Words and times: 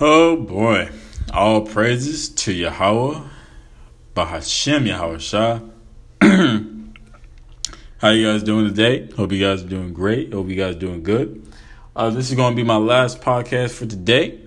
Oh 0.00 0.36
boy. 0.36 0.90
All 1.34 1.62
praises 1.62 2.28
to 2.28 2.52
Yahweh, 2.52 3.20
Bahashem 4.14 4.86
Yahweh 4.86 5.18
Shah. 5.18 5.58
How 7.98 8.10
you 8.10 8.30
guys 8.30 8.44
doing 8.44 8.68
today? 8.68 9.10
Hope 9.16 9.32
you 9.32 9.44
guys 9.44 9.64
are 9.64 9.68
doing 9.68 9.92
great. 9.92 10.32
Hope 10.32 10.48
you 10.48 10.54
guys 10.54 10.76
are 10.76 10.78
doing 10.78 11.02
good. 11.02 11.44
Uh, 11.96 12.10
this 12.10 12.30
is 12.30 12.36
going 12.36 12.52
to 12.52 12.56
be 12.56 12.62
my 12.62 12.76
last 12.76 13.20
podcast 13.20 13.72
for 13.72 13.86
today. 13.86 14.38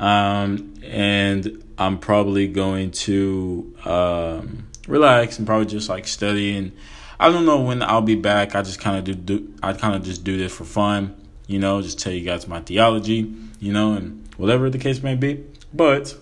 Um, 0.00 0.74
and 0.82 1.62
I'm 1.78 1.98
probably 1.98 2.48
going 2.48 2.90
to 2.90 3.72
um, 3.84 4.66
relax 4.88 5.38
and 5.38 5.46
probably 5.46 5.66
just 5.66 5.88
like 5.88 6.08
study. 6.08 6.56
And 6.56 6.72
I 7.20 7.30
don't 7.30 7.46
know 7.46 7.60
when 7.60 7.80
I'll 7.80 8.02
be 8.02 8.16
back. 8.16 8.56
I 8.56 8.62
just 8.62 8.80
kind 8.80 8.98
of 8.98 9.04
do, 9.04 9.14
do 9.14 9.54
I 9.62 9.72
kind 9.72 9.94
of 9.94 10.02
just 10.02 10.24
do 10.24 10.36
this 10.36 10.52
for 10.52 10.64
fun, 10.64 11.14
you 11.46 11.60
know, 11.60 11.80
just 11.80 12.00
tell 12.00 12.12
you 12.12 12.24
guys 12.24 12.48
my 12.48 12.60
theology, 12.60 13.32
you 13.60 13.72
know, 13.72 13.92
and 13.92 14.19
whatever 14.40 14.70
the 14.70 14.78
case 14.78 15.02
may 15.02 15.14
be. 15.14 15.44
But 15.72 16.16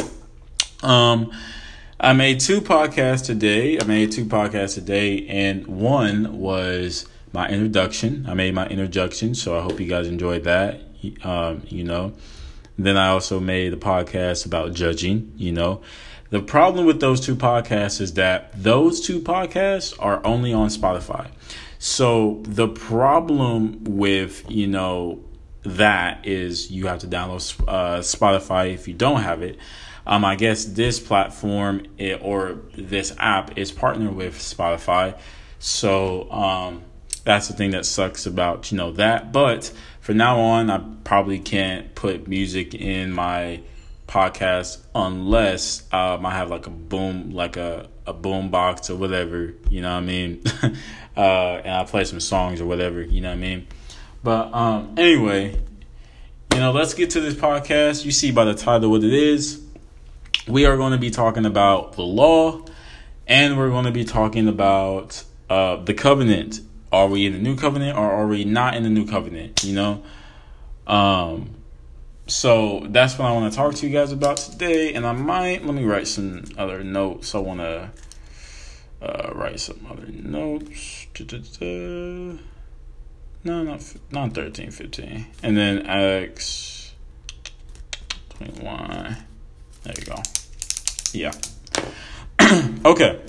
um, 0.83 1.33
I 2.01 2.13
made 2.13 2.41
two 2.41 2.61
podcasts 2.61 3.25
today. 3.25 3.79
I 3.81 3.85
made 3.85 4.13
two 4.13 4.25
podcasts 4.25 4.75
today, 4.75 5.27
and 5.29 5.67
one 5.67 6.39
was 6.39 7.07
my 7.33 7.49
introduction. 7.49 8.27
I 8.29 8.35
made 8.35 8.55
my 8.55 8.67
introduction, 8.67 9.35
so 9.35 9.59
I 9.59 9.63
hope 9.63 9.81
you 9.81 9.87
guys 9.87 10.07
enjoyed 10.07 10.45
that. 10.45 10.81
Um, 11.23 11.63
you 11.69 11.85
know, 11.85 12.13
then 12.77 12.97
I 12.97 13.09
also 13.09 13.41
made 13.41 13.73
a 13.73 13.77
podcast 13.77 14.47
about 14.47 14.75
judging. 14.75 15.33
You 15.37 15.53
know, 15.53 15.81
the 16.31 16.41
problem 16.41 16.87
with 16.87 17.01
those 17.01 17.21
two 17.21 17.37
podcasts 17.37 18.01
is 18.01 18.15
that 18.15 18.51
those 18.61 19.01
two 19.01 19.21
podcasts 19.21 19.95
are 19.99 20.25
only 20.27 20.53
on 20.53 20.69
Spotify. 20.69 21.31
So 21.79 22.43
the 22.43 22.69
problem 22.69 23.85
with 23.85 24.45
you 24.51 24.67
know 24.67 25.25
that 25.77 26.27
is 26.27 26.71
you 26.71 26.87
have 26.87 27.01
to 27.01 27.07
download 27.07 27.61
uh, 27.69 27.99
Spotify 27.99 28.73
if 28.73 28.89
you 28.89 28.95
don't 28.95 29.23
have 29.23 29.43
it. 29.43 29.59
Um, 30.07 30.25
I 30.25 30.37
guess 30.37 30.65
this 30.65 30.99
platform 30.99 31.87
it, 31.99 32.21
or 32.23 32.59
this 32.77 33.15
app 33.19 33.59
is 33.59 33.71
partnered 33.71 34.15
with 34.15 34.35
Spotify, 34.39 35.19
so 35.59 36.31
um, 36.31 36.83
that's 37.25 37.49
the 37.49 37.55
thing 37.55 37.73
that 37.73 37.85
sucks 37.85 38.25
about 38.25 38.73
you 38.73 38.79
know 38.79 38.93
that. 38.93 39.33
But 39.33 39.71
for 40.01 40.15
now 40.15 40.41
on, 40.41 40.71
I 40.71 40.83
probably 41.05 41.39
can't 41.39 41.95
put 41.95 42.27
music 42.27 42.75
in 42.75 43.13
my 43.13 43.61
podcast 44.07 44.79
unless 44.95 45.83
um, 45.93 46.25
I 46.25 46.35
have 46.35 46.49
like 46.49 46.67
a 46.67 46.71
boom, 46.71 47.33
like 47.33 47.59
a 47.59 47.89
a 48.07 48.15
boom 48.15 48.51
box 48.51 48.89
or 48.89 48.97
whatever. 48.97 49.55
You 49.69 49.83
know 49.83 49.93
what 49.93 50.03
I 50.03 50.07
mean? 50.07 50.43
uh, 51.17 51.61
and 51.65 51.75
I 51.75 51.85
play 51.85 52.05
some 52.05 52.21
songs 52.21 52.61
or 52.61 52.67
whatever. 52.67 53.03
You 53.03 53.21
know 53.21 53.29
what 53.29 53.37
I 53.37 53.41
mean? 53.41 53.67
But 54.23 54.53
um, 54.53 54.95
anyway, 54.99 55.61
you 56.53 56.59
know, 56.59 56.73
let's 56.73 56.95
get 56.95 57.11
to 57.11 57.21
this 57.21 57.35
podcast. 57.35 58.05
You 58.05 58.11
see 58.11 58.31
by 58.31 58.45
the 58.45 58.55
title 58.55 58.91
what 58.91 59.05
it 59.05 59.13
is. 59.13 59.63
We 60.47 60.65
are 60.65 60.77
going 60.77 60.93
to 60.93 60.99
be 60.99 61.11
talking 61.11 61.45
about 61.45 61.93
the 61.93 62.03
law, 62.03 62.65
and 63.27 63.59
we're 63.59 63.69
going 63.69 63.85
to 63.85 63.91
be 63.91 64.05
talking 64.05 64.49
about 64.49 65.23
uh, 65.51 65.77
the 65.77 65.95
covenant. 65.95 66.61
Are 66.91 67.07
we 67.07 67.27
in 67.27 67.35
the 67.35 67.39
new 67.39 67.55
covenant 67.55 67.99
or 67.99 68.11
are 68.11 68.27
we 68.27 68.45
not 68.45 68.75
in 68.75 68.83
the 68.83 68.89
new 68.89 69.07
covenant? 69.07 69.63
You 69.63 69.75
know, 69.75 70.03
um, 70.87 71.55
so 72.27 72.87
that's 72.89 73.19
what 73.19 73.27
I 73.27 73.33
want 73.33 73.53
to 73.53 73.57
talk 73.57 73.75
to 73.75 73.87
you 73.87 73.93
guys 73.93 74.11
about 74.11 74.39
today. 74.39 74.95
And 74.95 75.07
I 75.07 75.13
might 75.13 75.65
let 75.65 75.75
me 75.75 75.85
write 75.85 76.09
some 76.09 76.45
other 76.57 76.83
notes. 76.83 77.35
I 77.35 77.39
want 77.39 77.61
to 77.61 77.91
uh, 79.03 79.33
write 79.35 79.61
some 79.61 79.87
other 79.91 80.07
notes. 80.07 81.07
Da-da-da. 81.15 82.39
No, 83.49 83.63
not 83.63 83.83
not 84.11 84.35
13, 84.35 84.71
15. 84.71 85.27
And 85.43 85.57
then 85.57 85.87
X 85.87 86.93
21. 88.37 89.17
There 89.85 89.95
you 89.99 90.05
go. 90.05 90.17
Yeah. 91.15 91.33
okay. 92.85 93.23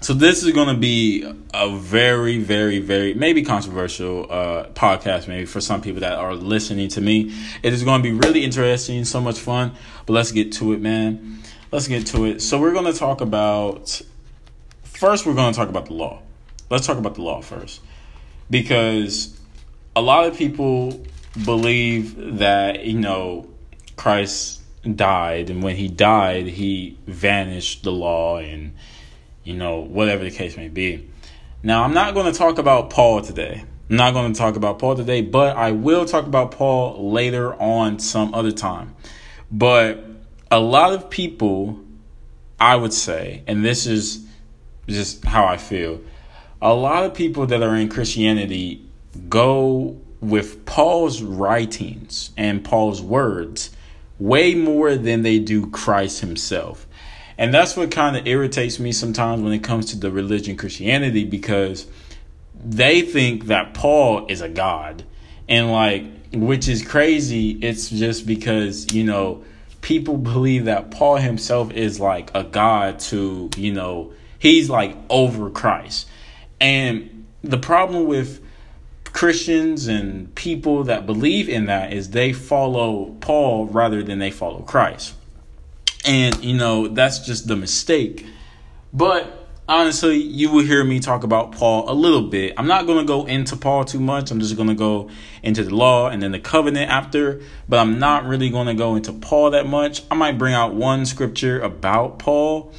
So 0.00 0.14
this 0.14 0.42
is 0.42 0.54
going 0.54 0.68
to 0.68 0.80
be 0.80 1.30
a 1.52 1.76
very, 1.76 2.38
very, 2.38 2.78
very 2.78 3.12
maybe 3.12 3.42
controversial 3.42 4.26
uh, 4.32 4.68
podcast, 4.70 5.28
maybe 5.28 5.44
for 5.44 5.60
some 5.60 5.82
people 5.82 6.00
that 6.00 6.14
are 6.14 6.34
listening 6.34 6.88
to 6.88 7.02
me. 7.02 7.34
It 7.62 7.74
is 7.74 7.82
going 7.82 8.02
to 8.02 8.10
be 8.10 8.16
really 8.26 8.44
interesting, 8.44 9.04
so 9.04 9.20
much 9.20 9.38
fun. 9.38 9.72
But 10.06 10.14
let's 10.14 10.32
get 10.32 10.52
to 10.52 10.72
it, 10.72 10.80
man. 10.80 11.42
Let's 11.70 11.88
get 11.88 12.06
to 12.06 12.24
it. 12.24 12.40
So 12.40 12.58
we're 12.58 12.72
going 12.72 12.90
to 12.90 12.98
talk 12.98 13.20
about 13.20 14.00
first. 14.82 15.26
We're 15.26 15.34
going 15.34 15.52
to 15.52 15.56
talk 15.58 15.68
about 15.68 15.84
the 15.84 15.92
law. 15.92 16.22
Let's 16.70 16.86
talk 16.86 16.96
about 16.96 17.16
the 17.16 17.22
law 17.22 17.42
first, 17.42 17.82
because 18.48 19.38
a 19.94 20.02
lot 20.02 20.26
of 20.26 20.36
people 20.36 21.04
believe 21.44 22.38
that 22.38 22.84
you 22.84 22.98
know 22.98 23.48
Christ 23.96 24.60
died, 24.96 25.50
and 25.50 25.62
when 25.62 25.76
he 25.76 25.88
died, 25.88 26.46
he 26.46 26.98
vanished 27.06 27.84
the 27.84 27.92
law 27.92 28.38
and 28.38 28.72
you 29.44 29.54
know, 29.54 29.80
whatever 29.80 30.24
the 30.24 30.30
case 30.30 30.56
may 30.56 30.68
be. 30.68 31.08
Now, 31.62 31.84
I'm 31.84 31.94
not 31.94 32.14
going 32.14 32.30
to 32.30 32.36
talk 32.36 32.58
about 32.58 32.90
Paul 32.90 33.22
today. 33.22 33.64
I'm 33.90 33.96
not 33.96 34.14
going 34.14 34.32
to 34.32 34.38
talk 34.38 34.56
about 34.56 34.78
Paul 34.78 34.96
today, 34.96 35.20
but 35.22 35.56
I 35.56 35.72
will 35.72 36.04
talk 36.04 36.26
about 36.26 36.52
Paul 36.52 37.12
later 37.12 37.54
on 37.54 37.98
some 37.98 38.34
other 38.34 38.52
time. 38.52 38.94
But 39.50 40.04
a 40.50 40.60
lot 40.60 40.92
of 40.92 41.10
people, 41.10 41.80
I 42.58 42.76
would 42.76 42.92
say, 42.92 43.42
and 43.46 43.64
this 43.64 43.86
is 43.86 44.24
just 44.88 45.24
how 45.24 45.44
I 45.44 45.56
feel, 45.56 46.00
a 46.60 46.74
lot 46.74 47.04
of 47.04 47.14
people 47.14 47.46
that 47.46 47.62
are 47.62 47.76
in 47.76 47.88
Christianity 47.88 48.86
go 49.28 50.00
with 50.20 50.64
Paul's 50.64 51.22
writings 51.22 52.30
and 52.36 52.64
Paul's 52.64 53.02
words 53.02 53.70
way 54.18 54.54
more 54.54 54.94
than 54.94 55.22
they 55.22 55.38
do 55.38 55.68
Christ 55.70 56.20
himself. 56.20 56.86
And 57.36 57.52
that's 57.52 57.76
what 57.76 57.90
kind 57.90 58.16
of 58.16 58.26
irritates 58.26 58.78
me 58.78 58.92
sometimes 58.92 59.42
when 59.42 59.52
it 59.52 59.64
comes 59.64 59.86
to 59.86 59.98
the 59.98 60.10
religion 60.10 60.56
Christianity 60.56 61.24
because 61.24 61.86
they 62.64 63.02
think 63.02 63.46
that 63.46 63.74
Paul 63.74 64.26
is 64.28 64.40
a 64.40 64.48
god. 64.48 65.04
And 65.48 65.72
like 65.72 66.04
which 66.32 66.68
is 66.68 66.86
crazy, 66.86 67.50
it's 67.50 67.90
just 67.90 68.26
because, 68.26 68.92
you 68.92 69.04
know, 69.04 69.44
people 69.80 70.16
believe 70.16 70.64
that 70.64 70.90
Paul 70.90 71.16
himself 71.16 71.72
is 71.72 72.00
like 72.00 72.30
a 72.34 72.44
god 72.44 73.00
to, 73.00 73.50
you 73.56 73.72
know, 73.72 74.12
he's 74.38 74.70
like 74.70 74.96
over 75.10 75.50
Christ. 75.50 76.08
And 76.60 77.26
the 77.42 77.58
problem 77.58 78.06
with 78.06 78.41
Christians 79.12 79.88
and 79.88 80.34
people 80.34 80.84
that 80.84 81.06
believe 81.06 81.48
in 81.48 81.66
that 81.66 81.92
is 81.92 82.10
they 82.10 82.32
follow 82.32 83.16
Paul 83.20 83.66
rather 83.66 84.02
than 84.02 84.18
they 84.18 84.30
follow 84.30 84.60
Christ. 84.60 85.14
And, 86.04 86.42
you 86.42 86.56
know, 86.56 86.88
that's 86.88 87.20
just 87.20 87.46
the 87.46 87.56
mistake. 87.56 88.26
But 88.92 89.48
honestly, 89.68 90.16
you 90.16 90.50
will 90.50 90.64
hear 90.64 90.82
me 90.82 90.98
talk 90.98 91.24
about 91.24 91.52
Paul 91.52 91.90
a 91.90 91.94
little 91.94 92.22
bit. 92.22 92.54
I'm 92.56 92.66
not 92.66 92.86
going 92.86 92.98
to 92.98 93.04
go 93.04 93.26
into 93.26 93.56
Paul 93.56 93.84
too 93.84 94.00
much. 94.00 94.30
I'm 94.30 94.40
just 94.40 94.56
going 94.56 94.68
to 94.68 94.74
go 94.74 95.10
into 95.42 95.62
the 95.62 95.74
law 95.74 96.08
and 96.08 96.22
then 96.22 96.32
the 96.32 96.40
covenant 96.40 96.90
after. 96.90 97.42
But 97.68 97.78
I'm 97.78 97.98
not 97.98 98.24
really 98.24 98.50
going 98.50 98.66
to 98.66 98.74
go 98.74 98.96
into 98.96 99.12
Paul 99.12 99.50
that 99.52 99.66
much. 99.66 100.02
I 100.10 100.14
might 100.14 100.38
bring 100.38 100.54
out 100.54 100.74
one 100.74 101.06
scripture 101.06 101.60
about 101.60 102.18
Paul 102.18 102.72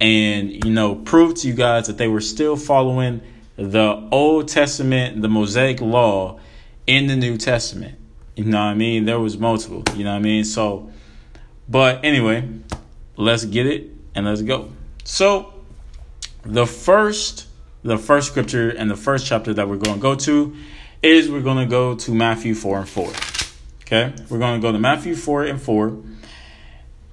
and, 0.00 0.64
you 0.64 0.70
know, 0.70 0.94
prove 0.94 1.34
to 1.36 1.48
you 1.48 1.54
guys 1.54 1.86
that 1.86 1.98
they 1.98 2.08
were 2.08 2.20
still 2.20 2.56
following 2.56 3.22
the 3.70 4.08
Old 4.10 4.48
Testament, 4.48 5.22
the 5.22 5.28
Mosaic 5.28 5.80
law 5.80 6.40
in 6.86 7.06
the 7.06 7.16
New 7.16 7.36
Testament. 7.36 7.98
You 8.34 8.44
know 8.44 8.58
what 8.58 8.64
I 8.64 8.74
mean? 8.74 9.04
There 9.04 9.20
was 9.20 9.38
multiple, 9.38 9.84
you 9.94 10.04
know 10.04 10.10
what 10.10 10.16
I 10.16 10.22
mean? 10.22 10.44
So, 10.44 10.90
but 11.68 12.04
anyway, 12.04 12.48
let's 13.16 13.44
get 13.44 13.66
it 13.66 13.90
and 14.14 14.26
let's 14.26 14.42
go. 14.42 14.70
So, 15.04 15.52
the 16.42 16.66
first 16.66 17.46
the 17.82 17.98
first 17.98 18.28
scripture 18.28 18.70
and 18.70 18.90
the 18.90 18.96
first 18.96 19.26
chapter 19.26 19.52
that 19.54 19.68
we're 19.68 19.76
going 19.76 19.96
to 19.96 20.00
go 20.00 20.14
to 20.14 20.54
is 21.02 21.28
we're 21.28 21.40
going 21.40 21.58
to 21.58 21.70
go 21.70 21.96
to 21.96 22.14
Matthew 22.14 22.54
4 22.54 22.78
and 22.78 22.88
4. 22.88 23.12
Okay? 23.82 24.14
We're 24.30 24.38
going 24.38 24.60
to 24.60 24.64
go 24.64 24.70
to 24.70 24.78
Matthew 24.78 25.16
4 25.16 25.44
and 25.44 25.60
4. 25.60 25.98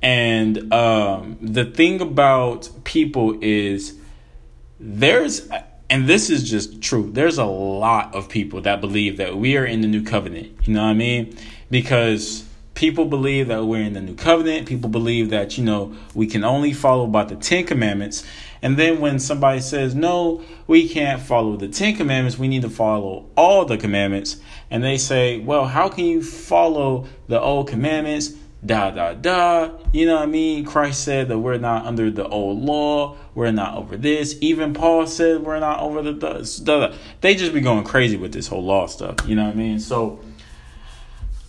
And 0.02 0.72
um, 0.72 1.38
the 1.42 1.66
thing 1.66 2.02
about 2.02 2.70
people 2.84 3.38
is 3.42 3.98
there's 4.80 5.50
and 5.90 6.08
this 6.08 6.30
is 6.30 6.50
just 6.50 6.82
true. 6.82 7.10
There's 7.12 7.38
a 7.38 7.46
lot 7.46 8.14
of 8.14 8.30
people 8.30 8.62
that 8.62 8.82
believe 8.82 9.18
that 9.18 9.38
we 9.38 9.58
are 9.58 9.66
in 9.66 9.82
the 9.82 9.88
new 9.88 10.04
covenant. 10.04 10.56
You 10.68 10.74
know 10.74 10.84
what 10.84 10.90
I 10.90 10.94
mean? 10.94 11.36
Because 11.72 12.46
people 12.76 13.06
believe 13.06 13.48
that 13.48 13.66
we're 13.66 13.84
in 13.84 13.94
the 13.94 14.02
new 14.02 14.16
covenant. 14.16 14.68
People 14.68 14.90
believe 14.90 15.32
that, 15.32 15.58
you 15.58 15.64
know, 15.64 15.96
we 16.14 16.28
can 16.28 16.44
only 16.44 16.74
follow 16.74 17.08
by 17.08 17.26
the 17.26 17.36
Ten 17.36 17.66
Commandments. 17.66 18.24
And 18.62 18.78
then 18.78 19.00
when 19.00 19.20
somebody 19.20 19.62
says, 19.62 19.96
no, 19.96 20.44
we 20.68 20.88
can't 20.88 21.22
follow 21.22 21.58
the 21.58 21.68
Ten 21.68 21.96
Commandments, 21.96 22.38
we 22.38 22.48
need 22.48 22.62
to 22.62 22.70
follow 22.70 23.26
all 23.36 23.66
the 23.66 23.78
commandments. 23.78 24.38
And 24.70 24.84
they 24.84 24.98
say, 24.98 25.40
well, 25.40 25.66
how 25.66 25.90
can 25.90 26.06
you 26.06 26.22
follow 26.22 27.08
the 27.28 27.42
old 27.42 27.68
commandments? 27.68 28.34
Da, 28.66 28.92
da, 28.92 29.14
da. 29.14 29.72
You 29.94 30.06
know 30.06 30.16
what 30.16 30.24
I 30.24 30.26
mean? 30.26 30.66
Christ 30.66 31.04
said 31.04 31.30
that 31.30 31.40
we're 31.40 31.58
not 31.58 31.86
under 31.86 32.12
the 32.12 32.28
old 32.28 32.60
law. 32.60 33.16
We're 33.34 33.52
not 33.52 33.78
over 33.78 33.96
this. 33.96 34.38
Even 34.42 34.74
Paul 34.74 35.08
said 35.08 35.42
we're 35.42 35.60
not 35.60 35.80
over 35.80 36.02
the. 36.02 36.14
Da, 36.14 36.88
da. 36.88 36.96
They 37.22 37.36
just 37.36 37.54
be 37.54 37.62
going 37.62 37.86
crazy 37.86 38.18
with 38.18 38.34
this 38.34 38.48
whole 38.48 38.64
law 38.64 38.88
stuff. 38.88 39.16
You 39.26 39.36
know 39.36 39.46
what 39.46 39.54
I 39.54 39.58
mean? 39.58 39.80
So 39.80 40.20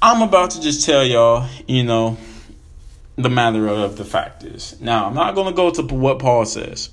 I'm 0.01 0.23
about 0.23 0.53
to 0.53 0.61
just 0.61 0.87
tell 0.87 1.05
y'all, 1.05 1.49
you 1.67 1.83
know, 1.83 2.17
the 3.17 3.29
matter 3.29 3.67
of 3.67 3.97
the 3.97 4.05
fact 4.05 4.45
is. 4.45 4.81
Now, 4.81 5.07
I'm 5.07 5.15
not 5.15 5.35
to 5.35 5.53
go 5.53 5.71
to 5.71 5.83
what 5.95 6.21
Paul 6.21 6.45
says. 6.45 6.91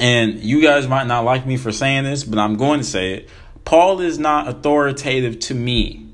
And 0.00 0.40
you 0.40 0.62
guys 0.62 0.86
might 0.86 1.06
not 1.06 1.24
like 1.24 1.46
me 1.46 1.56
for 1.56 1.72
saying 1.72 2.04
this, 2.04 2.24
but 2.24 2.38
I'm 2.38 2.56
going 2.56 2.80
to 2.80 2.86
say 2.86 3.14
it. 3.14 3.28
Paul 3.64 4.00
is 4.00 4.18
not 4.18 4.48
authoritative 4.48 5.38
to 5.40 5.54
me. 5.54 6.06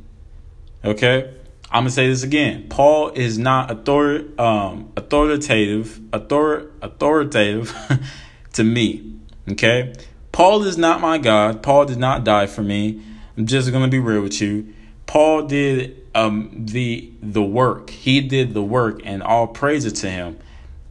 Okay? 0.84 1.32
I'm 1.74 1.84
to 1.84 1.90
say 1.90 2.08
this 2.08 2.22
again. 2.22 2.68
Paul 2.68 3.10
is 3.10 3.38
not 3.38 3.70
author, 3.70 4.24
um, 4.40 4.92
authoritative 4.96 6.00
author, 6.14 6.70
authoritative 6.80 7.74
to 8.54 8.64
me. 8.64 9.18
Okay? 9.50 9.92
Paul 10.32 10.62
is 10.64 10.78
not 10.78 11.00
my 11.00 11.18
God. 11.18 11.62
Paul 11.62 11.84
did 11.84 11.98
not 11.98 12.24
die 12.24 12.46
for 12.46 12.62
me. 12.62 13.02
I'm 13.36 13.46
just 13.46 13.70
to 13.84 13.88
be 13.88 13.98
real 13.98 14.22
with 14.22 14.40
you. 14.40 14.72
Paul 15.06 15.46
did 15.46 16.00
um, 16.14 16.50
the 16.66 17.12
the 17.20 17.42
work. 17.42 17.90
He 17.90 18.20
did 18.20 18.54
the 18.54 18.62
work, 18.62 19.00
and 19.04 19.22
all 19.22 19.46
praise 19.46 19.84
it 19.84 19.96
to 19.96 20.10
him. 20.10 20.38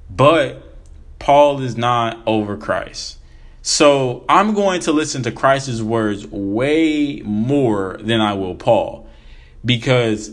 But 0.09 0.75
Paul 1.19 1.61
is 1.61 1.77
not 1.77 2.21
over 2.27 2.57
Christ. 2.57 3.17
So 3.61 4.25
I'm 4.27 4.53
going 4.53 4.81
to 4.81 4.91
listen 4.91 5.23
to 5.23 5.31
Christ's 5.31 5.81
words 5.81 6.27
way 6.27 7.21
more 7.23 7.97
than 8.01 8.19
I 8.19 8.33
will 8.33 8.55
Paul, 8.55 9.07
because, 9.63 10.31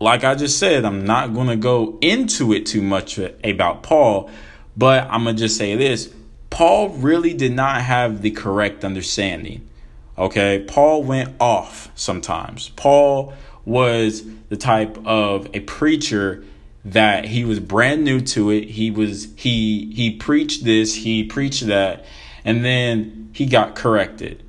like 0.00 0.24
I 0.24 0.34
just 0.34 0.58
said, 0.58 0.84
I'm 0.84 1.04
not 1.04 1.34
going 1.34 1.48
to 1.48 1.56
go 1.56 1.98
into 2.00 2.52
it 2.52 2.66
too 2.66 2.82
much 2.82 3.18
about 3.18 3.82
Paul. 3.82 4.30
But 4.78 5.08
I'm 5.10 5.24
gonna 5.24 5.36
just 5.36 5.56
say 5.56 5.74
this: 5.74 6.08
Paul 6.50 6.90
really 6.90 7.34
did 7.34 7.52
not 7.52 7.82
have 7.82 8.22
the 8.22 8.30
correct 8.30 8.84
understanding. 8.84 9.68
Okay, 10.16 10.64
Paul 10.66 11.02
went 11.02 11.34
off 11.40 11.90
sometimes. 11.96 12.70
Paul 12.70 13.32
was 13.64 14.24
the 14.48 14.56
type 14.56 14.96
of 15.04 15.48
a 15.52 15.60
preacher 15.60 16.44
that 16.84 17.26
he 17.26 17.44
was 17.44 17.58
brand 17.58 18.04
new 18.04 18.20
to 18.20 18.50
it. 18.50 18.70
He 18.70 18.90
was 18.92 19.28
he 19.36 19.92
he 19.92 20.16
preached 20.16 20.64
this, 20.64 20.94
he 20.94 21.24
preached 21.24 21.66
that, 21.66 22.04
and 22.44 22.64
then 22.64 23.30
he 23.32 23.46
got 23.46 23.74
corrected. 23.74 24.44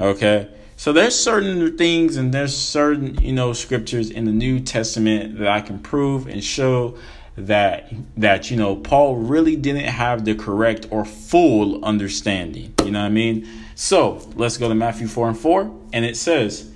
Okay? 0.00 0.48
So 0.76 0.92
there's 0.92 1.18
certain 1.18 1.76
things 1.78 2.16
and 2.16 2.32
there's 2.32 2.56
certain, 2.56 3.20
you 3.22 3.32
know, 3.32 3.54
scriptures 3.54 4.10
in 4.10 4.26
the 4.26 4.32
New 4.32 4.60
Testament 4.60 5.38
that 5.38 5.48
I 5.48 5.62
can 5.62 5.78
prove 5.78 6.26
and 6.26 6.44
show 6.44 6.98
that 7.36 7.92
that 8.16 8.50
you 8.50 8.56
know 8.56 8.76
Paul 8.76 9.16
really 9.16 9.56
didn't 9.56 9.84
have 9.84 10.24
the 10.24 10.34
correct 10.34 10.86
or 10.90 11.04
full 11.04 11.84
understanding. 11.84 12.74
You 12.84 12.90
know 12.90 13.00
what 13.00 13.06
I 13.06 13.10
mean? 13.10 13.48
So 13.74 14.26
let's 14.34 14.56
go 14.56 14.68
to 14.68 14.74
Matthew 14.74 15.06
4 15.06 15.28
and 15.28 15.38
4, 15.38 15.80
and 15.92 16.04
it 16.04 16.16
says, 16.16 16.70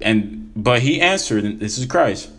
and 0.00 0.52
but 0.54 0.82
he 0.82 1.00
answered, 1.00 1.44
and 1.44 1.60
this 1.60 1.78
is 1.78 1.86
Christ. 1.86 2.30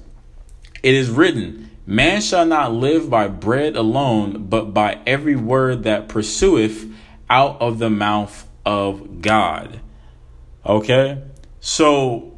It 0.84 0.94
is 0.94 1.10
written, 1.10 1.72
Man 1.88 2.22
shall 2.22 2.46
not 2.46 2.74
live 2.74 3.10
by 3.10 3.28
bread 3.28 3.76
alone, 3.76 4.46
but 4.48 4.74
by 4.74 5.00
every 5.06 5.36
word 5.36 5.84
that 5.84 6.08
pursueth 6.08 6.92
out 7.30 7.60
of 7.60 7.80
the 7.80 7.90
mouth 7.90 8.48
of 8.66 9.22
God. 9.22 9.80
Okay? 10.66 11.22
So 11.60 12.36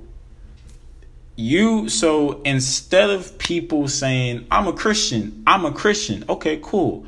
you 1.37 1.87
so 1.87 2.41
instead 2.41 3.09
of 3.09 3.37
people 3.37 3.87
saying, 3.87 4.47
I'm 4.51 4.67
a 4.67 4.73
Christian, 4.73 5.43
I'm 5.47 5.65
a 5.65 5.71
Christian, 5.71 6.25
okay, 6.27 6.59
cool. 6.61 7.05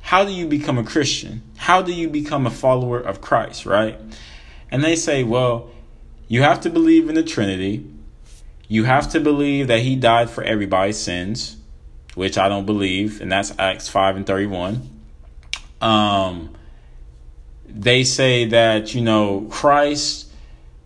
How 0.00 0.24
do 0.24 0.32
you 0.32 0.46
become 0.46 0.78
a 0.78 0.84
Christian? 0.84 1.42
How 1.56 1.82
do 1.82 1.92
you 1.92 2.08
become 2.08 2.46
a 2.46 2.50
follower 2.50 2.98
of 2.98 3.20
Christ, 3.20 3.66
right? 3.66 4.00
And 4.70 4.82
they 4.82 4.96
say, 4.96 5.24
well, 5.24 5.70
you 6.26 6.42
have 6.42 6.62
to 6.62 6.70
believe 6.70 7.08
in 7.08 7.14
the 7.14 7.22
Trinity. 7.22 7.86
You 8.66 8.84
have 8.84 9.10
to 9.10 9.20
believe 9.20 9.66
that 9.66 9.80
he 9.80 9.94
died 9.94 10.30
for 10.30 10.42
everybody's 10.42 10.96
sins, 10.96 11.56
which 12.14 12.38
I 12.38 12.48
don't 12.48 12.66
believe, 12.66 13.20
and 13.20 13.30
that's 13.30 13.52
Acts 13.58 13.88
5 13.88 14.16
and 14.16 14.26
31. 14.26 14.88
Um, 15.82 16.54
they 17.66 18.04
say 18.04 18.46
that, 18.46 18.94
you 18.94 19.02
know, 19.02 19.46
Christ, 19.50 20.29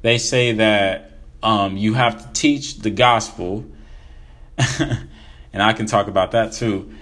they 0.05 0.19
say 0.19 0.53
that 0.53 1.13
um, 1.43 1.79
you 1.79 1.95
have 1.95 2.21
to 2.21 2.33
teach 2.39 2.81
the 2.81 2.91
gospel. 2.91 3.65
and 4.79 5.63
I 5.63 5.73
can 5.73 5.87
talk 5.87 6.09
about 6.09 6.33
that 6.33 6.53
too. 6.53 6.95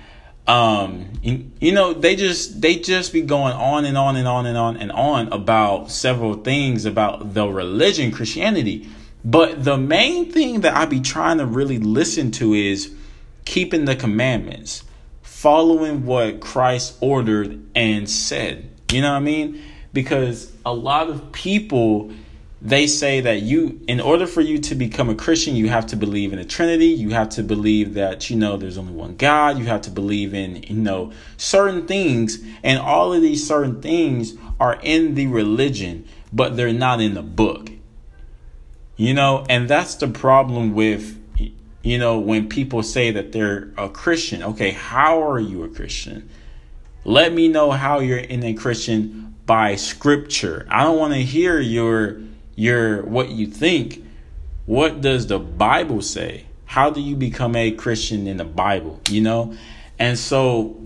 Um 0.47 1.13
you, 1.23 1.73
know 1.73 1.93
they 1.93 2.17
just 2.17 2.61
they 2.61 2.77
just 2.77 3.13
be 3.13 3.23
going 3.23 3.55
on 3.55 3.85
and 3.85 3.97
on 3.97 4.17
and 4.17 4.27
on 4.27 4.47
and 4.47 4.57
on 4.57 4.77
and 4.77 4.91
on 4.91 5.33
about 5.33 5.91
several 5.91 6.35
things 6.35 6.85
about 6.85 7.35
the 7.35 7.47
religion 7.47 8.11
christianity. 8.11 8.89
But 9.25 9.63
the 9.63 9.77
main 9.77 10.33
thing 10.33 10.63
that 10.63 10.77
i 10.77 10.85
be 10.85 10.99
trying 10.99 11.39
to 11.39 11.47
really 11.47 11.79
listen 11.79 12.33
to 12.33 12.55
is 12.55 12.93
keeping 13.45 13.85
the 13.85 13.95
commandments 13.95 14.83
following 15.23 16.07
what 16.07 16.41
christ 16.41 16.97
ordered 17.01 17.65
and 17.77 18.11
said. 18.11 18.69
You 18.91 19.01
know 19.01 19.13
what 19.13 19.19
i 19.19 19.21
mean? 19.21 19.63
Because 19.93 20.53
a 20.67 20.75
lot 20.75 21.09
of 21.09 21.31
people 21.31 22.13
they 22.65 22.87
say 22.87 23.21
that 23.21 23.43
you 23.43 23.81
in 23.89 24.01
order 24.01 24.25
for 24.25 24.41
you 24.41 24.57
to 24.57 24.77
become 24.77 25.11
a 25.11 25.17
christian 25.17 25.57
you 25.57 25.69
have 25.69 25.85
to 25.85 25.97
believe 25.97 26.33
in 26.33 26.39
the 26.39 26.45
trinity. 26.45 26.87
You 26.87 27.11
have 27.11 27.29
to 27.31 27.43
believe 27.43 27.95
that 27.95 28.31
you 28.31 28.37
know 28.37 28.57
there's 28.57 28.79
only 28.79 28.93
one 28.93 29.17
god. 29.17 29.59
You 29.59 29.65
have 29.65 29.83
to 29.83 29.91
believe 29.91 30.33
in 30.33 30.63
you 30.63 30.77
know 30.77 31.13
certain 31.37 31.89
things. 31.89 32.39
And 32.63 32.79
all 32.79 33.13
of 33.13 33.21
these 33.21 33.45
certain 33.45 33.83
things 33.83 34.35
are 34.61 34.79
in 34.83 35.17
the 35.17 35.27
religion 35.27 36.07
but 36.33 36.57
they're 36.57 36.73
not 36.73 37.01
in 37.01 37.15
the 37.15 37.23
book. 37.23 37.71
You 38.97 39.13
know 39.13 39.45
and 39.51 39.69
that's 39.69 39.97
the 39.97 40.07
problem 40.07 40.73
with 40.73 41.19
you 41.83 41.99
know 41.99 42.21
when 42.21 42.49
people 42.49 42.85
say 42.85 43.11
that 43.11 43.33
they're 43.33 43.73
a 43.77 43.89
christian. 43.89 44.41
Okay 44.41 44.71
how 44.71 45.21
are 45.29 45.41
you 45.41 45.65
a 45.65 45.69
christian? 45.69 46.31
Let 47.05 47.33
me 47.33 47.49
know 47.49 47.73
how 47.73 47.99
you're 47.99 48.19
in 48.19 48.45
a 48.45 48.55
christian 48.55 49.35
by 49.47 49.75
scripture. 49.75 50.65
I 50.71 50.85
don't 50.85 50.97
want 50.97 51.15
to 51.15 51.23
hear 51.23 51.59
your 51.59 52.21
your 52.55 53.03
what 53.05 53.31
you 53.31 53.47
think. 53.47 54.05
What 54.67 55.01
does 55.01 55.27
the 55.27 55.39
Bible 55.39 56.03
say? 56.03 56.47
How 56.65 56.91
do 56.91 57.01
you 57.01 57.17
become 57.17 57.57
a 57.57 57.73
Christian 57.73 58.27
in 58.27 58.37
the 58.37 58.45
Bible? 58.45 59.01
You 59.11 59.21
know? 59.21 59.55
And 59.99 60.19
so 60.19 60.81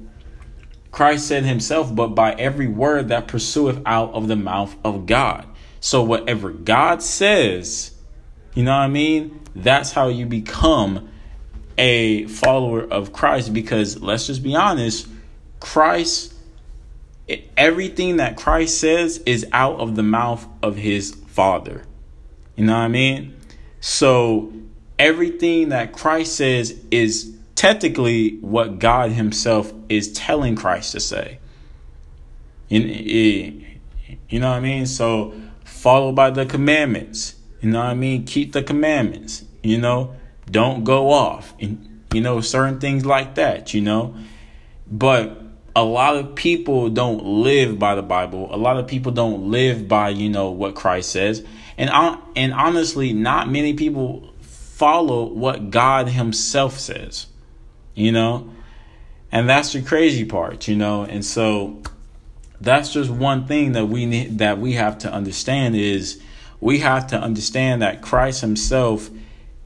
Christ 0.91 1.29
said 1.29 1.45
himself, 1.45 1.95
but 1.95 2.09
by 2.09 2.33
every 2.33 2.67
word 2.67 3.09
that 3.09 3.29
pursueth 3.29 3.81
out 3.87 4.13
of 4.15 4.29
the 4.29 4.37
mouth 4.37 4.75
of 4.85 5.07
God. 5.07 5.47
So 5.81 6.03
whatever 6.03 6.51
God 6.51 7.03
says, 7.03 7.95
you 8.55 8.65
know 8.65 8.73
what 8.73 8.79
I 8.79 8.89
mean? 8.89 9.41
That's 9.55 9.93
how 9.93 10.09
you 10.09 10.27
become 10.27 11.11
a 11.79 12.27
follower 12.27 12.83
of 12.83 13.13
Christ 13.13 13.53
because 13.53 14.01
let's 14.03 14.27
just 14.27 14.43
be 14.43 14.56
honest, 14.56 15.06
Christ 15.61 16.32
everything 17.56 18.19
that 18.19 18.37
Christ 18.37 18.79
says 18.79 19.19
is 19.27 19.46
out 19.53 19.79
of 19.81 19.96
the 19.96 20.03
mouth 20.03 20.46
of 20.63 20.77
his 20.77 21.17
Father. 21.36 21.84
You 22.56 22.64
know 22.64 22.72
what 22.72 22.78
I 22.78 22.88
mean? 22.88 23.36
So 23.81 24.55
everything 24.98 25.69
that 25.69 25.93
Christ 25.93 26.34
says 26.34 26.81
is 26.90 27.36
technically 27.55 28.38
what 28.38 28.78
God 28.78 29.10
Himself 29.12 29.70
is 29.90 30.14
telling 30.14 30.56
Christ 30.56 30.93
to 30.93 31.00
say. 31.00 31.38
You, 32.69 33.62
know 34.32 34.48
what 34.48 34.56
I 34.56 34.60
mean? 34.60 34.86
So 34.86 35.34
follow 35.62 36.10
by 36.10 36.31
the 36.31 36.46
commandments. 36.46 37.34
You 37.60 37.69
know 37.69 37.81
what 37.81 37.90
I 37.90 37.94
mean? 37.94 38.24
Keep 38.24 38.52
the 38.52 38.62
commandments. 38.62 39.44
You 39.62 39.76
know, 39.76 40.16
don't 40.50 40.84
go 40.84 41.10
off. 41.10 41.52
And, 41.60 42.02
you 42.14 42.22
know, 42.22 42.40
certain 42.40 42.81
things 42.81 43.05
like 43.05 43.34
that, 43.34 43.74
you 43.74 43.82
know. 43.82 44.14
But 44.90 45.38
a 45.77 45.85
lot 45.85 46.17
of 46.17 46.35
people 46.35 46.89
don't 46.89 47.23
live 47.23 47.79
by 47.79 47.95
the 47.95 48.03
Bible. 48.03 48.49
A 48.51 48.56
lot 48.56 48.79
of 48.79 48.87
people 48.87 49.13
don't 49.13 49.51
live 49.51 49.87
by, 49.87 50.09
you 50.09 50.31
know, 50.31 50.51
what 50.51 50.75
Christ 50.75 51.11
says. 51.11 51.45
And 51.77 51.91
and 52.35 52.55
honestly, 52.55 53.13
not 53.13 53.51
many 53.51 53.75
people 53.75 54.33
follow 54.41 55.27
what 55.27 55.69
God 55.71 56.09
himself 56.09 56.79
says. 56.79 57.27
You 57.95 58.11
know? 58.11 58.51
And 59.31 59.47
that's 59.51 59.75
the 59.75 59.83
crazy 59.83 60.25
part, 60.25 60.67
you 60.67 60.77
know? 60.77 61.03
And 61.03 61.23
so 61.23 61.83
that's 62.59 62.91
just 62.91 63.11
one 63.11 63.47
thing 63.47 63.73
that 63.73 63.87
we 63.87 64.06
need 64.06 64.39
that 64.39 64.59
we 64.59 64.73
have 64.73 64.97
to 65.01 65.13
understand 65.13 65.77
is 65.77 66.23
we 66.59 66.79
have 66.79 67.09
to 67.09 67.21
understand 67.21 67.83
that 67.83 68.01
Christ 68.01 68.41
himself 68.41 69.11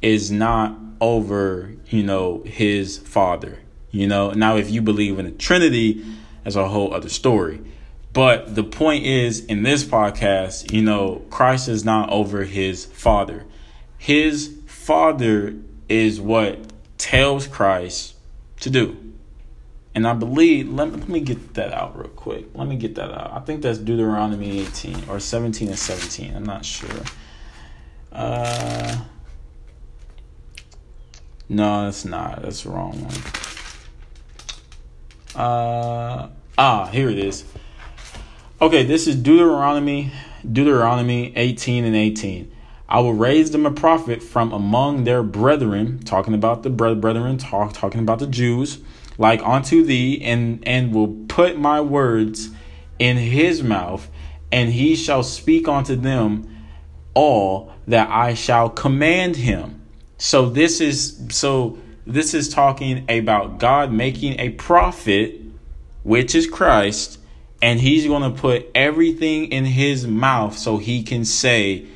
is 0.02 0.33
not 0.33 0.76
over, 1.00 1.73
you 1.88 2.02
know, 2.02 2.43
his 2.45 2.99
father. 2.99 3.61
You 3.90 4.06
know, 4.06 4.30
now 4.30 4.56
if 4.56 4.70
you 4.70 4.82
believe 4.82 5.18
in 5.18 5.25
the 5.25 5.30
Trinity, 5.32 6.04
that's 6.44 6.56
a 6.56 6.68
whole 6.68 6.94
other 6.94 7.09
story. 7.09 7.61
But 8.12 8.54
the 8.54 8.64
point 8.64 9.04
is, 9.04 9.44
in 9.44 9.62
this 9.62 9.85
podcast, 9.85 10.73
you 10.73 10.82
know, 10.82 11.23
Christ 11.30 11.68
is 11.68 11.85
not 11.85 12.11
over 12.11 12.44
his 12.44 12.85
father. 12.85 13.47
His 13.99 14.56
father 14.66 15.54
is 15.88 16.20
what 16.20 16.59
tells 16.99 17.47
Christ 17.47 18.14
to 18.61 18.70
do. 18.70 18.97
And 19.94 20.06
I 20.06 20.14
believe, 20.14 20.73
let 20.73 20.90
me, 20.90 20.97
let 20.99 21.09
me 21.09 21.20
get 21.20 21.54
that 21.54 21.73
out 21.73 21.99
real 21.99 22.09
quick. 22.09 22.47
Let 22.54 22.68
me 22.68 22.76
get 22.76 22.94
that 22.97 23.11
out. 23.11 23.32
I 23.32 23.40
think 23.40 23.62
that's 23.62 23.78
Deuteronomy 23.78 24.61
18 24.61 25.09
or 25.09 25.20
17 25.20 25.68
and 25.68 25.78
17. 25.78 26.35
I'm 26.37 26.44
not 26.44 26.64
sure. 26.64 26.88
Uh, 28.12 29.04
No, 31.52 31.85
that's 31.85 32.04
not. 32.04 32.42
That's 32.42 32.62
the 32.62 32.70
wrong 32.70 33.02
one. 33.02 33.50
Uh 35.34 36.28
ah, 36.58 36.87
here 36.92 37.08
it 37.08 37.18
is. 37.18 37.44
Okay, 38.60 38.84
this 38.84 39.06
is 39.06 39.16
Deuteronomy 39.16 40.12
Deuteronomy 40.50 41.32
18 41.37 41.84
and 41.84 41.94
18. 41.94 42.50
I 42.88 43.00
will 43.00 43.14
raise 43.14 43.52
them 43.52 43.66
a 43.66 43.70
prophet 43.70 44.22
from 44.22 44.52
among 44.52 45.04
their 45.04 45.22
brethren, 45.22 46.00
talking 46.00 46.34
about 46.34 46.64
the 46.64 46.70
brethren, 46.70 47.38
talk, 47.38 47.72
talking 47.72 48.00
about 48.00 48.18
the 48.18 48.26
Jews, 48.26 48.80
like 49.16 49.40
unto 49.44 49.84
thee, 49.84 50.20
and, 50.22 50.66
and 50.66 50.92
will 50.92 51.26
put 51.28 51.58
my 51.58 51.80
words 51.80 52.50
in 52.99 53.16
his 53.16 53.62
mouth, 53.62 54.10
and 54.50 54.72
he 54.72 54.96
shall 54.96 55.22
speak 55.22 55.68
unto 55.68 55.94
them 55.94 56.49
all 57.14 57.72
that 57.87 58.08
I 58.10 58.34
shall 58.34 58.68
command 58.68 59.37
him. 59.37 59.82
So 60.18 60.49
this 60.49 60.80
is 60.80 61.20
so 61.30 61.78
this 62.12 62.35
is 62.35 62.49
talking 62.49 63.05
about 63.09 63.59
God 63.59 63.93
making 63.93 64.38
a 64.40 64.50
prophet, 64.50 65.40
which 66.02 66.35
is 66.35 66.47
Christ, 66.47 67.19
and 67.62 67.81
he's 67.81 68.07
going 68.07 68.23
to 68.23 68.40
put 68.40 68.71
everything 68.75 69.47
in 69.52 69.64
his 69.64 70.07
mouth 70.07 70.57
so 70.59 70.79
he 70.79 71.02
can 71.02 71.25
say 71.25 71.87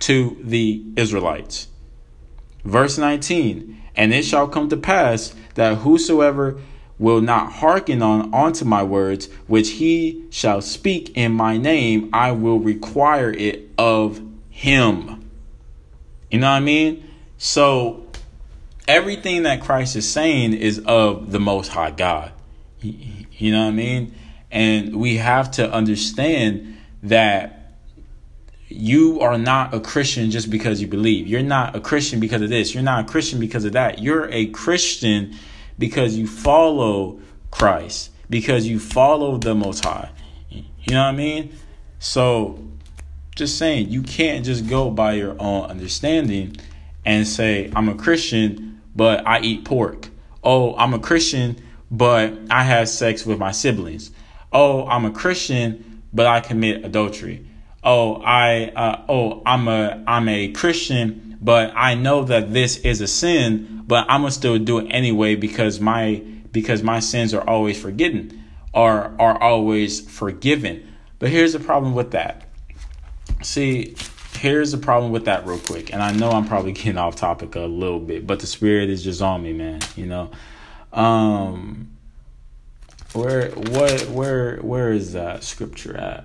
to 0.00 0.36
the 0.40 0.84
Israelites. 0.96 1.68
Verse 2.64 2.98
19, 2.98 3.82
and 3.96 4.14
it 4.14 4.24
shall 4.24 4.48
come 4.48 4.68
to 4.68 4.76
pass 4.76 5.34
that 5.54 5.78
whosoever 5.78 6.60
will 6.98 7.20
not 7.20 7.52
hearken 7.54 8.02
on 8.02 8.32
unto 8.32 8.64
my 8.64 8.82
words, 8.82 9.28
which 9.46 9.70
he 9.72 10.24
shall 10.30 10.60
speak 10.60 11.16
in 11.16 11.32
my 11.32 11.56
name, 11.58 12.08
I 12.12 12.32
will 12.32 12.58
require 12.60 13.32
it 13.32 13.68
of 13.76 14.22
him. 14.50 15.28
You 16.30 16.38
know 16.38 16.48
what 16.48 16.56
I 16.56 16.60
mean? 16.60 17.08
So 17.38 18.03
everything 18.86 19.44
that 19.44 19.60
Christ 19.60 19.96
is 19.96 20.08
saying 20.10 20.54
is 20.54 20.78
of 20.80 21.30
the 21.32 21.40
most 21.40 21.68
high 21.68 21.90
God. 21.90 22.32
You 22.80 23.52
know 23.52 23.62
what 23.62 23.68
I 23.68 23.72
mean? 23.72 24.14
And 24.50 24.96
we 24.96 25.16
have 25.16 25.50
to 25.52 25.70
understand 25.70 26.78
that 27.02 27.76
you 28.68 29.20
are 29.20 29.38
not 29.38 29.74
a 29.74 29.80
Christian 29.80 30.30
just 30.30 30.50
because 30.50 30.80
you 30.80 30.86
believe. 30.86 31.26
You're 31.26 31.42
not 31.42 31.76
a 31.76 31.80
Christian 31.80 32.20
because 32.20 32.42
of 32.42 32.50
this. 32.50 32.74
You're 32.74 32.82
not 32.82 33.04
a 33.04 33.08
Christian 33.08 33.40
because 33.40 33.64
of 33.64 33.72
that. 33.72 34.00
You're 34.00 34.28
a 34.30 34.46
Christian 34.46 35.34
because 35.78 36.16
you 36.16 36.26
follow 36.26 37.20
Christ, 37.50 38.10
because 38.28 38.66
you 38.66 38.78
follow 38.78 39.38
the 39.38 39.54
Most 39.54 39.84
High. 39.84 40.10
You 40.50 40.64
know 40.88 41.02
what 41.02 41.08
I 41.08 41.12
mean? 41.12 41.54
So, 41.98 42.62
just 43.36 43.58
saying, 43.58 43.88
you 43.88 44.02
can't 44.02 44.44
just 44.44 44.68
go 44.68 44.90
by 44.90 45.14
your 45.14 45.34
own 45.38 45.70
understanding 45.70 46.56
and 47.04 47.26
say, 47.26 47.70
I'm 47.74 47.88
a 47.88 47.94
Christian, 47.94 48.73
but 48.94 49.26
I 49.26 49.40
eat 49.40 49.64
pork. 49.64 50.08
Oh, 50.42 50.76
I'm 50.76 50.94
a 50.94 50.98
Christian, 50.98 51.56
but 51.90 52.32
I 52.50 52.64
have 52.64 52.88
sex 52.88 53.24
with 53.24 53.38
my 53.38 53.52
siblings. 53.52 54.10
Oh, 54.52 54.86
I'm 54.86 55.04
a 55.04 55.10
Christian, 55.10 56.02
but 56.12 56.26
I 56.26 56.40
commit 56.40 56.84
adultery. 56.84 57.46
Oh, 57.82 58.22
I 58.22 58.72
uh, 58.76 59.04
oh, 59.08 59.42
I'm 59.44 59.68
a 59.68 60.02
I'm 60.06 60.28
a 60.28 60.52
Christian, 60.52 61.38
but 61.40 61.72
I 61.74 61.94
know 61.94 62.24
that 62.24 62.52
this 62.52 62.78
is 62.78 63.00
a 63.00 63.06
sin, 63.06 63.82
but 63.86 64.06
I'm 64.08 64.22
gonna 64.22 64.30
still 64.30 64.58
do 64.58 64.78
it 64.78 64.88
anyway 64.90 65.34
because 65.34 65.80
my 65.80 66.22
because 66.52 66.82
my 66.82 67.00
sins 67.00 67.34
are 67.34 67.46
always 67.48 67.80
forgiven 67.80 68.44
are 68.74 69.14
are 69.18 69.40
always 69.40 70.00
forgiven. 70.00 70.92
But 71.18 71.30
here's 71.30 71.52
the 71.52 71.60
problem 71.60 71.94
with 71.94 72.10
that. 72.10 72.42
See, 73.42 73.94
here's 74.44 74.72
the 74.72 74.78
problem 74.78 75.10
with 75.10 75.24
that 75.24 75.46
real 75.46 75.58
quick. 75.58 75.90
And 75.90 76.02
I 76.02 76.12
know 76.12 76.30
I'm 76.30 76.46
probably 76.46 76.72
getting 76.80 76.98
off 76.98 77.16
topic 77.16 77.56
a 77.56 77.60
little 77.60 77.98
bit, 77.98 78.26
but 78.26 78.40
the 78.40 78.46
spirit 78.46 78.90
is 78.90 79.02
just 79.02 79.22
on 79.22 79.42
me, 79.42 79.54
man, 79.54 79.80
you 79.96 80.06
know. 80.06 80.30
Um 80.92 81.90
where 83.14 83.50
what 83.50 84.02
where 84.08 84.58
where 84.58 84.92
is 84.92 85.12
that 85.14 85.44
scripture 85.44 85.96
at? 85.96 86.24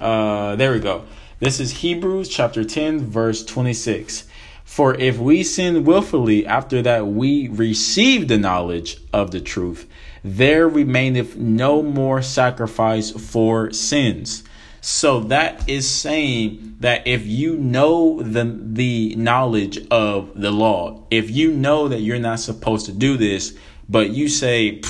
Uh 0.00 0.56
there 0.56 0.72
we 0.72 0.78
go. 0.78 1.04
This 1.40 1.58
is 1.58 1.78
Hebrews 1.78 2.28
chapter 2.28 2.64
10 2.64 3.06
verse 3.06 3.44
26. 3.44 4.28
For 4.62 4.94
if 4.94 5.18
we 5.18 5.42
sin 5.42 5.84
willfully 5.84 6.46
after 6.46 6.82
that 6.82 7.06
we 7.06 7.48
receive 7.48 8.28
the 8.28 8.38
knowledge 8.38 8.98
of 9.12 9.30
the 9.30 9.40
truth, 9.40 9.88
there 10.22 10.68
remaineth 10.68 11.34
no 11.34 11.82
more 11.82 12.20
sacrifice 12.20 13.10
for 13.10 13.72
sins. 13.72 14.44
So 14.84 15.20
that 15.20 15.68
is 15.68 15.88
saying 15.88 16.78
that 16.80 17.06
if 17.06 17.24
you 17.24 17.56
know 17.56 18.20
the 18.20 18.44
the 18.44 19.14
knowledge 19.14 19.78
of 19.92 20.32
the 20.34 20.50
law, 20.50 21.04
if 21.08 21.30
you 21.30 21.52
know 21.52 21.86
that 21.86 22.00
you're 22.00 22.18
not 22.18 22.40
supposed 22.40 22.86
to 22.86 22.92
do 22.92 23.16
this, 23.16 23.56
but 23.88 24.10
you 24.10 24.28
say, 24.28 24.82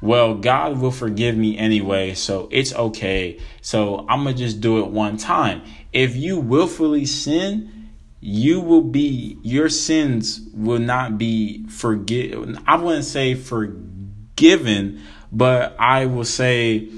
well, 0.00 0.34
God 0.34 0.78
will 0.78 0.90
forgive 0.90 1.36
me 1.36 1.58
anyway, 1.58 2.14
so 2.14 2.48
it's 2.50 2.74
okay. 2.74 3.38
So 3.60 4.06
I'm 4.08 4.24
gonna 4.24 4.34
just 4.34 4.62
do 4.62 4.78
it 4.78 4.86
one 4.86 5.18
time. 5.18 5.60
If 5.92 6.16
you 6.16 6.40
willfully 6.40 7.04
sin, 7.04 7.90
you 8.20 8.62
will 8.62 8.80
be 8.80 9.36
your 9.42 9.68
sins 9.68 10.40
will 10.54 10.78
not 10.78 11.18
be 11.18 11.66
forgiven. 11.66 12.58
I 12.66 12.78
wouldn't 12.78 13.04
say 13.04 13.34
forgiven, 13.34 15.02
but 15.30 15.76
I 15.78 16.06
will 16.06 16.24
say 16.24 16.88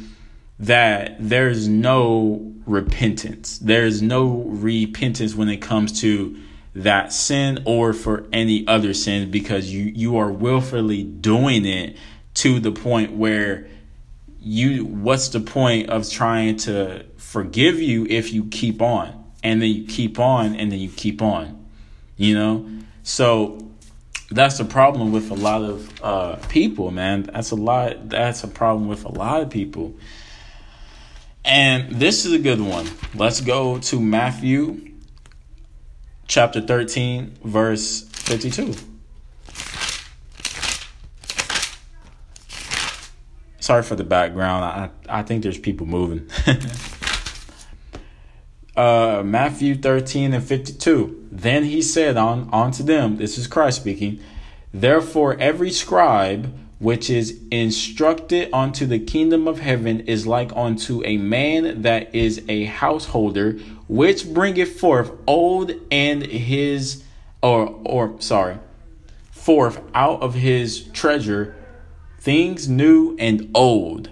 that 0.61 1.17
there's 1.19 1.67
no 1.67 2.53
repentance. 2.67 3.59
There's 3.59 4.01
no 4.03 4.43
repentance 4.47 5.35
when 5.35 5.49
it 5.49 5.59
comes 5.59 6.01
to 6.03 6.39
that 6.75 7.13
sin 7.13 7.63
or 7.67 7.93
for 7.93 8.27
any 8.33 8.67
other 8.69 8.95
sin 8.95 9.31
because 9.31 9.73
you 9.73 9.85
you 9.85 10.17
are 10.19 10.31
willfully 10.31 11.03
doing 11.03 11.67
it 11.67 11.97
to 12.35 12.61
the 12.61 12.71
point 12.71 13.13
where 13.13 13.67
you 14.41 14.85
what's 14.85 15.31
the 15.31 15.41
point 15.41 15.91
of 15.91 16.09
trying 16.09 16.57
to 16.57 17.05
forgive 17.17 17.81
you 17.81 18.07
if 18.09 18.33
you 18.33 18.45
keep 18.45 18.81
on? 18.81 19.17
And 19.43 19.63
then 19.63 19.71
you 19.71 19.87
keep 19.87 20.19
on 20.19 20.55
and 20.55 20.71
then 20.71 20.79
you 20.79 20.91
keep 20.91 21.23
on 21.23 21.61
you 22.21 22.35
know? 22.35 22.69
So 23.03 23.59
that's 24.31 24.59
the 24.59 24.65
problem 24.65 25.11
with 25.11 25.31
a 25.31 25.35
lot 25.35 25.63
of 25.63 26.05
uh, 26.05 26.37
people 26.49 26.91
man. 26.91 27.23
That's 27.23 27.51
a 27.51 27.57
lot 27.57 28.11
that's 28.11 28.45
a 28.45 28.49
problem 28.49 28.87
with 28.87 29.05
a 29.05 29.11
lot 29.11 29.41
of 29.41 29.51
people 29.51 29.95
and 31.51 31.91
this 31.97 32.25
is 32.25 32.33
a 32.33 32.39
good 32.39 32.61
one. 32.61 32.87
Let's 33.15 33.41
go 33.41 33.79
to 33.79 34.01
matthew 34.01 34.93
chapter 36.29 36.61
13 36.61 37.39
verse 37.43 38.03
52 38.11 38.75
sorry 43.59 43.83
for 43.83 43.97
the 43.97 44.05
background. 44.05 44.65
I 44.65 44.91
i 45.09 45.23
think 45.23 45.43
there's 45.43 45.59
people 45.59 45.87
moving. 45.87 46.29
Uh, 48.77 49.23
Matthew 49.23 49.75
13 49.75 50.33
and 50.33 50.43
52. 50.43 51.29
Then 51.31 51.65
he 51.65 51.83
said 51.83 52.17
on 52.17 52.49
unto 52.51 52.83
them, 52.83 53.19
this 53.19 53.37
is 53.37 53.47
Christ 53.47 53.81
speaking, 53.81 54.21
Therefore 54.73 55.37
every 55.39 55.71
scribe 55.71 56.57
which 56.81 57.09
is 57.09 57.41
instructed 57.53 58.53
unto 58.53 58.87
the 58.87 58.99
kingdom 58.99 59.47
of 59.47 59.61
heaven 59.61 60.01
is 60.01 60.27
like 60.27 60.51
unto 60.57 61.01
a 61.05 61.17
man 61.17 61.83
that 61.83 62.13
is 62.13 62.43
a 62.49 62.65
householder, 62.65 63.53
which 63.87 64.27
bringeth 64.35 64.81
forth 64.81 65.13
old 65.29 65.71
and 65.93 66.27
his 66.27 67.05
or 67.41 67.81
or 67.85 68.21
sorry, 68.21 68.59
forth 69.31 69.81
out 69.95 70.21
of 70.21 70.35
his 70.35 70.83
treasure 70.89 71.55
things 72.19 72.69
new 72.69 73.17
and 73.21 73.49
old. 73.55 74.11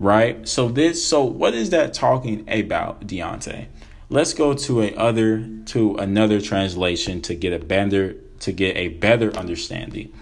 Right? 0.00 0.48
So 0.48 0.68
this 0.68 1.06
so 1.06 1.22
what 1.22 1.54
is 1.54 1.70
that 1.70 1.94
talking 1.94 2.44
about, 2.50 3.06
Deonte? 3.06 3.68
let's 4.10 4.34
go 4.34 4.52
to 4.52 4.82
a 4.82 4.92
other 4.96 5.48
to 5.66 5.94
another 5.96 6.40
translation 6.40 7.22
to 7.22 7.34
get 7.34 7.52
a 7.52 7.64
better 7.64 8.14
to 8.40 8.52
get 8.52 8.76
a 8.76 8.88
better 8.88 9.34
understanding 9.36 10.12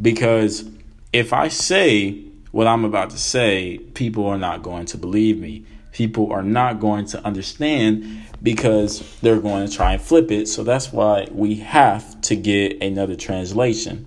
because 0.00 0.64
if 1.14 1.32
i 1.32 1.48
say 1.48 2.12
what 2.50 2.66
i'm 2.66 2.84
about 2.84 3.10
to 3.10 3.18
say 3.18 3.78
people 3.94 4.26
are 4.26 4.38
not 4.38 4.62
going 4.62 4.84
to 4.84 4.98
believe 4.98 5.38
me 5.38 5.64
people 5.92 6.30
are 6.32 6.42
not 6.42 6.80
going 6.80 7.06
to 7.06 7.24
understand 7.24 8.04
because 8.42 9.18
they're 9.20 9.40
going 9.40 9.66
to 9.66 9.72
try 9.72 9.94
and 9.94 10.02
flip 10.02 10.30
it 10.30 10.46
so 10.46 10.62
that's 10.62 10.92
why 10.92 11.26
we 11.30 11.54
have 11.54 12.20
to 12.20 12.36
get 12.36 12.82
another 12.82 13.16
translation 13.16 14.04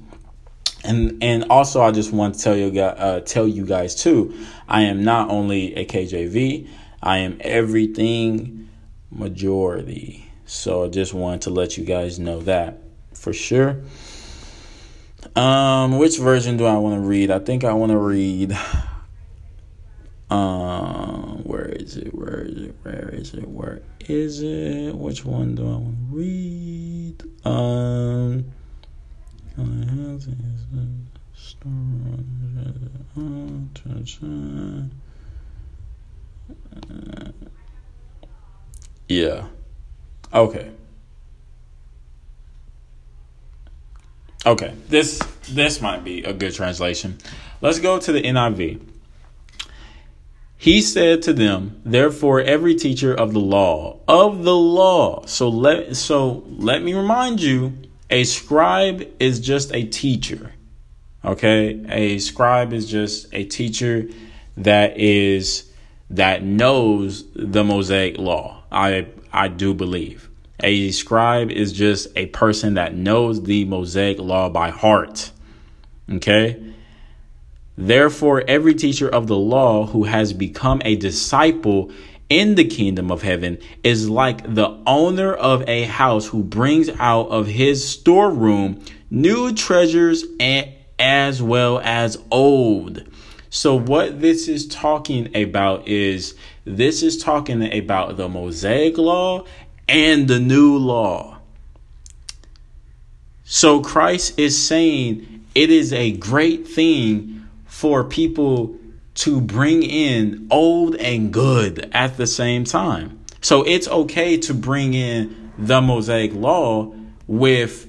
and 0.83 1.17
and 1.23 1.45
also 1.49 1.81
i 1.81 1.89
just 1.91 2.11
want 2.11 2.35
to 2.35 2.41
tell 2.41 2.55
you 2.55 2.79
uh, 2.79 3.19
tell 3.21 3.47
you 3.47 3.65
guys 3.65 3.95
too 3.95 4.37
i 4.67 4.83
am 4.83 5.03
not 5.03 5.29
only 5.31 5.73
a 5.75 5.85
kjv 5.85 6.67
i 7.01 7.17
am 7.17 7.37
everything 7.41 8.57
majority. 9.11 10.25
So 10.45 10.85
I 10.85 10.87
just 10.87 11.13
wanted 11.13 11.41
to 11.41 11.49
let 11.49 11.77
you 11.77 11.85
guys 11.85 12.19
know 12.19 12.41
that 12.41 12.79
for 13.13 13.33
sure. 13.33 13.81
Um, 15.35 15.97
which 15.97 16.17
version 16.17 16.57
do 16.57 16.65
I 16.65 16.77
want 16.77 16.95
to 16.95 17.07
read? 17.07 17.31
I 17.31 17.39
think 17.39 17.63
I 17.63 17.73
want 17.73 17.91
to 17.91 17.97
read. 17.97 18.57
Um, 20.29 21.43
where 21.43 21.69
is 21.69 21.95
it? 21.95 22.13
Where 22.13 22.41
is 22.41 22.57
it? 22.57 22.75
Where 22.83 23.09
is 23.13 23.33
it? 23.33 23.47
Where 23.47 23.81
is 24.01 24.41
it? 24.41 24.93
Which 24.93 25.23
one 25.23 25.55
do 25.55 25.63
I 25.63 25.77
want 25.77 25.97
to 25.97 26.15
read? 26.15 27.23
Um, 27.45 28.45
Yeah. 39.07 39.47
Okay. 40.33 40.71
Okay. 44.47 44.73
This 44.87 45.19
this 45.49 45.81
might 45.81 46.05
be 46.05 46.23
a 46.23 46.31
good 46.31 46.53
translation. 46.53 47.17
Let's 47.59 47.79
go 47.79 47.99
to 47.99 48.11
the 48.13 48.21
NIV. 48.21 48.79
He 50.55 50.81
said 50.81 51.21
to 51.23 51.33
them, 51.33 51.81
therefore 51.83 52.39
every 52.39 52.73
teacher 52.73 53.13
of 53.13 53.33
the 53.33 53.41
law, 53.41 53.99
of 54.07 54.45
the 54.45 54.55
law. 54.55 55.25
So 55.25 55.49
let 55.49 55.97
so 55.97 56.45
let 56.47 56.81
me 56.81 56.93
remind 56.93 57.41
you, 57.41 57.73
a 58.09 58.23
scribe 58.23 59.05
is 59.19 59.41
just 59.41 59.75
a 59.75 59.83
teacher. 59.83 60.53
Okay? 61.25 61.85
A 61.89 62.17
scribe 62.19 62.71
is 62.71 62.89
just 62.89 63.27
a 63.33 63.43
teacher 63.43 64.07
that 64.55 64.97
is 64.97 65.69
that 66.09 66.41
knows 66.41 67.25
the 67.33 67.65
Mosaic 67.65 68.17
law. 68.17 68.63
I 68.71 69.07
I 69.33 69.49
do 69.49 69.73
believe. 69.73 70.26
A 70.61 70.91
scribe 70.91 71.51
is 71.51 71.71
just 71.71 72.07
a 72.15 72.25
person 72.27 72.73
that 72.75 72.95
knows 72.95 73.43
the 73.43 73.65
Mosaic 73.65 74.19
law 74.19 74.49
by 74.49 74.69
heart. 74.71 75.31
Okay? 76.11 76.73
Therefore, 77.77 78.43
every 78.47 78.73
teacher 78.73 79.07
of 79.07 79.27
the 79.27 79.37
law 79.37 79.85
who 79.85 80.05
has 80.05 80.33
become 80.33 80.81
a 80.83 80.95
disciple 80.95 81.91
in 82.29 82.55
the 82.55 82.65
kingdom 82.65 83.11
of 83.11 83.21
heaven 83.21 83.59
is 83.83 84.09
like 84.09 84.55
the 84.55 84.77
owner 84.85 85.33
of 85.33 85.67
a 85.69 85.83
house 85.83 86.27
who 86.27 86.43
brings 86.43 86.89
out 86.99 87.29
of 87.29 87.47
his 87.47 87.87
storeroom 87.87 88.83
new 89.09 89.53
treasures 89.53 90.25
and 90.39 90.69
as 90.99 91.41
well 91.41 91.79
as 91.83 92.17
old. 92.31 93.03
So, 93.49 93.75
what 93.75 94.19
this 94.19 94.47
is 94.47 94.67
talking 94.67 95.35
about 95.35 95.87
is 95.87 96.35
this 96.65 97.01
is 97.01 97.23
talking 97.23 97.73
about 97.73 98.17
the 98.17 98.27
Mosaic 98.27 98.97
law 98.97 99.45
and 99.87 100.27
the 100.27 100.39
new 100.39 100.77
law. 100.77 101.37
So, 103.43 103.81
Christ 103.81 104.37
is 104.37 104.61
saying 104.61 105.45
it 105.55 105.69
is 105.69 105.93
a 105.93 106.11
great 106.11 106.67
thing 106.67 107.47
for 107.65 108.03
people 108.03 108.77
to 109.15 109.39
bring 109.39 109.83
in 109.83 110.47
old 110.51 110.95
and 110.95 111.31
good 111.31 111.89
at 111.93 112.17
the 112.17 112.27
same 112.27 112.65
time. 112.65 113.19
So, 113.41 113.63
it's 113.63 113.87
okay 113.87 114.37
to 114.37 114.53
bring 114.53 114.93
in 114.93 115.51
the 115.57 115.81
Mosaic 115.81 116.33
law 116.33 116.93
with 117.25 117.87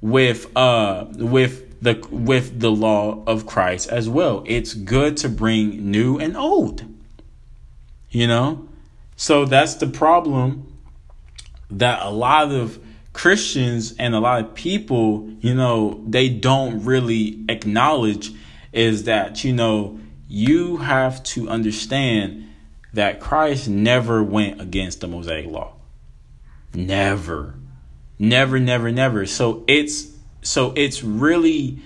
with 0.00 0.54
uh 0.56 1.06
with 1.16 1.80
the 1.82 1.94
with 2.10 2.60
the 2.60 2.70
law 2.70 3.22
of 3.26 3.46
Christ 3.46 3.88
as 3.88 4.08
well. 4.08 4.44
It's 4.46 4.74
good 4.74 5.16
to 5.18 5.28
bring 5.28 5.90
new 5.90 6.18
and 6.18 6.36
old. 6.36 6.84
You 8.10 8.26
know? 8.26 8.68
So 9.16 9.44
that's 9.44 9.74
the 9.74 9.86
problem 9.86 10.71
that 11.78 12.02
a 12.02 12.10
lot 12.10 12.50
of 12.50 12.78
Christians 13.12 13.94
and 13.98 14.14
a 14.14 14.20
lot 14.20 14.42
of 14.42 14.54
people, 14.54 15.30
you 15.40 15.54
know, 15.54 16.02
they 16.06 16.28
don't 16.28 16.84
really 16.84 17.44
acknowledge 17.48 18.32
is 18.72 19.04
that, 19.04 19.44
you 19.44 19.52
know, 19.52 19.98
you 20.28 20.78
have 20.78 21.22
to 21.22 21.48
understand 21.48 22.48
that 22.94 23.20
Christ 23.20 23.68
never 23.68 24.22
went 24.22 24.60
against 24.60 25.00
the 25.00 25.08
Mosaic 25.08 25.46
law. 25.46 25.74
Never. 26.74 27.54
Never, 28.18 28.58
never, 28.58 28.90
never. 28.90 29.26
So 29.26 29.64
it's 29.66 30.08
so 30.42 30.72
it's 30.76 31.02
really 31.02 31.78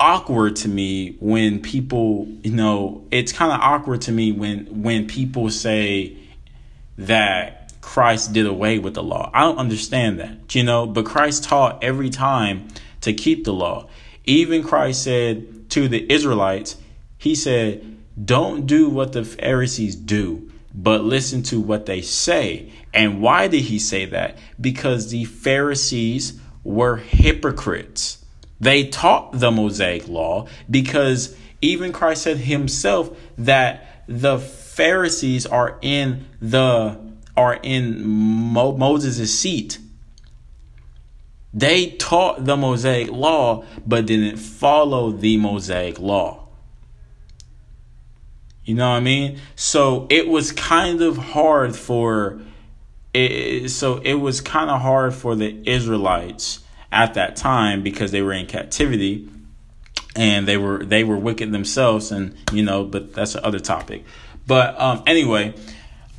awkward 0.00 0.56
to 0.56 0.68
me 0.68 1.16
when 1.20 1.60
people 1.60 2.26
you 2.42 2.50
know 2.50 3.04
it's 3.12 3.32
kind 3.32 3.52
of 3.52 3.60
awkward 3.60 4.00
to 4.00 4.10
me 4.10 4.32
when 4.32 4.82
when 4.82 5.06
people 5.06 5.48
say 5.48 6.16
that 6.98 7.61
Christ 7.82 8.32
did 8.32 8.46
away 8.46 8.78
with 8.78 8.94
the 8.94 9.02
law. 9.02 9.30
I 9.34 9.40
don't 9.40 9.58
understand 9.58 10.18
that, 10.20 10.54
you 10.54 10.62
know, 10.62 10.86
but 10.86 11.04
Christ 11.04 11.44
taught 11.44 11.84
every 11.84 12.08
time 12.08 12.68
to 13.02 13.12
keep 13.12 13.44
the 13.44 13.52
law. 13.52 13.88
Even 14.24 14.62
Christ 14.62 15.02
said 15.02 15.68
to 15.70 15.88
the 15.88 16.10
Israelites, 16.10 16.76
he 17.18 17.34
said, 17.34 17.84
"Don't 18.24 18.66
do 18.66 18.88
what 18.88 19.12
the 19.12 19.24
Pharisees 19.24 19.96
do, 19.96 20.50
but 20.72 21.04
listen 21.04 21.42
to 21.44 21.60
what 21.60 21.86
they 21.86 22.00
say." 22.00 22.70
And 22.94 23.20
why 23.20 23.48
did 23.48 23.62
he 23.62 23.78
say 23.78 24.04
that? 24.06 24.38
Because 24.60 25.10
the 25.10 25.24
Pharisees 25.24 26.34
were 26.62 26.96
hypocrites. 26.96 28.24
They 28.60 28.84
taught 28.84 29.40
the 29.40 29.50
Mosaic 29.50 30.06
law 30.08 30.46
because 30.70 31.34
even 31.60 31.92
Christ 31.92 32.22
said 32.22 32.38
himself 32.38 33.10
that 33.36 34.04
the 34.06 34.38
Pharisees 34.38 35.46
are 35.46 35.78
in 35.82 36.26
the 36.40 36.98
are 37.36 37.58
in 37.62 38.06
Mo- 38.06 38.76
Moses' 38.76 39.36
seat. 39.38 39.78
They 41.54 41.90
taught 41.90 42.44
the 42.44 42.56
Mosaic 42.56 43.10
law 43.10 43.64
but 43.86 44.06
didn't 44.06 44.38
follow 44.38 45.10
the 45.10 45.36
Mosaic 45.36 45.98
law. 45.98 46.48
You 48.64 48.74
know 48.74 48.90
what 48.90 48.96
I 48.96 49.00
mean? 49.00 49.38
So 49.56 50.06
it 50.08 50.28
was 50.28 50.52
kind 50.52 51.02
of 51.02 51.16
hard 51.16 51.74
for 51.74 52.40
it, 53.12 53.70
so 53.70 53.98
it 53.98 54.14
was 54.14 54.40
kind 54.40 54.70
of 54.70 54.80
hard 54.80 55.14
for 55.14 55.34
the 55.34 55.68
Israelites 55.68 56.60
at 56.90 57.14
that 57.14 57.36
time 57.36 57.82
because 57.82 58.12
they 58.12 58.22
were 58.22 58.32
in 58.32 58.46
captivity 58.46 59.28
and 60.14 60.46
they 60.46 60.56
were 60.56 60.84
they 60.84 61.04
were 61.04 61.16
wicked 61.16 61.50
themselves 61.52 62.12
and 62.12 62.36
you 62.52 62.62
know 62.62 62.84
but 62.84 63.14
that's 63.14 63.34
another 63.34 63.58
topic 63.58 64.04
but 64.46 64.78
um 64.78 65.02
anyway 65.06 65.54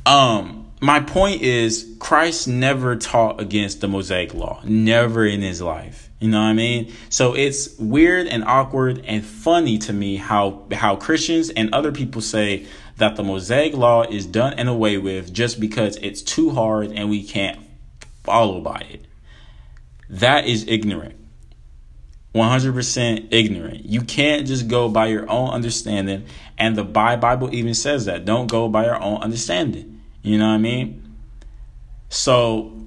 um 0.04 0.63
my 0.84 1.00
point 1.00 1.42
is 1.42 1.96
Christ 1.98 2.46
never 2.46 2.96
taught 2.96 3.40
against 3.40 3.80
the 3.80 3.88
Mosaic 3.88 4.34
law 4.34 4.60
never 4.64 5.24
in 5.24 5.40
his 5.40 5.62
life 5.62 6.10
you 6.20 6.28
know 6.28 6.40
what 6.40 6.48
I 6.48 6.52
mean 6.52 6.92
so 7.08 7.34
it's 7.34 7.76
weird 7.78 8.26
and 8.26 8.44
awkward 8.44 9.02
and 9.06 9.24
funny 9.24 9.78
to 9.78 9.92
me 9.92 10.16
how 10.16 10.66
how 10.72 10.96
Christians 10.96 11.50
and 11.50 11.72
other 11.74 11.92
people 11.92 12.20
say 12.20 12.66
that 12.96 13.16
the 13.16 13.22
Mosaic 13.22 13.74
law 13.74 14.02
is 14.02 14.26
done 14.26 14.54
and 14.54 14.68
away 14.68 14.98
with 14.98 15.32
just 15.32 15.58
because 15.58 15.96
it's 15.96 16.22
too 16.22 16.50
hard 16.50 16.92
and 16.92 17.10
we 17.10 17.24
can't 17.24 17.58
follow 18.22 18.60
by 18.60 18.86
it. 18.90 19.06
That 20.08 20.46
is 20.46 20.66
ignorant. 20.68 21.16
100% 22.34 23.28
ignorant. 23.32 23.84
You 23.84 24.00
can't 24.00 24.46
just 24.46 24.66
go 24.66 24.88
by 24.88 25.06
your 25.06 25.28
own 25.30 25.50
understanding. 25.50 26.26
And 26.58 26.74
the 26.76 26.82
Bible 26.82 27.54
even 27.54 27.74
says 27.74 28.06
that. 28.06 28.24
Don't 28.24 28.48
go 28.48 28.68
by 28.68 28.86
your 28.86 29.00
own 29.00 29.22
understanding. 29.22 29.93
You 30.24 30.38
know 30.38 30.48
what 30.48 30.54
I 30.54 30.58
mean? 30.58 31.16
So, 32.08 32.86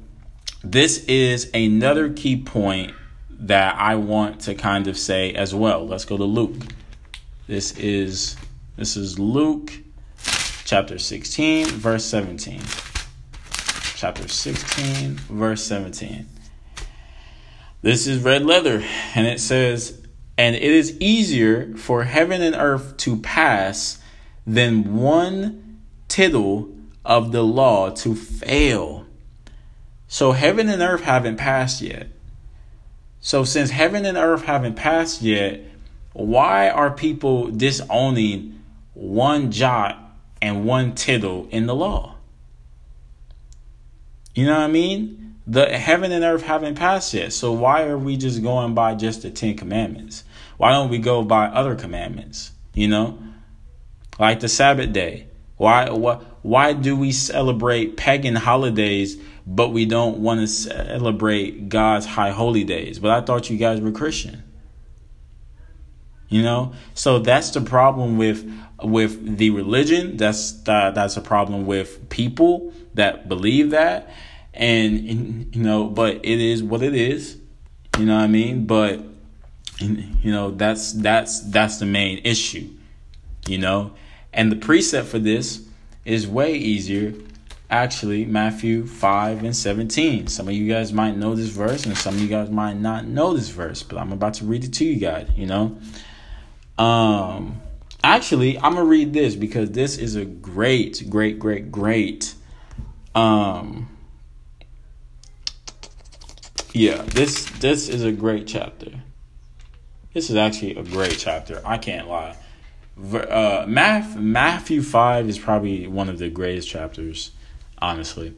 this 0.64 1.06
is 1.06 1.52
another 1.54 2.12
key 2.12 2.42
point 2.42 2.96
that 3.30 3.76
I 3.78 3.94
want 3.94 4.42
to 4.42 4.56
kind 4.56 4.88
of 4.88 4.98
say 4.98 5.34
as 5.34 5.54
well. 5.54 5.88
Let's 5.88 6.04
go 6.04 6.18
to 6.18 6.24
Luke. 6.24 6.56
This 7.46 7.78
is 7.78 8.38
this 8.76 8.98
is 8.98 9.20
Luke 9.20 9.72
chapter 10.66 10.98
16, 10.98 11.68
verse 11.68 12.06
17. 12.06 12.60
Chapter 13.96 14.28
16, 14.28 15.18
verse 15.30 15.64
17. 15.64 16.26
This 17.84 18.08
is 18.08 18.24
red 18.24 18.48
letter, 18.48 18.84
and 19.14 19.28
it 19.28 19.40
says, 19.40 20.02
And 20.40 20.56
it 20.56 20.64
is 20.64 21.00
easier 21.00 21.76
for 21.78 22.06
heaven 22.06 22.42
and 22.42 22.56
earth 22.56 22.98
to 22.98 23.18
pass 23.18 24.02
than 24.48 24.96
one 24.96 25.82
tittle 26.08 26.74
of 27.08 27.32
the 27.32 27.42
law 27.42 27.90
to 27.90 28.16
fail. 28.16 29.08
So 30.08 30.34
heaven 30.34 30.70
and 30.70 30.84
earth 30.84 31.02
haven't 31.02 31.38
passed 31.38 31.82
yet. 31.82 32.10
So 33.20 33.44
since 33.44 33.72
heaven 33.72 34.06
and 34.06 34.16
earth 34.18 34.44
haven't 34.44 34.76
passed 34.76 35.24
yet, 35.24 35.64
why 36.14 36.70
are 36.70 36.92
people 36.92 37.50
disowning 37.50 38.62
one 38.94 39.52
jot 39.52 40.08
and 40.42 40.66
one 40.66 40.96
tittle 40.96 41.48
in 41.52 41.66
the 41.66 41.76
law. 41.76 42.16
You 44.36 44.46
know 44.46 44.54
what 44.54 44.62
I 44.62 44.68
mean? 44.68 45.36
The 45.48 45.78
heaven 45.78 46.12
and 46.12 46.24
earth 46.24 46.44
haven't 46.44 46.76
passed 46.76 47.14
yet. 47.14 47.34
So 47.34 47.52
why 47.52 47.84
are 47.84 47.98
we 47.98 48.18
just 48.18 48.44
going 48.44 48.74
by 48.74 48.96
just 48.96 49.22
the 49.22 49.32
10 49.32 49.56
commandments? 49.56 50.24
Why 50.58 50.72
don't 50.72 50.90
we 50.90 50.98
go 50.98 51.24
by 51.24 51.46
other 51.48 51.76
commandments? 51.76 52.52
You 52.74 52.88
know? 52.88 53.20
Like 54.20 54.40
the 54.40 54.50
Sabbath 54.50 54.92
day. 54.94 55.28
Why 55.56 55.90
why 55.90 56.20
why 56.42 56.74
do 56.74 56.96
we 56.96 57.12
celebrate 57.12 57.98
pagan 57.98 58.36
holidays 58.36 59.18
but 59.46 59.70
we 59.70 59.86
don't 59.86 60.20
want 60.20 60.42
to 60.42 60.48
celebrate 60.48 61.70
God's 61.70 62.06
high 62.06 62.32
holy 62.32 62.64
days? 62.64 63.00
But 63.00 63.12
I 63.12 63.22
thought 63.22 63.50
you 63.50 63.58
guys 63.58 63.82
were 63.82 63.92
Christian. 63.92 64.44
You 66.30 66.44
know? 66.44 66.74
So 66.94 67.20
that's 67.20 67.52
the 67.52 67.62
problem 67.62 68.18
with 68.18 68.50
with 68.84 69.38
the 69.38 69.50
religion. 69.50 70.18
That's 70.18 70.62
uh, 70.68 70.92
that's 70.92 71.18
a 71.18 71.22
problem 71.22 71.66
with 71.66 72.10
people 72.10 72.74
that 72.94 73.28
believe 73.28 73.72
that, 73.72 74.10
and 74.54 75.56
you 75.56 75.64
know, 75.64 75.86
but 75.86 76.18
it 76.18 76.40
is 76.40 76.62
what 76.64 76.82
it 76.82 76.94
is. 76.94 77.38
You 77.98 78.06
know 78.06 78.16
what 78.16 78.24
I 78.24 78.28
mean? 78.28 78.66
But 78.66 79.02
you 79.80 80.32
know, 80.32 80.52
that's 80.52 80.94
that's 80.94 81.40
that's 81.50 81.78
the 81.78 81.86
main 81.86 82.20
issue. 82.24 82.70
You 83.48 83.58
know, 83.58 83.94
and 84.34 84.52
the 84.52 84.56
precept 84.58 85.08
for 85.08 85.20
this 85.20 85.67
is 86.08 86.26
way 86.26 86.56
easier. 86.56 87.14
Actually, 87.70 88.24
Matthew 88.24 88.86
5 88.88 89.44
and 89.44 89.54
17. 89.54 90.28
Some 90.28 90.48
of 90.48 90.54
you 90.54 90.72
guys 90.72 90.94
might 90.94 91.18
know 91.18 91.36
this 91.36 91.50
verse, 91.50 91.86
and 91.86 91.98
some 91.98 92.16
of 92.16 92.22
you 92.22 92.30
guys 92.30 92.50
might 92.50 92.78
not 92.78 93.06
know 93.06 93.34
this 93.34 93.50
verse, 93.50 93.84
but 93.84 93.98
I'm 93.98 94.14
about 94.14 94.36
to 94.36 94.46
read 94.46 94.64
it 94.64 94.74
to 94.76 94.86
you 94.86 94.96
guys, 94.96 95.30
you 95.36 95.46
know. 95.46 95.78
Um 96.78 97.62
actually, 98.04 98.58
I'm 98.58 98.76
gonna 98.76 98.86
read 98.86 99.12
this 99.12 99.36
because 99.36 99.72
this 99.72 99.98
is 99.98 100.16
a 100.16 100.24
great, 100.24 101.10
great, 101.10 101.40
great, 101.40 101.72
great 101.72 102.36
um 103.14 103.90
yeah, 106.74 107.02
this 107.02 107.46
this 107.60 107.90
is 107.90 108.04
a 108.04 108.12
great 108.12 108.48
chapter. 108.48 108.92
This 110.14 110.30
is 110.30 110.36
actually 110.36 110.78
a 110.78 110.84
great 110.84 111.18
chapter. 111.18 111.62
I 111.66 111.78
can't 111.78 112.08
lie. 112.08 112.38
Uh, 113.00 113.66
Math, 113.68 114.16
Matthew 114.18 114.82
5 114.82 115.30
is 115.30 115.38
probably 115.38 115.88
one 115.88 116.10
of 116.10 116.18
the 116.18 116.30
greatest 116.30 116.68
chapters, 116.68 117.32
honestly. 117.80 118.34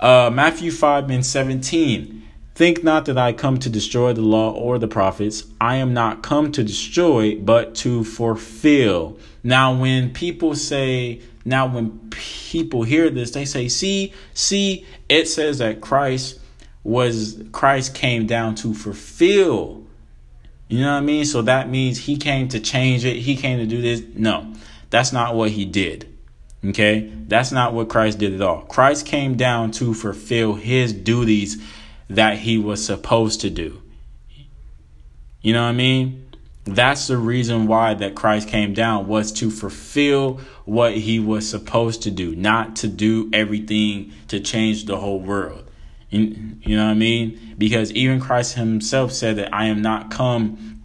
Uh, 0.00 0.30
Matthew 0.32 0.72
5 0.72 1.10
and 1.10 1.24
17. 1.24 2.22
Think 2.56 2.84
not 2.84 3.06
that 3.06 3.18
I 3.18 3.32
come 3.32 3.58
to 3.58 3.70
destroy 3.70 4.12
the 4.12 4.22
law 4.22 4.52
or 4.52 4.78
the 4.78 4.88
prophets. 4.88 5.44
I 5.60 5.76
am 5.76 5.92
not 5.92 6.22
come 6.22 6.52
to 6.52 6.62
destroy, 6.62 7.36
but 7.36 7.74
to 7.76 8.04
fulfill. 8.04 9.18
Now, 9.42 9.74
when 9.74 10.12
people 10.12 10.54
say, 10.54 11.20
now 11.44 11.66
when 11.66 11.98
people 12.10 12.84
hear 12.84 13.10
this, 13.10 13.32
they 13.32 13.44
say, 13.44 13.68
see, 13.68 14.12
see, 14.34 14.86
it 15.08 15.26
says 15.26 15.58
that 15.58 15.80
Christ 15.80 16.38
was, 16.84 17.42
Christ 17.50 17.94
came 17.94 18.26
down 18.26 18.54
to 18.56 18.72
fulfill 18.72 19.83
you 20.68 20.80
know 20.80 20.92
what 20.92 20.98
I 20.98 21.00
mean? 21.00 21.24
So 21.24 21.42
that 21.42 21.68
means 21.68 21.98
he 21.98 22.16
came 22.16 22.48
to 22.48 22.60
change 22.60 23.04
it. 23.04 23.16
He 23.16 23.36
came 23.36 23.58
to 23.58 23.66
do 23.66 23.82
this. 23.82 24.02
No, 24.14 24.52
that's 24.90 25.12
not 25.12 25.34
what 25.34 25.50
he 25.50 25.64
did. 25.64 26.08
Okay? 26.64 27.12
That's 27.28 27.52
not 27.52 27.74
what 27.74 27.88
Christ 27.88 28.18
did 28.18 28.34
at 28.34 28.40
all. 28.40 28.62
Christ 28.62 29.06
came 29.06 29.36
down 29.36 29.70
to 29.72 29.92
fulfill 29.92 30.54
his 30.54 30.92
duties 30.92 31.62
that 32.08 32.38
he 32.38 32.58
was 32.58 32.84
supposed 32.84 33.40
to 33.42 33.50
do. 33.50 33.82
You 35.42 35.52
know 35.52 35.62
what 35.62 35.68
I 35.68 35.72
mean? 35.72 36.24
That's 36.64 37.08
the 37.08 37.18
reason 37.18 37.66
why 37.66 37.92
that 37.94 38.14
Christ 38.14 38.48
came 38.48 38.72
down 38.72 39.06
was 39.06 39.30
to 39.32 39.50
fulfill 39.50 40.40
what 40.64 40.96
he 40.96 41.20
was 41.20 41.46
supposed 41.46 42.02
to 42.04 42.10
do, 42.10 42.34
not 42.34 42.76
to 42.76 42.88
do 42.88 43.28
everything 43.34 44.12
to 44.28 44.40
change 44.40 44.86
the 44.86 44.96
whole 44.96 45.20
world. 45.20 45.63
You, 46.14 46.56
you 46.62 46.76
know 46.76 46.84
what 46.84 46.92
I 46.92 46.94
mean? 46.94 47.54
Because 47.58 47.90
even 47.90 48.20
Christ 48.20 48.54
himself 48.54 49.10
said 49.10 49.34
that 49.36 49.52
I 49.52 49.66
am 49.66 49.82
not 49.82 50.12
come 50.12 50.84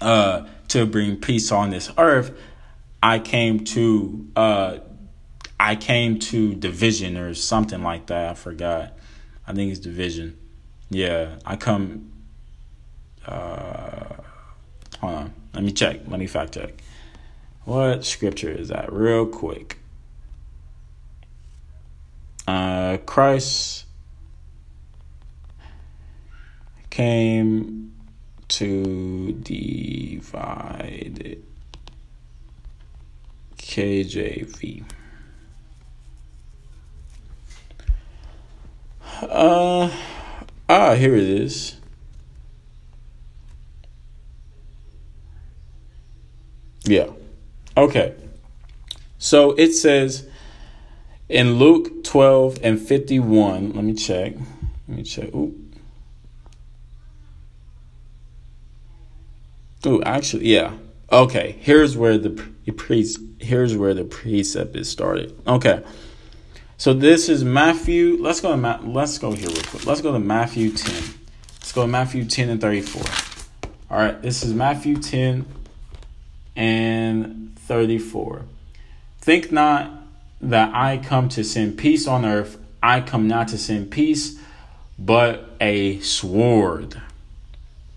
uh, 0.00 0.46
to 0.68 0.86
bring 0.86 1.16
peace 1.16 1.52
on 1.52 1.70
this 1.70 1.88
earth. 1.96 2.36
I 3.00 3.20
came 3.20 3.64
to 3.66 4.28
uh, 4.34 4.78
I 5.60 5.76
came 5.76 6.18
to 6.18 6.54
division 6.54 7.16
or 7.16 7.32
something 7.34 7.82
like 7.82 8.06
that. 8.06 8.30
I 8.30 8.34
forgot. 8.34 8.94
I 9.46 9.52
think 9.52 9.70
it's 9.70 9.78
division. 9.78 10.36
Yeah, 10.90 11.36
I 11.46 11.54
come. 11.54 12.10
Uh, 13.24 14.16
hold 15.00 15.14
on. 15.14 15.34
Let 15.54 15.62
me 15.62 15.70
check. 15.70 16.00
Let 16.08 16.18
me 16.18 16.26
fact 16.26 16.54
check. 16.54 16.82
What 17.64 18.04
scripture 18.04 18.50
is 18.50 18.68
that? 18.68 18.92
Real 18.92 19.26
quick. 19.26 19.78
Uh, 22.48 22.96
Christ 23.06 23.85
came 26.96 27.92
to 28.48 29.32
divide 29.32 31.36
KJV. 33.58 34.82
Uh, 39.20 39.90
ah, 40.70 40.94
here 40.94 41.14
it 41.14 41.22
is. 41.22 41.76
Yeah. 46.84 47.10
Okay. 47.76 48.14
So 49.18 49.50
it 49.58 49.72
says 49.72 50.26
in 51.28 51.56
Luke 51.56 52.04
12 52.04 52.60
and 52.62 52.80
51, 52.80 53.74
let 53.74 53.84
me 53.84 53.92
check. 53.92 54.32
Let 54.88 54.96
me 54.96 55.02
check. 55.02 55.34
Ooh. 55.34 55.65
Actually, 60.04 60.48
yeah. 60.48 60.72
Okay, 61.12 61.56
here's 61.60 61.96
where 61.96 62.18
the 62.18 62.30
pre 62.30 63.06
here's 63.38 63.76
where 63.76 63.94
the 63.94 64.04
precept 64.04 64.74
is 64.74 64.90
started. 64.90 65.38
Okay, 65.46 65.84
so 66.76 66.92
this 66.92 67.28
is 67.28 67.44
Matthew. 67.44 68.16
Let's 68.20 68.40
go 68.40 68.50
to 68.50 68.56
Ma- 68.56 68.80
let's 68.82 69.18
go 69.18 69.32
here 69.32 69.48
real 69.48 69.62
quick. 69.62 69.86
Let's 69.86 70.00
go 70.00 70.12
to 70.12 70.18
Matthew 70.18 70.72
ten. 70.72 71.02
Let's 71.60 71.72
go 71.72 71.82
to 71.82 71.88
Matthew 71.88 72.24
ten 72.24 72.48
and 72.48 72.60
thirty 72.60 72.80
four. 72.80 73.04
All 73.88 73.98
right, 73.98 74.20
this 74.20 74.42
is 74.42 74.52
Matthew 74.52 74.96
ten 74.96 75.46
and 76.56 77.56
thirty 77.56 77.98
four. 77.98 78.42
Think 79.20 79.52
not 79.52 79.92
that 80.40 80.74
I 80.74 80.98
come 80.98 81.28
to 81.30 81.44
send 81.44 81.78
peace 81.78 82.08
on 82.08 82.24
earth. 82.24 82.58
I 82.82 83.00
come 83.00 83.28
not 83.28 83.48
to 83.48 83.58
send 83.58 83.92
peace, 83.92 84.38
but 84.98 85.50
a 85.60 86.00
sword, 86.00 87.00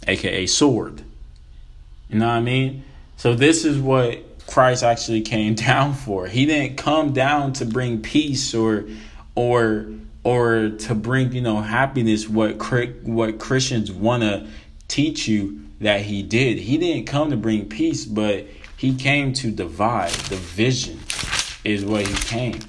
aka 0.08 0.46
sword. 0.46 1.04
You 2.10 2.20
know 2.20 2.28
what 2.28 2.34
I 2.34 2.42
mean? 2.42 2.84
So 3.18 3.36
this 3.36 3.66
is 3.66 3.78
what 3.78 4.46
Christ 4.48 4.84
actually 4.84 5.22
came 5.22 5.56
down 5.68 5.94
for. 5.94 6.28
He 6.28 6.46
didn't 6.46 6.78
come 6.78 7.14
down 7.14 7.54
to 7.54 7.66
bring 7.66 8.02
peace 8.02 8.54
or 8.54 8.86
or 9.36 9.88
or 10.24 10.70
to 10.70 10.96
bring, 10.96 11.32
you 11.32 11.42
know, 11.42 11.62
happiness 11.62 12.28
what 12.28 12.58
what 13.04 13.40
Christians 13.40 13.92
want 13.92 14.24
to 14.24 14.48
teach 14.88 15.28
you 15.28 15.62
that 15.80 16.02
he 16.02 16.24
did. 16.24 16.58
He 16.58 16.78
didn't 16.78 17.06
come 17.06 17.30
to 17.30 17.38
bring 17.38 17.70
peace, 17.70 18.06
but 18.06 18.48
he 18.76 18.96
came 18.96 19.34
to 19.34 19.52
divide. 19.52 20.12
Division 20.12 21.00
is 21.64 21.86
what 21.86 22.08
he 22.08 22.14
came. 22.14 22.60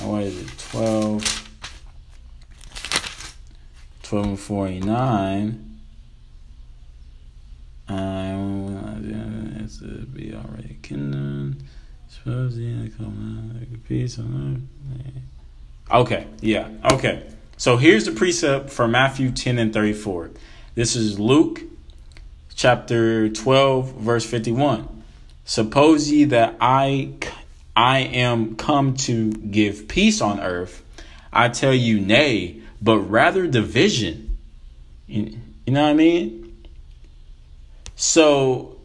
What 0.00 0.22
is 0.22 0.40
it? 0.40 0.58
12 0.58 1.48
12 4.02 4.26
and 4.26 4.38
49 4.38 5.71
I 7.88 8.32
it's 9.62 9.78
to 9.78 10.06
be 10.06 10.34
already 10.34 10.76
kingdom. 10.82 11.58
Suppose 12.08 12.56
the 12.56 12.90
peace 13.88 14.18
on 14.18 14.68
earth. 14.94 15.22
Okay, 15.90 16.26
yeah, 16.40 16.68
okay. 16.92 17.26
So 17.56 17.76
here's 17.76 18.04
the 18.04 18.12
precept 18.12 18.70
for 18.70 18.88
Matthew 18.88 19.30
10 19.30 19.58
and 19.58 19.72
34. 19.72 20.30
This 20.74 20.96
is 20.96 21.18
Luke 21.18 21.62
chapter 22.54 23.28
12, 23.28 23.94
verse 23.94 24.24
51. 24.24 25.02
Suppose 25.44 26.10
ye 26.10 26.24
that 26.24 26.56
I 26.60 27.14
I 27.74 28.00
am 28.00 28.56
come 28.56 28.94
to 28.94 29.32
give 29.32 29.88
peace 29.88 30.20
on 30.20 30.40
earth. 30.40 30.82
I 31.32 31.48
tell 31.48 31.74
you, 31.74 32.00
nay, 32.00 32.60
but 32.80 32.98
rather 32.98 33.46
division. 33.46 34.36
You, 35.06 35.38
you 35.66 35.72
know 35.72 35.82
what 35.82 35.90
I 35.90 35.94
mean? 35.94 36.41
So 38.04 38.80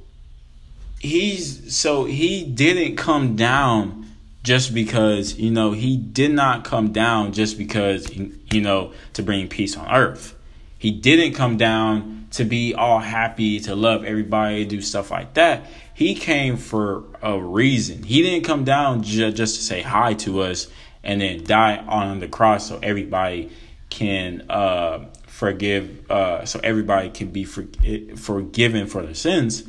he's 1.00 1.76
so 1.76 2.06
he 2.06 2.44
didn't 2.44 2.98
come 2.98 3.36
down 3.36 4.06
just 4.44 4.76
because 4.76 5.40
you 5.40 5.50
know 5.50 5.72
he 5.72 5.98
did 5.98 6.32
not 6.32 6.64
come 6.64 6.92
down 6.92 7.34
just 7.34 7.58
because 7.58 8.16
you 8.16 8.62
know 8.62 8.94
to 9.14 9.24
bring 9.24 9.48
peace 9.48 9.76
on 9.76 9.92
earth. 9.92 10.36
He 10.78 10.92
didn't 10.92 11.34
come 11.34 11.58
down 11.58 12.28
to 12.34 12.46
be 12.46 12.76
all 12.76 13.00
happy, 13.00 13.60
to 13.62 13.76
love 13.76 14.06
everybody, 14.06 14.66
do 14.66 14.84
stuff 14.84 15.10
like 15.10 15.34
that. 15.34 15.66
He 15.96 16.14
came 16.14 16.56
for 16.56 17.04
a 17.20 17.42
reason. 17.42 18.04
He 18.04 18.22
didn't 18.22 18.44
come 18.44 18.66
down 18.66 19.02
ju- 19.02 19.32
just 19.32 19.56
to 19.56 19.62
say 19.64 19.82
hi 19.82 20.14
to 20.14 20.42
us 20.42 20.68
and 21.04 21.22
then 21.22 21.44
die 21.44 21.78
on 21.78 22.20
the 22.20 22.28
cross 22.28 22.70
so 22.70 22.80
everybody 22.84 23.50
can 23.90 24.46
uh, 24.48 25.06
forgive, 25.38 26.10
uh, 26.10 26.44
so 26.46 26.60
everybody 26.64 27.12
can 27.12 27.30
be 27.30 27.44
for, 27.44 27.68
forgiven 28.16 28.88
for 28.88 29.04
their 29.04 29.14
sins. 29.14 29.64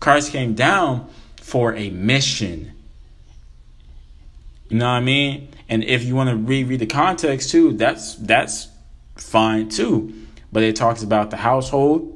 Christ 0.00 0.32
came 0.32 0.54
down 0.54 1.06
for 1.36 1.74
a 1.74 1.90
mission. 1.90 2.72
You 4.70 4.78
know 4.78 4.86
what 4.86 4.92
I 4.92 5.00
mean? 5.00 5.48
And 5.68 5.84
if 5.84 6.02
you 6.04 6.14
want 6.16 6.30
to 6.30 6.36
reread 6.36 6.80
the 6.80 6.86
context 6.86 7.50
too, 7.50 7.74
that's 7.74 8.14
that's 8.14 8.68
fine 9.16 9.68
too. 9.68 10.14
But 10.50 10.62
it 10.62 10.76
talks 10.76 11.02
about 11.02 11.30
the 11.30 11.36
household. 11.36 12.08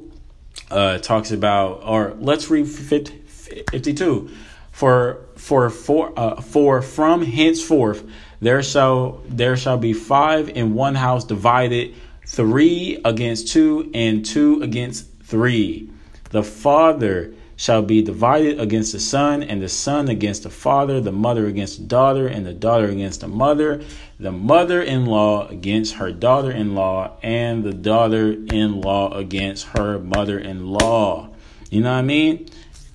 Uh, 0.71 0.97
talks 0.97 1.29
about, 1.29 1.83
or 1.83 2.15
let's 2.19 2.49
read 2.49 2.67
52. 2.67 4.31
For 4.71 5.19
for 5.35 5.69
for 5.69 6.13
uh, 6.17 6.41
for 6.41 6.81
from 6.81 7.21
henceforth 7.21 8.03
there 8.41 8.61
shall 8.61 9.21
there 9.27 9.57
shall 9.57 9.77
be 9.77 9.93
five 9.93 10.49
in 10.49 10.73
one 10.73 10.95
house 10.95 11.23
divided 11.25 11.95
three 12.27 13.01
against 13.03 13.47
two, 13.47 13.89
and 13.93 14.23
two 14.23 14.61
against 14.61 15.07
three. 15.23 15.89
The 16.29 16.43
father 16.43 17.33
shall 17.55 17.81
be 17.81 18.03
divided 18.03 18.59
against 18.59 18.91
the 18.91 18.99
son, 18.99 19.41
and 19.41 19.61
the 19.61 19.69
son 19.69 20.09
against 20.09 20.43
the 20.43 20.49
father, 20.49 21.01
the 21.01 21.11
mother 21.11 21.47
against 21.47 21.79
the 21.79 21.85
daughter, 21.85 22.27
and 22.27 22.45
the 22.45 22.53
daughter 22.53 22.85
against 22.85 23.21
the 23.21 23.27
mother, 23.27 23.81
the 24.19 24.31
mother 24.31 24.81
in 24.81 25.05
law 25.05 25.47
against 25.47 25.95
her 25.95 26.11
daughter 26.11 26.51
in 26.51 26.75
law, 26.75 27.17
and 27.23 27.63
the 27.63 27.73
daughter 27.73 28.33
in 28.33 28.81
law 28.81 29.11
against 29.13 29.65
her 29.69 29.97
mother 29.97 30.37
in 30.37 30.67
law. 30.67 31.29
You 31.71 31.81
know 31.81 31.91
what 31.91 31.99
I 31.99 32.03
mean? 32.03 32.47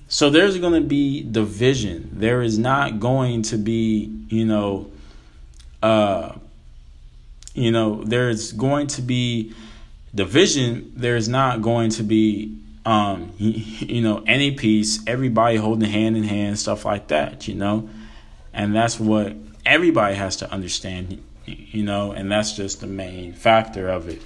So 0.07 0.29
there's 0.29 0.57
going 0.59 0.73
to 0.73 0.87
be 0.87 1.23
division. 1.23 2.11
There 2.13 2.41
is 2.43 2.57
not 2.57 2.99
going 2.99 3.41
to 3.43 3.57
be, 3.57 4.15
you 4.29 4.45
know, 4.45 4.91
uh, 5.81 6.35
you 7.53 7.71
know, 7.71 8.03
there's 8.03 8.51
going 8.51 8.87
to 8.87 9.01
be 9.01 9.53
division. 10.13 10.91
There's 10.95 11.27
not 11.27 11.61
going 11.61 11.91
to 11.91 12.03
be, 12.03 12.57
um, 12.85 13.31
you 13.37 14.01
know, 14.01 14.23
any 14.25 14.51
peace. 14.51 14.99
Everybody 15.07 15.57
holding 15.57 15.89
hand 15.89 16.17
in 16.17 16.23
hand, 16.23 16.59
stuff 16.59 16.85
like 16.85 17.07
that. 17.07 17.47
You 17.47 17.55
know, 17.55 17.89
and 18.53 18.75
that's 18.75 18.99
what 18.99 19.35
everybody 19.65 20.15
has 20.15 20.37
to 20.37 20.51
understand. 20.51 21.23
You 21.45 21.83
know, 21.83 22.11
and 22.11 22.31
that's 22.31 22.53
just 22.53 22.79
the 22.79 22.87
main 22.87 23.33
factor 23.33 23.89
of 23.89 24.07
it. 24.09 24.21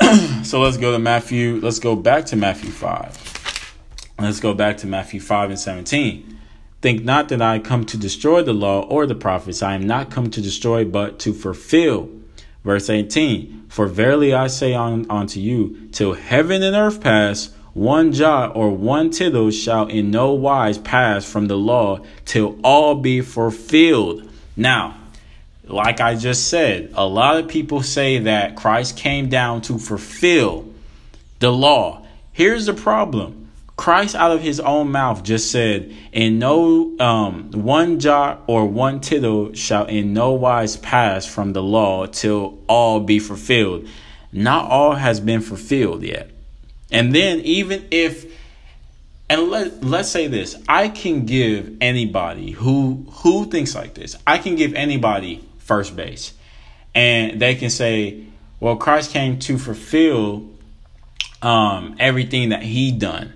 so 0.44 0.60
let's 0.60 0.76
go 0.76 0.92
to 0.92 0.98
Matthew. 0.98 1.60
Let's 1.62 1.78
go 1.78 1.94
back 1.94 2.26
to 2.26 2.36
Matthew 2.36 2.70
five. 2.70 3.34
Let's 4.18 4.38
go 4.38 4.54
back 4.54 4.78
to 4.78 4.86
Matthew 4.86 5.20
5 5.20 5.50
and 5.50 5.58
17. 5.58 6.33
Think 6.84 7.02
not 7.02 7.30
that 7.30 7.40
I 7.40 7.60
come 7.60 7.86
to 7.86 7.96
destroy 7.96 8.42
the 8.42 8.52
law 8.52 8.82
or 8.82 9.06
the 9.06 9.14
prophets. 9.14 9.62
I 9.62 9.74
am 9.74 9.86
not 9.86 10.10
come 10.10 10.28
to 10.30 10.42
destroy, 10.42 10.84
but 10.84 11.18
to 11.20 11.32
fulfill. 11.32 12.10
Verse 12.62 12.90
18 12.90 13.68
For 13.70 13.86
verily 13.86 14.34
I 14.34 14.48
say 14.48 14.74
on, 14.74 15.06
unto 15.08 15.40
you, 15.40 15.88
till 15.92 16.12
heaven 16.12 16.62
and 16.62 16.76
earth 16.76 17.00
pass, 17.00 17.54
one 17.72 18.12
jot 18.12 18.54
or 18.54 18.70
one 18.70 19.08
tittle 19.08 19.50
shall 19.50 19.86
in 19.86 20.10
no 20.10 20.34
wise 20.34 20.76
pass 20.76 21.24
from 21.24 21.46
the 21.46 21.56
law 21.56 22.00
till 22.26 22.58
all 22.62 22.96
be 22.96 23.22
fulfilled. 23.22 24.28
Now, 24.54 24.94
like 25.66 26.02
I 26.02 26.16
just 26.16 26.48
said, 26.48 26.92
a 26.92 27.06
lot 27.06 27.38
of 27.38 27.48
people 27.48 27.82
say 27.82 28.18
that 28.18 28.56
Christ 28.56 28.98
came 28.98 29.30
down 29.30 29.62
to 29.62 29.78
fulfill 29.78 30.68
the 31.38 31.50
law. 31.50 32.06
Here's 32.34 32.66
the 32.66 32.74
problem 32.74 33.43
Christ 33.76 34.14
out 34.14 34.30
of 34.30 34.40
his 34.40 34.60
own 34.60 34.92
mouth 34.92 35.24
just 35.24 35.50
said, 35.50 35.92
"In 36.12 36.38
no 36.38 36.96
um, 37.00 37.50
one 37.52 37.98
jot 37.98 38.42
or 38.46 38.66
one 38.66 39.00
tittle 39.00 39.52
shall 39.54 39.86
in 39.86 40.12
no 40.12 40.32
wise 40.32 40.76
pass 40.76 41.26
from 41.26 41.52
the 41.52 41.62
law 41.62 42.06
till 42.06 42.58
all 42.68 43.00
be 43.00 43.18
fulfilled." 43.18 43.88
Not 44.32 44.70
all 44.70 44.94
has 44.94 45.20
been 45.20 45.40
fulfilled 45.40 46.02
yet. 46.02 46.30
And 46.90 47.14
then 47.14 47.40
even 47.40 47.86
if 47.90 48.32
and 49.28 49.50
let 49.50 49.82
let's 49.82 50.08
say 50.08 50.28
this, 50.28 50.56
I 50.68 50.88
can 50.88 51.24
give 51.24 51.76
anybody 51.80 52.52
who 52.52 53.06
who 53.10 53.46
thinks 53.46 53.74
like 53.74 53.94
this. 53.94 54.16
I 54.26 54.38
can 54.38 54.54
give 54.54 54.74
anybody 54.74 55.44
first 55.58 55.96
base. 55.96 56.32
And 56.94 57.40
they 57.40 57.56
can 57.56 57.70
say, 57.70 58.24
"Well, 58.60 58.76
Christ 58.76 59.10
came 59.10 59.40
to 59.40 59.58
fulfill 59.58 60.48
um, 61.42 61.96
everything 61.98 62.50
that 62.50 62.62
he 62.62 62.92
done." 62.92 63.32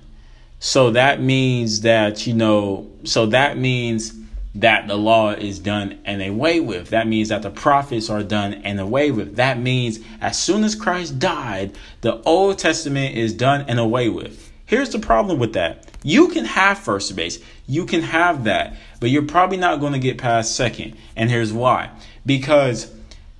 So 0.60 0.90
that 0.90 1.20
means 1.20 1.82
that, 1.82 2.26
you 2.26 2.34
know, 2.34 2.90
so 3.04 3.26
that 3.26 3.56
means 3.56 4.14
that 4.56 4.88
the 4.88 4.96
law 4.96 5.30
is 5.30 5.60
done 5.60 6.00
and 6.04 6.20
away 6.20 6.58
with. 6.58 6.90
That 6.90 7.06
means 7.06 7.28
that 7.28 7.42
the 7.42 7.50
prophets 7.50 8.10
are 8.10 8.24
done 8.24 8.54
and 8.54 8.80
away 8.80 9.10
with. 9.12 9.36
That 9.36 9.60
means 9.60 10.00
as 10.20 10.38
soon 10.38 10.64
as 10.64 10.74
Christ 10.74 11.18
died, 11.18 11.76
the 12.00 12.20
Old 12.22 12.58
Testament 12.58 13.16
is 13.16 13.32
done 13.32 13.66
and 13.68 13.78
away 13.78 14.08
with. 14.08 14.50
Here's 14.66 14.90
the 14.90 14.98
problem 14.98 15.38
with 15.38 15.52
that. 15.52 15.86
You 16.02 16.28
can 16.28 16.44
have 16.44 16.78
first 16.78 17.14
base. 17.14 17.38
You 17.66 17.86
can 17.86 18.02
have 18.02 18.44
that, 18.44 18.76
but 19.00 19.10
you're 19.10 19.22
probably 19.22 19.56
not 19.58 19.80
going 19.80 19.92
to 19.92 19.98
get 19.98 20.18
past 20.18 20.56
second. 20.56 20.96
And 21.16 21.30
here's 21.30 21.52
why. 21.52 21.90
Because 22.26 22.92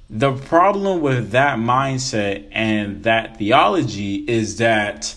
the 0.09 0.33
problem 0.33 1.00
with 1.00 1.33
that 1.33 1.59
mindset 1.59 2.48
and 2.52 3.02
that 3.04 3.38
theology 3.38 4.16
is 4.16 4.59
that 4.59 5.14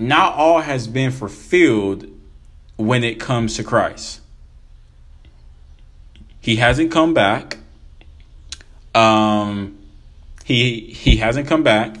not 0.00 0.34
all 0.34 0.62
has 0.62 0.88
been 0.88 1.10
fulfilled 1.10 2.06
when 2.76 3.04
it 3.04 3.20
comes 3.20 3.56
to 3.56 3.62
Christ. 3.62 4.20
He 6.40 6.56
hasn't 6.56 6.90
come 6.90 7.12
back. 7.12 7.58
Um, 8.94 9.78
he 10.44 10.80
he 10.80 11.16
hasn't 11.16 11.46
come 11.46 11.62
back. 11.62 11.96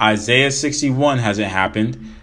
Isaiah 0.00 0.50
61 0.50 1.18
hasn't 1.18 1.48
happened. 1.48 2.14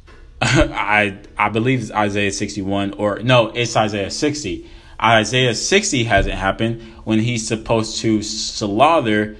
I 0.40 1.18
I 1.36 1.50
believe 1.50 1.82
it's 1.82 1.92
Isaiah 1.92 2.32
61 2.32 2.94
or 2.94 3.20
no, 3.20 3.48
it's 3.48 3.76
Isaiah 3.76 4.10
60. 4.10 4.68
Isaiah 5.00 5.54
60 5.54 6.04
hasn't 6.04 6.36
happened 6.36 6.80
when 7.04 7.18
he's 7.18 7.46
supposed 7.46 7.98
to 7.98 8.22
slaughter 8.22 9.36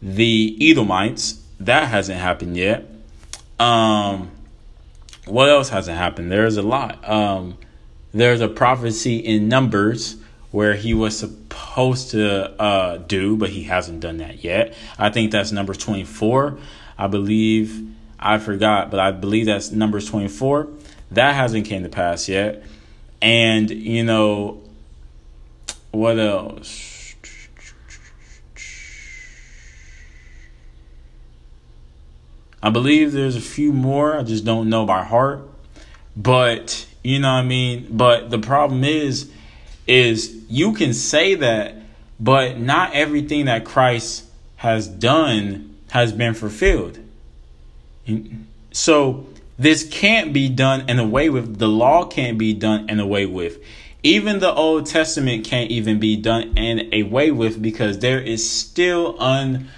the 0.00 0.56
Edomites. 0.60 1.42
That 1.58 1.88
hasn't 1.88 2.20
happened 2.20 2.56
yet. 2.56 2.88
Um 3.58 4.30
what 5.26 5.48
else 5.48 5.68
hasn't 5.68 5.98
happened? 5.98 6.32
There's 6.32 6.56
a 6.56 6.62
lot. 6.62 7.08
Um, 7.08 7.58
there's 8.12 8.40
a 8.40 8.48
prophecy 8.48 9.18
in 9.18 9.48
Numbers 9.48 10.16
where 10.50 10.74
he 10.74 10.94
was 10.94 11.18
supposed 11.18 12.12
to 12.12 12.60
uh, 12.60 12.96
do, 12.98 13.36
but 13.36 13.50
he 13.50 13.64
hasn't 13.64 14.00
done 14.00 14.18
that 14.18 14.42
yet. 14.42 14.74
I 14.98 15.10
think 15.10 15.32
that's 15.32 15.52
Numbers 15.52 15.78
24. 15.78 16.58
I 16.96 17.06
believe, 17.08 17.94
I 18.18 18.38
forgot, 18.38 18.90
but 18.90 19.00
I 19.00 19.10
believe 19.10 19.46
that's 19.46 19.70
Numbers 19.70 20.08
24. 20.08 20.68
That 21.10 21.34
hasn't 21.34 21.66
came 21.66 21.82
to 21.82 21.88
pass 21.88 22.28
yet. 22.28 22.64
And, 23.20 23.70
you 23.70 24.04
know, 24.04 24.62
what 25.90 26.18
else? 26.18 26.95
I 32.66 32.68
believe 32.68 33.12
there's 33.12 33.36
a 33.36 33.40
few 33.40 33.72
more. 33.72 34.18
I 34.18 34.24
just 34.24 34.44
don't 34.44 34.68
know 34.68 34.84
by 34.84 35.04
heart. 35.04 35.48
But, 36.16 36.84
you 37.04 37.20
know 37.20 37.28
what 37.28 37.38
I 37.38 37.42
mean? 37.44 37.86
But 37.92 38.30
the 38.30 38.40
problem 38.40 38.82
is, 38.82 39.30
is 39.86 40.42
you 40.48 40.72
can 40.72 40.92
say 40.92 41.36
that, 41.36 41.76
but 42.18 42.58
not 42.58 42.92
everything 42.92 43.44
that 43.44 43.64
Christ 43.64 44.24
has 44.56 44.88
done 44.88 45.76
has 45.90 46.12
been 46.12 46.34
fulfilled. 46.34 46.98
So 48.72 49.28
this 49.56 49.88
can't 49.88 50.32
be 50.32 50.48
done 50.48 50.86
and 50.88 50.98
away 50.98 51.30
with. 51.30 51.60
The 51.60 51.68
law 51.68 52.06
can't 52.06 52.36
be 52.36 52.52
done 52.52 52.86
and 52.88 53.00
away 53.00 53.26
with. 53.26 53.62
Even 54.02 54.40
the 54.40 54.52
Old 54.52 54.86
Testament 54.86 55.44
can't 55.44 55.70
even 55.70 56.00
be 56.00 56.16
done 56.16 56.54
and 56.56 56.92
away 56.92 57.30
with 57.30 57.62
because 57.62 58.00
there 58.00 58.20
is 58.20 58.50
still 58.50 59.14
un 59.22 59.68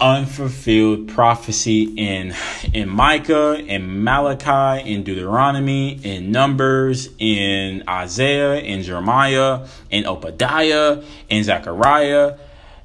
unfulfilled 0.00 1.08
prophecy 1.08 1.82
in 1.96 2.34
in 2.72 2.88
Micah, 2.88 3.58
in 3.58 4.02
Malachi, 4.02 4.90
in 4.90 5.02
Deuteronomy, 5.02 6.00
in 6.02 6.32
Numbers, 6.32 7.08
in 7.18 7.84
Isaiah, 7.88 8.60
in 8.60 8.82
Jeremiah, 8.82 9.66
in 9.90 10.06
Obadiah, 10.06 11.02
in 11.28 11.44
Zechariah. 11.44 12.38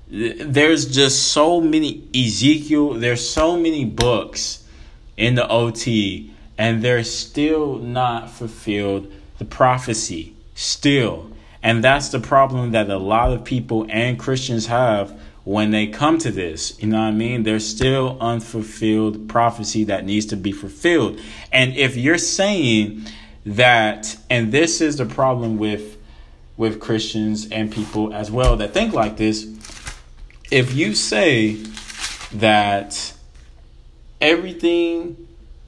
There's 0.08 0.86
just 0.86 1.30
so 1.32 1.62
many 1.62 2.04
Ezekiel, 2.14 2.94
there's 2.94 3.28
so 3.28 3.58
many 3.58 3.86
books 3.86 4.64
in 5.18 5.36
the 5.36 5.48
OT 5.48 6.32
and 6.58 6.82
they're 6.82 7.04
still 7.04 7.78
not 7.78 8.30
fulfilled 8.30 9.12
the 9.40 9.46
prophecy 9.46 10.36
still. 10.54 11.32
And 11.62 11.84
that's 11.84 12.10
the 12.10 12.20
problem 12.20 12.72
that 12.72 12.90
a 12.90 12.98
lot 12.98 13.34
of 13.34 13.44
people 13.44 13.88
and 13.90 14.20
Christians 14.20 14.68
have 14.68 15.20
when 15.46 15.70
they 15.70 15.86
come 15.86 16.18
to 16.18 16.32
this, 16.32 16.82
you 16.82 16.88
know 16.88 16.98
what 16.98 17.06
I 17.06 17.12
mean? 17.12 17.44
There's 17.44 17.66
still 17.68 18.18
unfulfilled 18.20 19.30
prophecy 19.30 19.84
that 19.86 20.04
needs 20.04 20.26
to 20.28 20.36
be 20.36 20.52
fulfilled. 20.52 21.22
And 21.52 21.76
if 21.78 21.96
you're 21.96 22.18
saying 22.18 23.06
that, 23.46 24.18
and 24.30 24.52
this 24.52 24.82
is 24.82 24.98
the 24.98 25.06
problem 25.06 25.58
with 25.58 25.94
with 26.58 26.80
Christians 26.80 27.50
and 27.52 27.72
people 27.72 28.14
as 28.14 28.32
well 28.32 28.56
that 28.58 28.74
think 28.74 28.94
like 28.94 29.18
this, 29.18 29.46
if 30.52 30.74
you 30.74 30.96
say 30.96 31.54
that 32.34 33.14
everything 34.22 35.28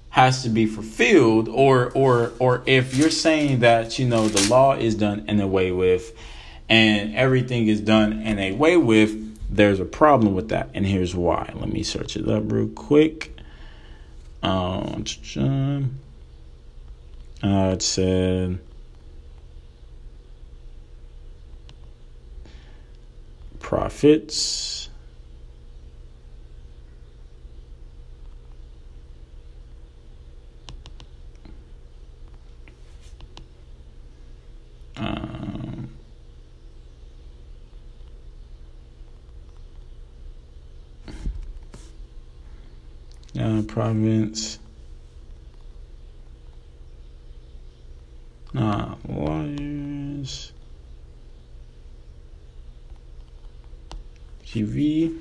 has 0.09 0.41
to 0.43 0.49
be 0.49 0.65
fulfilled 0.65 1.47
or 1.49 1.91
or 1.91 2.31
or 2.39 2.63
if 2.65 2.95
you're 2.95 3.11
saying 3.11 3.59
that 3.59 3.99
you 3.99 4.07
know 4.07 4.27
the 4.27 4.49
law 4.49 4.73
is 4.73 4.95
done 4.95 5.25
in 5.27 5.39
a 5.39 5.47
way 5.47 5.71
with 5.71 6.17
and 6.69 7.15
everything 7.15 7.67
is 7.67 7.81
done 7.81 8.21
in 8.21 8.39
a 8.39 8.53
way 8.53 8.77
with 8.77 9.26
there's 9.49 9.79
a 9.79 9.85
problem 9.85 10.33
with 10.35 10.49
that, 10.49 10.69
and 10.73 10.85
here's 10.85 11.15
why. 11.15 11.51
Let 11.55 11.71
me 11.71 11.83
search 11.83 12.17
it 12.17 12.27
up 12.27 12.51
real 12.51 12.67
quick. 12.67 13.33
Um, 14.43 15.05
uh, 17.43 17.71
it 17.73 17.81
said. 17.81 18.59
Prophets. 23.59 24.89
Um, 34.95 35.96
province. 43.67 44.59
Uh, 48.55 48.95
lawyers. 49.07 50.51
TV. 54.45 55.15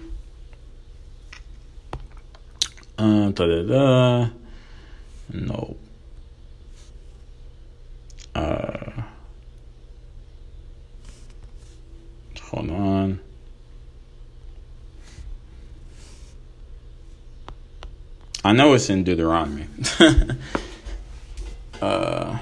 Uh, 2.98 3.31
da 3.31 3.46
da 3.46 3.62
da. 3.62 4.31
No. 5.33 5.76
Uh, 8.35 9.02
hold 12.40 12.70
on. 12.70 13.20
I 18.46 18.52
know 18.52 18.74
it's 18.74 18.88
in 18.88 19.02
Deuteronomy. 19.02 19.66
uh, 21.82 22.38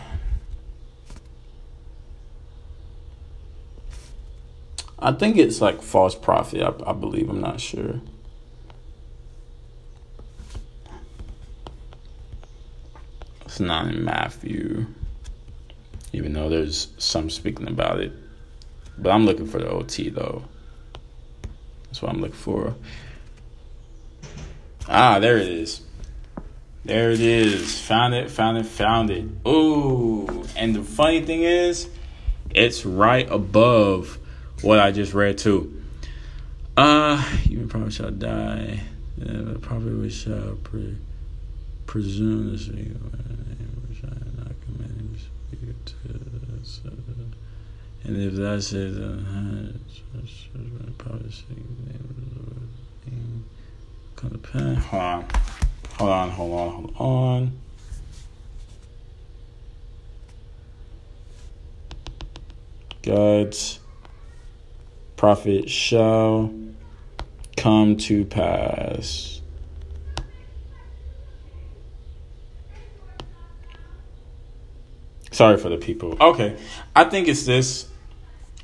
I 4.99 5.13
think 5.13 5.39
it's 5.39 5.63
like 5.63 5.81
false 5.81 6.15
prophet. 6.15 6.61
I, 6.61 6.91
I 6.91 6.93
believe. 6.93 7.31
I'm 7.31 7.41
not 7.41 7.59
sure. 7.59 8.03
It's 13.47 13.59
not 13.59 13.87
in 13.87 14.05
Matthew, 14.05 14.85
even 16.13 16.35
though 16.35 16.51
there's 16.51 16.89
some 16.99 17.31
speaking 17.31 17.67
about 17.67 18.01
it. 18.01 18.13
But 18.99 19.09
I'm 19.09 19.25
looking 19.25 19.47
for 19.47 19.59
the 19.59 19.71
OT 19.71 20.11
though. 20.11 20.45
That's 21.85 22.03
what 22.03 22.13
I'm 22.13 22.21
looking 22.21 22.37
for. 22.37 22.75
Ah, 24.87 25.19
there 25.19 25.39
it 25.39 25.49
is. 25.49 25.81
There 26.85 27.11
it 27.11 27.21
is. 27.21 27.81
Found 27.83 28.15
it, 28.15 28.31
found 28.31 28.59
it, 28.59 28.67
found 28.67 29.11
it. 29.11 29.25
Ooh. 29.49 30.45
And 30.55 30.77
the 30.77 30.83
funny 30.83 31.23
thing 31.23 31.43
is, 31.43 31.89
it's 32.51 32.85
right 32.85 33.27
above 33.31 34.19
what 34.61 34.79
I 34.79 34.93
just 34.93 35.15
read 35.15 35.39
too. 35.39 35.83
Uh, 36.77 37.25
you 37.45 37.67
probably 37.67 37.91
shall 37.91 38.11
die. 38.11 38.81
Uh, 39.21 39.55
probably 39.63 39.95
we 39.95 40.11
shall 40.11 40.59
pre- 40.63 40.99
presume 41.87 42.53
this 42.53 42.69
week. 42.69 42.89
And 48.07 48.23
if 48.23 48.35
that 48.35 48.63
says, 48.63 48.99
uh, 48.99 49.73
probably 50.99 51.33
come 54.15 54.31
to 54.31 54.39
pass. 54.39 55.64
Hold 55.99 56.11
on. 56.11 56.31
Hold 56.31 56.53
on, 56.53 56.95
hold 56.95 56.97
on. 56.97 57.61
God's 63.03 63.81
prophet 65.17 65.69
shall 65.69 66.53
come 67.57 67.97
to 67.97 68.25
pass. 68.25 69.41
Sorry 75.31 75.57
for 75.57 75.69
the 75.69 75.77
people. 75.77 76.17
Okay. 76.21 76.57
I 76.95 77.05
think 77.05 77.29
it's 77.29 77.45
this. 77.45 77.89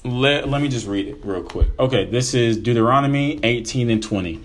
Let, 0.05 0.49
let 0.49 0.63
me 0.63 0.69
just 0.69 0.87
read 0.87 1.09
it 1.09 1.19
real 1.25 1.43
quick. 1.43 1.69
Okay, 1.79 2.07
this 2.07 2.33
is 2.33 2.57
Deuteronomy 2.57 3.41
18 3.43 3.91
and 3.91 4.03
20. 4.03 4.41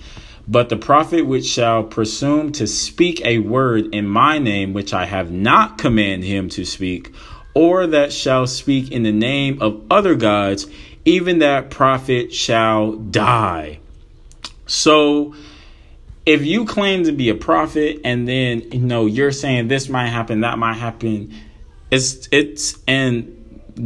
But 0.48 0.70
the 0.70 0.78
prophet 0.78 1.26
which 1.26 1.46
shall 1.46 1.84
presume 1.84 2.52
to 2.54 2.68
speak 2.68 3.26
a 3.26 3.40
word 3.40 3.94
in 3.94 4.08
my 4.08 4.38
name 4.38 4.74
which 4.74 4.94
I 4.94 5.06
have 5.06 5.32
not 5.32 5.78
commanded 5.78 6.28
him 6.28 6.50
to 6.50 6.66
speak, 6.66 7.14
or 7.54 7.88
that 7.88 8.14
shall 8.14 8.46
speak 8.46 8.92
in 8.92 9.04
the 9.04 9.12
name 9.12 9.62
of 9.62 9.82
other 9.90 10.14
gods, 10.14 10.68
even 11.04 11.40
that 11.40 11.72
prophet 11.72 12.34
shall 12.34 12.94
die. 12.94 13.80
So 14.68 15.34
if 16.26 16.44
you 16.46 16.66
claim 16.66 17.04
to 17.04 17.12
be 17.12 17.30
a 17.30 17.36
prophet 17.36 18.02
and 18.04 18.28
then 18.28 18.72
you 18.72 18.80
know 18.80 19.06
you're 19.06 19.32
saying 19.32 19.68
this 19.68 19.90
might 19.90 20.08
happen, 20.08 20.42
that 20.42 20.58
might 20.58 20.74
happen, 20.74 21.34
it's 21.92 22.28
it's 22.32 22.78
and 22.88 23.32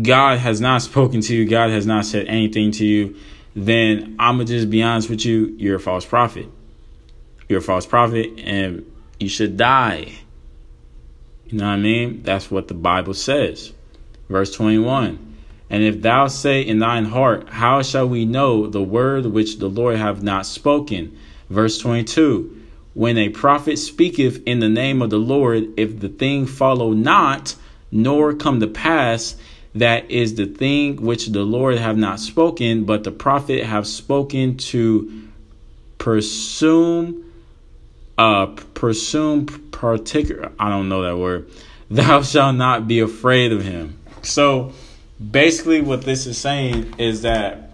God 0.02 0.40
has 0.40 0.60
not 0.60 0.82
spoken 0.82 1.22
to 1.22 1.36
you, 1.36 1.46
God 1.46 1.70
has 1.70 1.86
not 1.86 2.06
said 2.06 2.28
anything 2.28 2.72
to 2.72 2.86
you, 2.86 3.16
then 3.66 4.16
I'm 4.20 4.36
gonna 4.36 4.46
just 4.46 4.70
be 4.70 4.84
honest 4.84 5.10
with 5.10 5.26
you, 5.26 5.56
you're 5.58 5.78
a 5.78 5.80
false 5.80 6.06
prophet. 6.06 6.48
You're 7.48 7.60
a 7.60 7.64
false 7.64 7.86
prophet 7.86 8.40
and 8.40 8.86
you 9.20 9.30
should 9.30 9.58
die. 9.58 10.20
You 11.48 11.58
know 11.58 11.66
what 11.66 11.74
I 11.74 11.78
mean? 11.78 12.22
That's 12.22 12.52
what 12.52 12.68
the 12.68 12.76
Bible 12.76 13.16
says. 13.16 13.74
Verse 14.30 14.54
21. 14.54 15.30
And 15.72 15.84
if 15.84 16.02
thou 16.02 16.28
say 16.28 16.62
in 16.62 16.80
thine 16.80 17.06
heart, 17.06 17.50
How 17.50 17.82
shall 17.82 18.08
we 18.08 18.26
know 18.26 18.68
the 18.68 18.82
word 18.82 19.26
which 19.26 19.58
the 19.58 19.68
Lord 19.68 19.98
hath 19.98 20.22
not 20.22 20.46
spoken? 20.46 21.18
Verse 21.50 21.78
22. 21.80 22.56
When 22.94 23.18
a 23.18 23.30
prophet 23.30 23.78
speaketh 23.78 24.44
in 24.46 24.60
the 24.60 24.70
name 24.70 25.02
of 25.02 25.10
the 25.10 25.20
Lord, 25.20 25.68
if 25.78 26.00
the 26.00 26.10
thing 26.10 26.46
follow 26.46 26.92
not, 26.92 27.56
nor 27.92 28.34
come 28.34 28.60
to 28.60 28.68
pass, 28.68 29.36
that 29.76 30.10
is 30.10 30.36
the 30.36 30.46
thing 30.46 30.98
which 30.98 31.28
the 31.28 31.44
Lord 31.44 31.78
have 31.78 31.98
not 31.98 32.20
spoken, 32.20 32.86
but 32.86 33.04
the 33.04 33.12
prophet 33.12 33.64
have 33.64 33.86
spoken 33.86 34.58
to 34.58 35.28
presume, 35.98 37.32
uh, 38.18 38.48
presume 38.48 39.46
particular. 39.46 40.52
I 40.60 40.70
don't 40.70 40.90
know 40.90 41.04
that 41.04 41.18
word. 41.18 41.50
Thou 41.92 42.22
shalt 42.22 42.56
not 42.56 42.88
be 42.88 43.00
afraid 43.00 43.52
of 43.52 43.64
him. 43.64 43.98
So 44.22 44.74
basically, 45.32 45.82
what 45.82 46.04
this 46.04 46.26
is 46.26 46.38
saying 46.38 46.96
is 46.98 47.22
that 47.24 47.72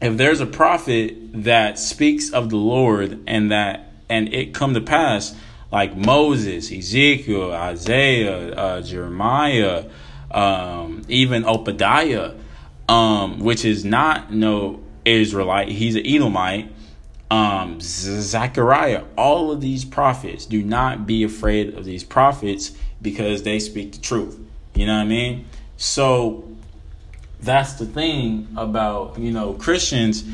if 0.00 0.16
there's 0.16 0.40
a 0.40 0.46
prophet 0.46 1.14
that 1.32 1.78
speaks 1.78 2.30
of 2.30 2.50
the 2.50 2.56
Lord 2.56 3.20
and 3.26 3.50
that 3.50 3.92
and 4.08 4.32
it 4.32 4.54
come 4.54 4.74
to 4.74 4.80
pass, 4.80 5.34
like 5.70 5.94
Moses, 5.96 6.72
Ezekiel, 6.72 7.52
Isaiah, 7.52 8.54
uh, 8.54 8.80
Jeremiah 8.80 9.84
um, 10.30 11.02
even 11.08 11.44
Obadiah, 11.44 12.34
um, 12.88 13.40
which 13.40 13.64
is 13.64 13.84
not 13.84 14.32
no 14.32 14.80
Israelite, 15.04 15.68
he's 15.68 15.94
an 15.96 16.06
Edomite. 16.06 16.72
Um, 17.30 17.78
Zechariah, 17.80 19.04
all 19.18 19.50
of 19.50 19.60
these 19.60 19.84
prophets, 19.84 20.46
do 20.46 20.62
not 20.62 21.06
be 21.06 21.24
afraid 21.24 21.74
of 21.74 21.84
these 21.84 22.02
prophets 22.02 22.72
because 23.02 23.42
they 23.42 23.58
speak 23.58 23.92
the 23.92 23.98
truth. 23.98 24.38
You 24.74 24.86
know 24.86 24.96
what 24.96 25.02
I 25.02 25.06
mean? 25.06 25.44
So 25.76 26.48
that's 27.40 27.74
the 27.74 27.86
thing 27.86 28.48
about 28.56 29.18
you 29.18 29.30
know 29.30 29.54
Christians 29.54 30.24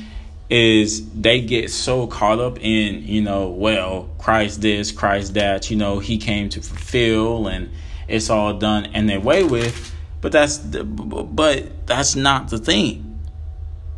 is 0.51 1.11
they 1.11 1.41
get 1.41 1.71
so 1.71 2.07
caught 2.07 2.39
up 2.39 2.59
in 2.61 3.03
you 3.07 3.23
know 3.23 3.49
well 3.49 4.09
Christ 4.19 4.61
this 4.61 4.93
Christ 4.93 5.35
that 5.35 5.71
you 5.71 5.77
know 5.77 5.99
he 5.99 6.19
came 6.19 6.49
to 6.51 6.63
fulfill 6.63 7.47
and 7.47 7.71
it's 8.09 8.31
all 8.31 8.55
done 8.55 8.87
and 8.87 9.09
their 9.09 9.21
way 9.21 9.45
with. 9.45 9.93
But 10.21 10.33
that's 10.33 10.59
the, 10.59 10.85
but 10.85 11.87
that's 11.87 12.17
not 12.17 12.49
the 12.49 12.59
thing. 12.59 13.21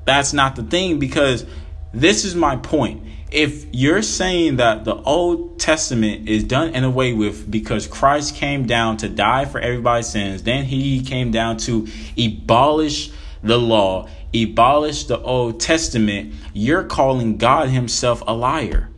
That's 0.05 0.33
not 0.33 0.57
the 0.57 0.63
thing 0.63 0.99
because 0.99 1.47
this 1.93 2.25
is 2.25 2.35
my 2.35 2.57
point. 2.57 3.03
If 3.31 3.67
you're 3.73 4.03
saying 4.03 4.57
that 4.57 4.85
the 4.85 4.95
Old 4.95 5.59
Testament 5.59 6.29
is 6.29 6.45
done 6.45 6.75
and 6.75 6.85
away 6.85 7.13
with 7.13 7.51
because 7.51 7.87
Christ 7.87 8.37
came 8.37 8.67
down 8.67 8.99
to 8.99 9.09
die 9.09 9.45
for 9.45 9.61
everybody's 9.61 10.09
sins, 10.09 10.45
then 10.45 10.65
he 10.65 11.03
came 11.03 11.33
down 11.33 11.57
to 11.59 11.89
abolish 12.17 13.11
the 13.43 13.59
law, 13.59 14.09
abolish 14.35 15.05
the 15.05 15.21
Old 15.21 15.61
Testament, 15.61 16.35
you're 16.53 16.85
calling 16.85 17.37
God 17.37 17.69
Himself 17.69 18.23
a 18.27 18.35
liar. 18.35 18.91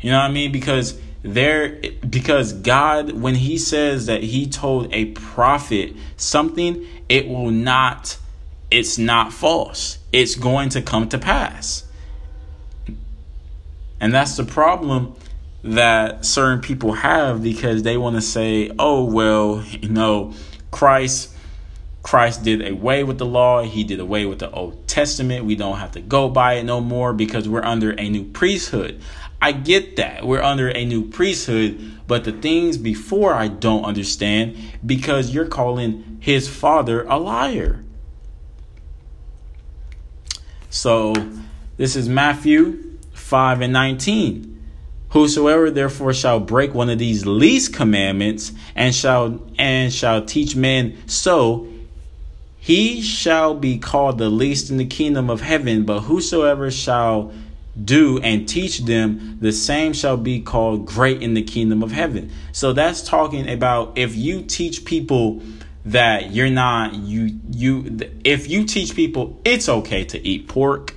You 0.00 0.10
know 0.10 0.18
what 0.18 0.24
I 0.24 0.32
mean? 0.32 0.52
Because 0.52 0.98
there 1.22 1.80
because 2.08 2.52
God 2.52 3.12
when 3.12 3.36
he 3.36 3.56
says 3.58 4.06
that 4.06 4.22
he 4.22 4.46
told 4.46 4.92
a 4.92 5.06
prophet 5.12 5.94
something 6.16 6.86
it 7.08 7.28
will 7.28 7.50
not 7.50 8.18
it's 8.70 8.98
not 8.98 9.32
false 9.32 9.98
it's 10.12 10.34
going 10.34 10.68
to 10.70 10.82
come 10.82 11.08
to 11.10 11.18
pass 11.18 11.84
and 14.00 14.12
that's 14.12 14.36
the 14.36 14.44
problem 14.44 15.14
that 15.62 16.24
certain 16.24 16.60
people 16.60 16.92
have 16.92 17.40
because 17.40 17.84
they 17.84 17.96
want 17.96 18.16
to 18.16 18.22
say 18.22 18.72
oh 18.80 19.04
well 19.04 19.62
you 19.80 19.88
know 19.88 20.34
Christ 20.72 21.32
Christ 22.02 22.42
did 22.42 22.66
away 22.66 23.04
with 23.04 23.18
the 23.18 23.26
law. 23.26 23.62
He 23.62 23.84
did 23.84 24.00
away 24.00 24.26
with 24.26 24.40
the 24.40 24.50
Old 24.50 24.88
Testament. 24.88 25.44
We 25.44 25.54
don't 25.54 25.76
have 25.76 25.92
to 25.92 26.00
go 26.00 26.28
by 26.28 26.54
it 26.54 26.64
no 26.64 26.80
more 26.80 27.12
because 27.12 27.48
we're 27.48 27.64
under 27.64 27.92
a 27.92 28.08
new 28.08 28.24
priesthood. 28.24 29.00
I 29.42 29.50
get 29.50 29.96
that. 29.96 30.24
We're 30.24 30.40
under 30.40 30.68
a 30.68 30.84
new 30.84 31.08
priesthood, 31.08 31.98
but 32.06 32.22
the 32.22 32.30
things 32.30 32.78
before 32.78 33.34
I 33.34 33.48
don't 33.48 33.84
understand 33.84 34.56
because 34.86 35.34
you're 35.34 35.48
calling 35.48 36.18
his 36.20 36.48
father 36.48 37.02
a 37.02 37.18
liar. 37.18 37.84
So, 40.70 41.12
this 41.76 41.96
is 41.96 42.08
Matthew 42.08 42.98
5 43.14 43.62
and 43.62 43.72
19. 43.72 44.48
Whosoever 45.10 45.72
therefore 45.72 46.14
shall 46.14 46.38
break 46.38 46.72
one 46.72 46.88
of 46.88 47.00
these 47.00 47.26
least 47.26 47.74
commandments 47.74 48.52
and 48.76 48.94
shall 48.94 49.42
and 49.58 49.92
shall 49.92 50.24
teach 50.24 50.54
men 50.54 50.96
so 51.06 51.66
he 52.58 53.02
shall 53.02 53.54
be 53.54 53.76
called 53.76 54.18
the 54.18 54.30
least 54.30 54.70
in 54.70 54.76
the 54.76 54.86
kingdom 54.86 55.28
of 55.28 55.40
heaven, 55.40 55.84
but 55.84 56.02
whosoever 56.02 56.70
shall 56.70 57.32
do 57.80 58.18
and 58.20 58.48
teach 58.48 58.80
them, 58.80 59.38
the 59.40 59.52
same 59.52 59.92
shall 59.92 60.16
be 60.16 60.40
called 60.40 60.86
great 60.86 61.22
in 61.22 61.34
the 61.34 61.42
kingdom 61.42 61.82
of 61.82 61.92
heaven. 61.92 62.30
So 62.52 62.72
that's 62.72 63.02
talking 63.02 63.48
about 63.48 63.96
if 63.96 64.14
you 64.14 64.42
teach 64.42 64.84
people 64.84 65.42
that 65.84 66.30
you're 66.30 66.50
not 66.50 66.94
you 66.94 67.40
you 67.50 67.98
if 68.22 68.48
you 68.48 68.64
teach 68.64 68.94
people 68.94 69.40
it's 69.44 69.68
okay 69.68 70.04
to 70.04 70.26
eat 70.26 70.48
pork, 70.48 70.94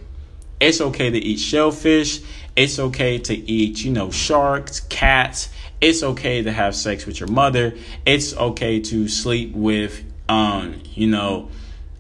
it's 0.60 0.82
okay 0.82 1.10
to 1.10 1.18
eat 1.18 1.40
shellfish, 1.40 2.22
it's 2.56 2.78
okay 2.78 3.18
to 3.18 3.34
eat, 3.34 3.84
you 3.84 3.92
know, 3.92 4.12
sharks, 4.12 4.82
cats, 4.82 5.50
it's 5.82 6.04
okay 6.04 6.44
to 6.44 6.52
have 6.52 6.76
sex 6.76 7.06
with 7.06 7.20
your 7.20 7.30
mother, 7.30 7.74
it's 8.06 8.36
okay 8.36 8.80
to 8.82 9.08
sleep 9.08 9.54
with 9.54 10.04
um, 10.28 10.82
you 10.94 11.08
know, 11.08 11.50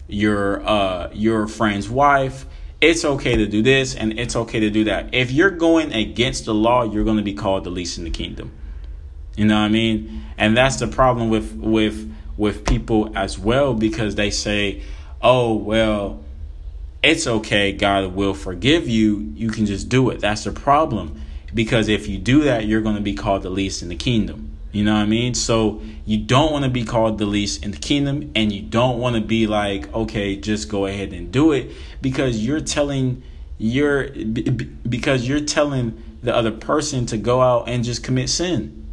your 0.07 0.67
uh 0.67 1.09
your 1.13 1.47
friend's 1.47 1.89
wife 1.89 2.45
it's 2.85 3.03
okay 3.03 3.35
to 3.35 3.47
do 3.47 3.63
this 3.63 3.95
and 3.95 4.19
it's 4.19 4.35
okay 4.35 4.59
to 4.59 4.69
do 4.69 4.83
that. 4.83 5.13
If 5.13 5.31
you're 5.31 5.49
going 5.49 5.91
against 5.91 6.45
the 6.45 6.53
law, 6.53 6.83
you're 6.83 7.03
going 7.03 7.17
to 7.17 7.23
be 7.23 7.33
called 7.33 7.63
the 7.63 7.71
least 7.71 7.97
in 7.97 8.03
the 8.03 8.11
kingdom. 8.11 8.51
You 9.35 9.45
know 9.45 9.55
what 9.55 9.65
I 9.65 9.69
mean? 9.69 10.23
And 10.37 10.55
that's 10.55 10.77
the 10.77 10.87
problem 10.87 11.29
with 11.29 11.55
with 11.55 12.13
with 12.37 12.65
people 12.65 13.11
as 13.15 13.39
well 13.39 13.73
because 13.73 14.15
they 14.15 14.29
say, 14.29 14.83
"Oh, 15.21 15.55
well, 15.55 16.23
it's 17.03 17.25
okay. 17.25 17.71
God 17.71 18.13
will 18.13 18.35
forgive 18.35 18.87
you. 18.87 19.33
You 19.35 19.49
can 19.49 19.65
just 19.65 19.89
do 19.89 20.09
it." 20.11 20.21
That's 20.21 20.43
the 20.43 20.51
problem 20.51 21.21
because 21.53 21.89
if 21.89 22.07
you 22.07 22.19
do 22.19 22.43
that, 22.43 22.67
you're 22.67 22.81
going 22.81 22.97
to 22.97 23.01
be 23.01 23.15
called 23.15 23.41
the 23.41 23.49
least 23.49 23.81
in 23.81 23.89
the 23.89 23.95
kingdom. 23.95 24.54
You 24.75 24.83
know 24.83 24.95
what 24.95 25.03
I 25.03 25.05
mean? 25.05 25.35
So 25.35 25.81
you 26.05 26.17
don't 26.17 26.51
want 26.51 26.65
to 26.65 26.69
be 26.69 26.83
called 26.83 27.17
the 27.17 27.25
least 27.25 27.63
in 27.63 27.71
the 27.71 27.77
kingdom, 27.77 28.33
and 28.35 28.51
you 28.51 28.61
don't 28.61 28.99
want 28.99 29.15
to 29.15 29.21
be 29.21 29.47
like, 29.47 29.91
okay, 29.93 30.35
just 30.35 30.67
go 30.67 30.85
ahead 30.85 31.13
and 31.13 31.31
do 31.31 31.53
it 31.53 31.71
because 32.01 32.45
you're 32.45 32.59
telling 32.59 33.23
you're 33.57 34.09
because 34.09 35.29
you're 35.29 35.39
telling 35.39 36.03
the 36.23 36.35
other 36.35 36.51
person 36.51 37.05
to 37.05 37.17
go 37.17 37.41
out 37.41 37.69
and 37.69 37.85
just 37.85 38.03
commit 38.03 38.27
sin. 38.29 38.85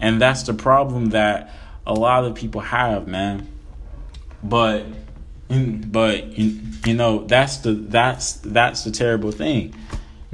And 0.00 0.18
that's 0.18 0.44
the 0.44 0.54
problem 0.54 1.10
that 1.10 1.54
a 1.86 1.92
lot 1.92 2.24
of 2.24 2.34
people 2.34 2.62
have, 2.62 3.06
man. 3.06 3.46
But 4.42 4.86
but 5.50 6.38
you 6.38 6.94
know, 6.94 7.26
that's 7.26 7.58
the 7.58 7.74
that's 7.74 8.32
that's 8.32 8.84
the 8.84 8.90
terrible 8.90 9.30
thing 9.30 9.74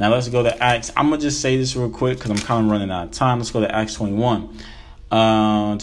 now 0.01 0.09
let's 0.09 0.29
go 0.29 0.43
to 0.43 0.63
Acts. 0.63 0.91
I'm 0.97 1.11
gonna 1.11 1.21
just 1.21 1.43
say 1.43 1.59
this 1.59 1.77
real 1.77 1.91
quick 1.91 2.17
because 2.17 2.31
I'm 2.31 2.39
kind 2.39 2.65
of 2.65 2.73
running 2.73 2.91
out 2.91 3.09
of 3.09 3.11
time. 3.11 3.39
Let's 3.39 3.51
go 3.51 3.61
to 3.61 3.73
Acts 3.73 3.93
21. 3.95 4.59
Uh, 5.11 5.77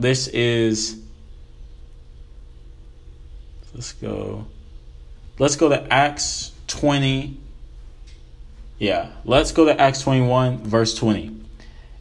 this 0.00 0.28
is. 0.28 0.98
Let's 3.74 3.92
go. 3.92 4.46
Let's 5.38 5.56
go 5.56 5.68
to 5.68 5.92
Acts 5.92 6.52
20. 6.68 7.36
Yeah, 8.78 9.10
let's 9.26 9.52
go 9.52 9.66
to 9.66 9.78
Acts 9.78 10.00
21, 10.00 10.64
verse 10.64 10.94
20. 10.94 11.36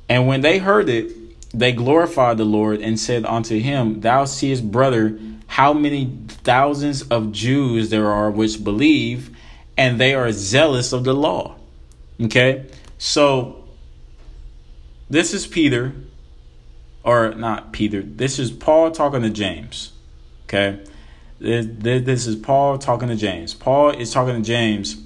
And 0.07 0.27
when 0.27 0.39
they 0.39 0.59
heard 0.59 0.87
it, 0.87 1.11
they 1.51 1.73
glorified 1.73 2.37
the 2.37 2.45
Lord 2.45 2.79
and 2.81 2.97
said 2.97 3.25
unto 3.25 3.59
him, 3.59 3.99
Thou 3.99 4.23
seest, 4.25 4.71
brother, 4.71 5.19
how 5.47 5.73
many 5.73 6.17
thousands 6.27 7.01
of 7.01 7.33
Jews 7.33 7.89
there 7.89 8.09
are 8.09 8.31
which 8.31 8.63
believe 8.63 9.36
and 9.77 9.99
they 9.99 10.13
are 10.13 10.31
zealous 10.31 10.91
of 10.91 11.03
the 11.03 11.13
law. 11.13 11.55
Okay? 12.21 12.65
So 12.97 13.63
this 15.09 15.33
is 15.33 15.47
Peter, 15.47 15.93
or 17.03 17.33
not 17.35 17.71
Peter, 17.71 18.01
this 18.01 18.39
is 18.39 18.51
Paul 18.51 18.91
talking 18.91 19.21
to 19.21 19.29
James. 19.29 19.93
Okay? 20.45 20.83
This 21.39 22.25
is 22.25 22.35
Paul 22.35 22.79
talking 22.79 23.09
to 23.09 23.15
James. 23.15 23.53
Paul 23.53 23.91
is 23.91 24.11
talking 24.11 24.35
to 24.35 24.41
James, 24.41 24.97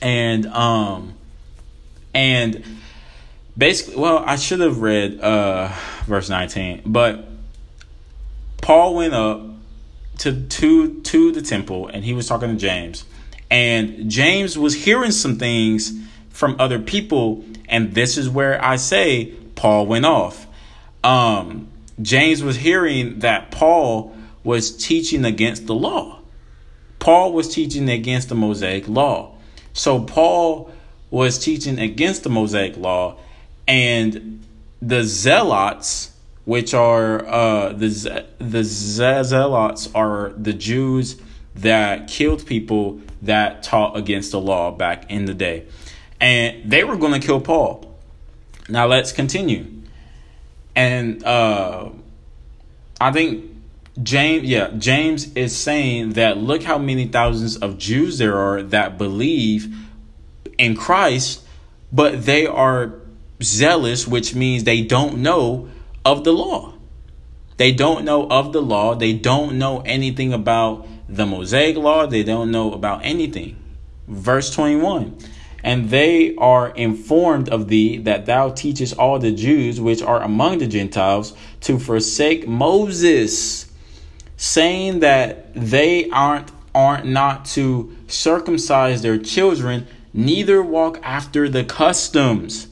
and 0.00 0.46
um, 0.46 1.14
and 2.14 2.64
basically, 3.58 4.00
well, 4.00 4.22
I 4.24 4.36
should 4.36 4.60
have 4.60 4.78
read 4.80 5.20
uh 5.20 5.72
verse 6.06 6.28
nineteen, 6.28 6.82
but 6.86 7.26
Paul 8.62 8.94
went 8.94 9.12
up 9.12 9.42
to 10.18 10.40
to 10.40 11.00
to 11.00 11.32
the 11.32 11.42
temple, 11.42 11.88
and 11.88 12.04
he 12.04 12.12
was 12.12 12.28
talking 12.28 12.50
to 12.50 12.56
James, 12.56 13.04
and 13.50 14.10
James 14.10 14.56
was 14.56 14.74
hearing 14.74 15.10
some 15.10 15.36
things 15.36 15.92
from 16.30 16.56
other 16.58 16.78
people. 16.78 17.44
And 17.68 17.94
this 17.94 18.16
is 18.16 18.28
where 18.28 18.62
I 18.64 18.76
say 18.76 19.34
Paul 19.56 19.86
went 19.86 20.06
off. 20.06 20.46
Um, 21.02 21.68
James 22.00 22.42
was 22.42 22.56
hearing 22.56 23.18
that 23.20 23.50
Paul 23.50 24.16
was 24.44 24.76
teaching 24.76 25.24
against 25.24 25.66
the 25.66 25.74
law. 25.74 26.20
Paul 26.98 27.32
was 27.32 27.52
teaching 27.52 27.88
against 27.88 28.28
the 28.28 28.34
Mosaic 28.34 28.86
law. 28.88 29.34
So 29.72 30.02
Paul 30.04 30.70
was 31.10 31.38
teaching 31.38 31.78
against 31.78 32.22
the 32.22 32.30
Mosaic 32.30 32.76
law, 32.76 33.16
and 33.66 34.46
the 34.80 35.02
zealots, 35.02 36.12
which 36.44 36.74
are 36.74 37.26
uh, 37.26 37.72
the 37.72 38.26
the 38.38 38.64
zealots, 38.64 39.88
are 39.94 40.32
the 40.36 40.52
Jews 40.52 41.20
that 41.54 42.08
killed 42.08 42.46
people 42.46 43.00
that 43.22 43.62
taught 43.62 43.96
against 43.96 44.32
the 44.32 44.40
law 44.40 44.70
back 44.70 45.10
in 45.10 45.24
the 45.24 45.34
day. 45.34 45.66
And 46.20 46.70
they 46.70 46.84
were 46.84 46.96
going 46.96 47.18
to 47.18 47.26
kill 47.26 47.40
Paul. 47.40 47.98
Now 48.68 48.86
let's 48.86 49.12
continue. 49.12 49.66
And 50.76 51.24
uh, 51.24 51.90
I 53.00 53.12
think 53.12 53.50
James, 54.02 54.44
yeah, 54.44 54.70
James 54.78 55.32
is 55.34 55.56
saying 55.56 56.10
that 56.10 56.38
look 56.38 56.62
how 56.62 56.78
many 56.78 57.06
thousands 57.06 57.56
of 57.56 57.78
Jews 57.78 58.18
there 58.18 58.36
are 58.36 58.62
that 58.62 58.98
believe 58.98 59.74
in 60.58 60.76
Christ, 60.76 61.42
but 61.92 62.24
they 62.24 62.46
are 62.46 62.94
zealous, 63.42 64.06
which 64.06 64.34
means 64.34 64.64
they 64.64 64.82
don't 64.82 65.18
know 65.18 65.68
of 66.04 66.24
the 66.24 66.32
law. 66.32 66.74
They 67.56 67.72
don't 67.72 68.04
know 68.04 68.26
of 68.28 68.52
the 68.52 68.62
law. 68.62 68.94
They 68.94 69.12
don't 69.12 69.58
know 69.58 69.80
anything 69.80 70.32
about 70.32 70.86
the 71.10 71.26
Mosaic 71.26 71.76
law, 71.76 72.06
they 72.06 72.22
don't 72.22 72.50
know 72.50 72.72
about 72.72 73.04
anything. 73.04 73.56
Verse 74.06 74.50
21 74.54 75.18
And 75.62 75.90
they 75.90 76.34
are 76.36 76.70
informed 76.70 77.48
of 77.48 77.68
thee 77.68 77.98
that 77.98 78.26
thou 78.26 78.50
teachest 78.50 78.96
all 78.96 79.18
the 79.18 79.32
Jews 79.32 79.80
which 79.80 80.02
are 80.02 80.22
among 80.22 80.58
the 80.58 80.66
Gentiles 80.66 81.34
to 81.62 81.78
forsake 81.78 82.46
Moses, 82.46 83.70
saying 84.36 85.00
that 85.00 85.52
they 85.54 86.08
aren't 86.10 86.50
aren't 86.72 87.06
not 87.06 87.44
to 87.44 87.96
circumcise 88.06 89.02
their 89.02 89.18
children, 89.18 89.86
neither 90.14 90.62
walk 90.62 91.00
after 91.02 91.48
the 91.48 91.64
customs. 91.64 92.68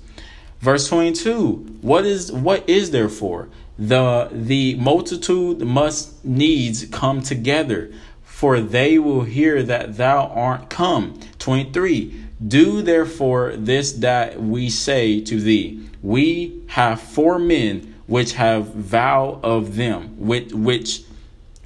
Verse 0.60 0.88
22 0.88 1.78
What 1.80 2.04
is 2.04 2.30
what 2.30 2.68
is 2.68 2.92
therefore? 2.92 3.48
The 3.78 4.28
the 4.32 4.74
multitude 4.76 5.60
must 5.60 6.24
needs 6.24 6.84
come 6.86 7.22
together 7.22 7.92
for 8.38 8.60
they 8.60 9.00
will 9.00 9.22
hear 9.22 9.64
that 9.64 9.96
thou 9.96 10.28
art 10.28 10.70
come. 10.70 11.18
23. 11.40 12.24
Do 12.46 12.82
therefore 12.82 13.56
this 13.56 13.90
that 13.94 14.40
we 14.40 14.70
say 14.70 15.20
to 15.22 15.40
thee. 15.40 15.84
We 16.04 16.62
have 16.68 17.00
four 17.00 17.40
men 17.40 17.96
which 18.06 18.34
have 18.34 18.72
vow 18.72 19.40
of 19.42 19.74
them, 19.74 20.14
which 20.24 20.52
which 20.52 21.02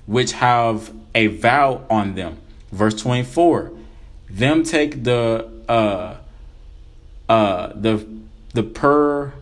which 0.06 0.32
have 0.32 0.94
a 1.14 1.26
vow 1.26 1.84
on 1.90 2.14
them. 2.14 2.38
Verse 2.70 2.94
24. 2.94 3.72
Them 4.30 4.62
take 4.62 5.04
the 5.04 5.50
uh 5.68 6.16
uh 7.28 7.72
the 7.74 8.06
the 8.54 8.62
per 8.62 9.34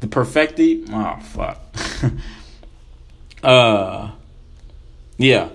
the 0.00 0.08
perfecti 0.08 0.84
oh 0.92 1.20
fuck 1.22 1.60
uh 3.44 4.10
yeah 5.18 5.48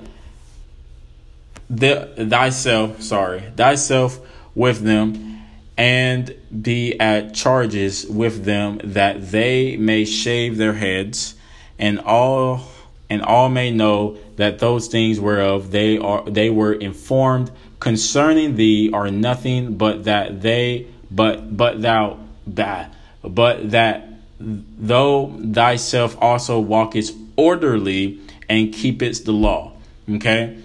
the, 1.78 2.28
thyself, 2.30 3.02
sorry, 3.02 3.42
thyself 3.56 4.20
with 4.56 4.82
them, 4.82 5.42
and 5.78 6.36
be 6.62 7.00
at 7.00 7.34
charges 7.34 8.06
with 8.08 8.46
them 8.46 8.80
that 8.84 9.32
they 9.32 9.76
may 9.78 10.06
shave 10.06 10.58
their 10.58 10.74
heads, 10.74 11.36
and 11.80 12.00
all 12.00 12.68
and 13.10 13.22
all 13.22 13.50
may 13.50 13.70
know 13.70 14.18
that 14.38 14.60
those 14.60 14.88
things 14.88 15.20
whereof 15.20 15.72
they 15.72 15.98
are 15.98 16.24
they 16.30 16.50
were 16.50 16.74
informed 16.74 17.52
concerning 17.80 18.56
thee 18.56 18.90
are 18.94 19.12
nothing 19.12 19.76
but 19.78 20.06
that 20.06 20.42
they 20.42 20.88
but 21.12 21.56
but 21.56 21.82
thou 21.82 22.18
that 22.48 22.94
but 23.24 23.72
that 23.72 24.08
though 24.40 25.34
thyself 25.54 26.18
also 26.20 26.60
walkest 26.60 27.16
orderly 27.36 28.20
and 28.50 28.74
keepest 28.74 29.26
the 29.26 29.32
law. 29.32 29.74
Okay. 30.10 30.58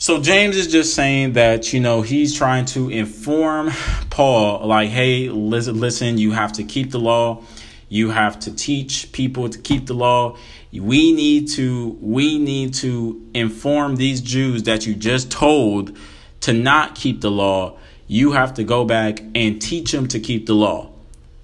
So 0.00 0.22
James 0.22 0.56
is 0.56 0.68
just 0.68 0.94
saying 0.94 1.32
that 1.32 1.72
you 1.72 1.80
know 1.80 2.02
he's 2.02 2.32
trying 2.32 2.66
to 2.66 2.88
inform 2.88 3.70
Paul 4.10 4.64
like 4.64 4.90
hey 4.90 5.28
listen 5.28 6.18
you 6.18 6.30
have 6.30 6.52
to 6.52 6.62
keep 6.62 6.92
the 6.92 7.00
law. 7.00 7.42
You 7.88 8.10
have 8.10 8.38
to 8.40 8.54
teach 8.54 9.10
people 9.10 9.48
to 9.48 9.58
keep 9.58 9.86
the 9.86 9.94
law. 9.94 10.36
We 10.72 11.12
need 11.12 11.48
to 11.56 11.98
we 12.00 12.38
need 12.38 12.74
to 12.74 13.20
inform 13.34 13.96
these 13.96 14.20
Jews 14.20 14.62
that 14.62 14.86
you 14.86 14.94
just 14.94 15.32
told 15.32 15.96
to 16.42 16.52
not 16.52 16.94
keep 16.94 17.20
the 17.20 17.32
law. 17.32 17.76
You 18.06 18.32
have 18.32 18.54
to 18.54 18.62
go 18.62 18.84
back 18.84 19.18
and 19.34 19.60
teach 19.60 19.90
them 19.90 20.06
to 20.08 20.20
keep 20.20 20.46
the 20.46 20.54
law 20.54 20.92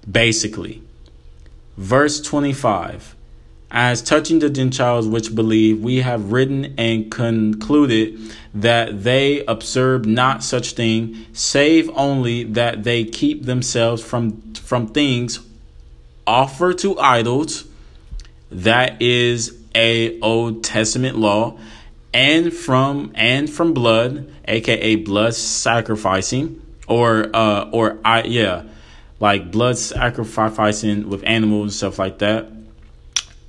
basically. 0.09 0.81
Verse 1.75 2.21
25 2.21 3.14
as 3.75 4.01
touching 4.01 4.39
the 4.39 4.49
Gentiles 4.49 5.05
which 5.05 5.35
believe, 5.35 5.81
we 5.81 5.97
have 5.97 6.31
written 6.31 6.73
and 6.77 7.11
concluded 7.11 8.17
that 8.53 9.03
they 9.03 9.45
observe 9.45 10.05
not 10.05 10.45
such 10.45 10.71
thing, 10.71 11.25
save 11.33 11.89
only 11.89 12.45
that 12.45 12.85
they 12.85 13.03
keep 13.03 13.43
themselves 13.43 14.01
from 14.01 14.53
from 14.53 14.87
things 14.87 15.41
offered 16.25 16.77
to 16.79 16.97
idols. 16.97 17.65
That 18.49 19.01
is 19.01 19.61
a 19.75 20.17
Old 20.21 20.63
Testament 20.63 21.17
law, 21.17 21.59
and 22.13 22.53
from 22.53 23.11
and 23.13 23.49
from 23.49 23.73
blood, 23.73 24.31
aka 24.45 24.95
blood 24.95 25.35
sacrificing, 25.35 26.61
or 26.87 27.29
uh 27.35 27.69
or 27.71 27.99
I 28.05 28.23
yeah, 28.23 28.63
like 29.19 29.51
blood 29.51 29.77
sacrificing 29.77 31.09
with 31.09 31.25
animals 31.25 31.63
and 31.63 31.73
stuff 31.73 31.99
like 31.99 32.19
that 32.19 32.54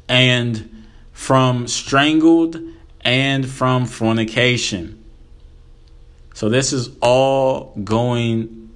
and 0.09 0.85
from 1.13 1.67
strangled 1.67 2.61
and 3.01 3.49
from 3.49 3.87
fornication. 3.87 5.03
So 6.35 6.49
this 6.49 6.73
is 6.73 6.91
all 7.01 7.73
going 7.83 8.71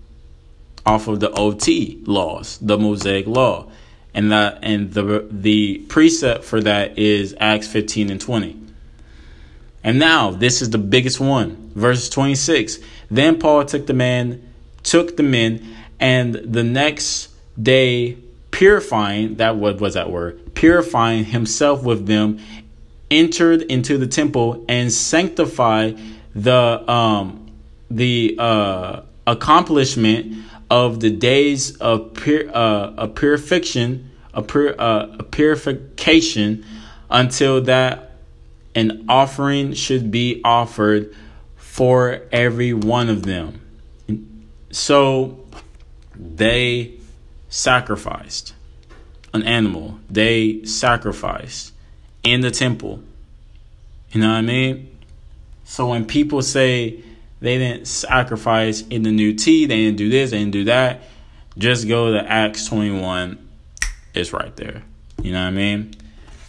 off 0.87 1.09
of 1.09 1.20
the 1.20 1.31
OT 1.33 2.01
laws, 2.05 2.59
the 2.59 2.78
Mosaic 2.78 3.26
law. 3.26 3.66
And 4.12 4.33
that 4.33 4.59
and 4.62 4.93
the 4.93 5.26
the 5.31 5.78
precept 5.89 6.43
for 6.43 6.61
that 6.62 6.99
is 6.99 7.35
Acts 7.39 7.68
15 7.68 8.11
and 8.11 8.20
20. 8.20 8.57
And 9.85 9.99
now 9.99 10.31
this 10.31 10.62
is 10.62 10.70
the 10.70 10.78
biggest 10.78 11.20
one. 11.20 11.70
Verse 11.74 12.09
26. 12.09 12.78
Then 13.11 13.39
Paul 13.39 13.64
took 13.64 13.87
the 13.87 13.95
man, 13.95 14.43
took 14.83 15.16
the 15.16 15.22
men, 15.22 15.76
and 16.01 16.35
the 16.35 16.64
next 16.64 17.28
day 17.62 18.16
purifying 18.61 19.36
that 19.36 19.56
what 19.56 19.80
was 19.80 19.94
that 19.94 20.11
word? 20.11 20.54
Purifying 20.54 21.24
himself 21.24 21.82
with 21.82 22.06
them 22.06 22.38
entered 23.11 23.62
into 23.62 23.96
the 23.96 24.06
temple 24.06 24.66
and 24.68 24.92
sanctified 24.92 25.98
the 26.34 26.84
um 26.90 27.50
the 27.90 28.36
uh 28.38 29.00
accomplishment 29.26 30.44
of 30.68 31.00
the 31.00 31.08
days 31.08 31.78
of 31.78 32.12
pur- 32.12 32.50
uh, 32.52 32.92
a 32.98 33.08
purification 33.08 34.11
a, 34.34 34.42
pur- 34.42 34.76
uh, 34.78 35.16
a 35.18 35.22
purification 35.22 36.62
until 37.08 37.62
that 37.62 38.18
an 38.74 39.06
offering 39.08 39.72
should 39.72 40.11
be 40.11 40.42
offered 40.44 41.14
for 41.56 42.28
every 42.30 42.74
one 42.74 43.08
of 43.08 43.22
them. 43.22 43.58
So 44.70 45.46
they 46.14 46.99
sacrificed 47.51 48.55
an 49.34 49.42
animal. 49.42 49.98
They 50.09 50.64
sacrificed 50.64 51.74
in 52.22 52.40
the 52.40 52.51
temple. 52.51 53.03
You 54.12 54.22
know 54.22 54.28
what 54.28 54.36
I 54.36 54.42
mean? 54.42 54.96
So 55.64 55.88
when 55.88 56.07
people 56.07 56.42
say 56.42 57.03
they 57.40 57.59
didn't 57.59 57.86
sacrifice 57.86 58.82
in 58.88 59.03
the 59.03 59.12
new 59.12 59.34
T, 59.34 59.66
they 59.66 59.76
didn't 59.76 59.98
do 59.98 60.09
this, 60.09 60.30
they 60.30 60.38
didn't 60.38 60.53
do 60.53 60.64
that, 60.64 61.03
just 61.59 61.86
go 61.86 62.12
to 62.12 62.30
Acts 62.30 62.66
21. 62.66 63.38
It's 64.14 64.32
right 64.32 64.55
there. 64.57 64.82
You 65.22 65.32
know 65.32 65.42
what 65.42 65.48
I 65.48 65.51
mean? 65.51 65.94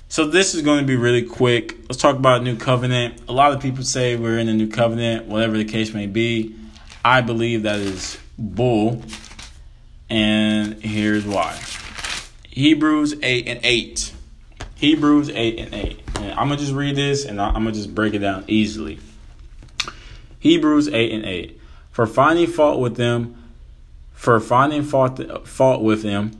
So 0.09 0.25
this 0.25 0.55
is 0.55 0.61
going 0.61 0.79
to 0.79 0.85
be 0.85 0.95
really 0.95 1.23
quick. 1.23 1.77
Let's 1.83 1.97
talk 1.97 2.15
about 2.15 2.43
new 2.43 2.57
covenant. 2.57 3.21
A 3.29 3.31
lot 3.31 3.53
of 3.53 3.61
people 3.61 3.83
say 3.83 4.15
we're 4.15 4.39
in 4.39 4.49
a 4.49 4.53
new 4.53 4.67
covenant, 4.67 5.27
whatever 5.27 5.57
the 5.57 5.65
case 5.65 5.93
may 5.93 6.07
be. 6.07 6.55
I 7.05 7.21
believe 7.21 7.63
that 7.63 7.79
is 7.79 8.17
bull. 8.37 9.03
And 10.11 10.83
here's 10.83 11.25
why. 11.25 11.57
Hebrews 12.49 13.15
8 13.23 13.47
and 13.47 13.61
8. 13.63 14.13
Hebrews 14.75 15.29
8 15.29 15.59
and 15.59 15.73
8. 15.73 15.99
And 16.17 16.31
I'm 16.33 16.47
going 16.47 16.59
to 16.59 16.65
just 16.65 16.73
read 16.73 16.97
this 16.97 17.23
and 17.23 17.39
I'm 17.39 17.53
going 17.63 17.67
to 17.67 17.71
just 17.71 17.95
break 17.95 18.13
it 18.13 18.19
down 18.19 18.43
easily. 18.47 18.99
Hebrews 20.39 20.89
8 20.89 21.13
and 21.13 21.23
8. 21.23 21.57
For 21.91 22.05
finding 22.05 22.47
fault 22.47 22.81
with 22.81 22.97
them, 22.97 23.41
for 24.11 24.37
finding 24.41 24.83
fault, 24.83 25.47
fault 25.47 25.81
with 25.81 26.03
them, 26.03 26.31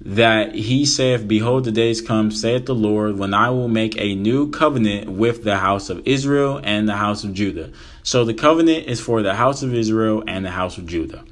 that 0.00 0.54
he 0.54 0.86
saith, 0.86 1.26
Behold, 1.26 1.64
the 1.64 1.72
days 1.72 2.00
come, 2.00 2.30
saith 2.30 2.66
the 2.66 2.76
Lord, 2.76 3.18
when 3.18 3.34
I 3.34 3.50
will 3.50 3.66
make 3.66 4.00
a 4.00 4.14
new 4.14 4.52
covenant 4.52 5.10
with 5.10 5.42
the 5.42 5.56
house 5.56 5.90
of 5.90 6.06
Israel 6.06 6.60
and 6.62 6.88
the 6.88 6.96
house 6.96 7.24
of 7.24 7.34
Judah. 7.34 7.72
So 8.04 8.24
the 8.24 8.34
covenant 8.34 8.86
is 8.86 9.00
for 9.00 9.22
the 9.22 9.34
house 9.34 9.64
of 9.64 9.74
Israel 9.74 10.22
and 10.28 10.44
the 10.44 10.52
house 10.52 10.78
of 10.78 10.86
Judah. 10.86 11.24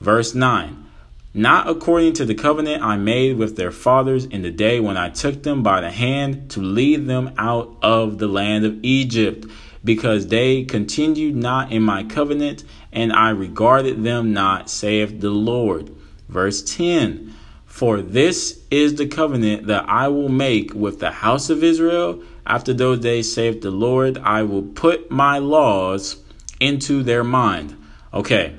Verse 0.00 0.32
9 0.32 0.86
not 1.32 1.68
according 1.68 2.12
to 2.14 2.24
the 2.24 2.34
covenant 2.34 2.82
I 2.82 2.96
made 2.96 3.36
with 3.36 3.56
their 3.56 3.70
fathers 3.70 4.24
in 4.24 4.42
the 4.42 4.50
day 4.50 4.80
when 4.80 4.96
I 4.96 5.10
took 5.10 5.42
them 5.42 5.62
by 5.62 5.80
the 5.80 5.90
hand 5.90 6.50
to 6.52 6.60
lead 6.60 7.06
them 7.06 7.32
out 7.38 7.76
of 7.82 8.18
the 8.18 8.26
land 8.26 8.64
of 8.64 8.78
Egypt, 8.82 9.46
because 9.84 10.26
they 10.26 10.64
continued 10.64 11.36
not 11.36 11.72
in 11.72 11.82
my 11.82 12.02
covenant, 12.04 12.64
and 12.92 13.12
I 13.12 13.30
regarded 13.30 14.02
them 14.02 14.32
not, 14.32 14.68
saith 14.68 15.20
the 15.20 15.30
Lord. 15.30 15.94
Verse 16.28 16.62
10 16.62 17.32
For 17.64 18.02
this 18.02 18.60
is 18.70 18.96
the 18.96 19.06
covenant 19.06 19.68
that 19.68 19.88
I 19.88 20.08
will 20.08 20.28
make 20.28 20.74
with 20.74 20.98
the 20.98 21.12
house 21.12 21.48
of 21.48 21.62
Israel 21.62 22.22
after 22.50 22.74
those 22.74 22.98
days, 22.98 23.32
saith 23.32 23.60
the 23.60 23.70
Lord, 23.70 24.18
I 24.18 24.42
will 24.42 24.62
put 24.62 25.08
my 25.10 25.38
laws 25.38 26.16
into 26.58 27.04
their 27.04 27.22
mind. 27.22 27.76
Okay, 28.12 28.56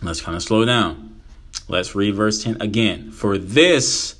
let's 0.00 0.22
kind 0.22 0.36
of 0.36 0.42
slow 0.42 0.64
down. 0.64 0.99
Let's 1.70 1.94
read 1.94 2.16
verse 2.16 2.42
10 2.42 2.60
again. 2.60 3.12
For 3.12 3.38
this 3.38 4.16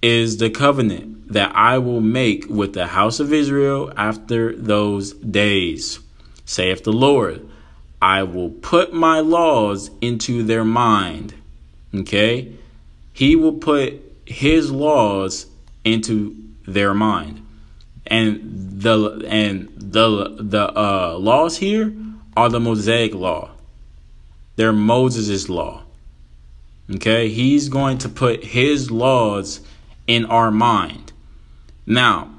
is 0.00 0.38
the 0.38 0.48
covenant 0.48 1.28
that 1.30 1.54
I 1.54 1.76
will 1.76 2.00
make 2.00 2.46
with 2.48 2.72
the 2.72 2.86
house 2.86 3.20
of 3.20 3.34
Israel 3.34 3.92
after 3.98 4.56
those 4.56 5.12
days, 5.12 6.00
saith 6.46 6.82
the 6.82 6.92
Lord. 6.92 7.46
I 8.00 8.22
will 8.22 8.48
put 8.48 8.94
my 8.94 9.20
laws 9.20 9.90
into 10.00 10.42
their 10.42 10.64
mind. 10.64 11.34
Okay? 11.94 12.54
He 13.12 13.36
will 13.36 13.52
put 13.52 14.00
his 14.24 14.70
laws 14.72 15.46
into 15.84 16.34
their 16.66 16.94
mind. 16.94 17.46
And 18.06 18.80
the 18.80 19.22
and 19.26 19.68
the 19.76 20.36
the 20.38 20.78
uh, 20.78 21.16
laws 21.18 21.58
here 21.58 21.94
are 22.36 22.48
the 22.48 22.60
Mosaic 22.60 23.14
law. 23.14 23.50
They're 24.56 24.72
Moses' 24.72 25.48
law. 25.48 25.83
Okay, 26.92 27.28
he's 27.28 27.68
going 27.68 27.98
to 27.98 28.08
put 28.08 28.44
his 28.44 28.90
laws 28.90 29.60
in 30.06 30.26
our 30.26 30.50
mind. 30.50 31.12
Now, 31.86 32.30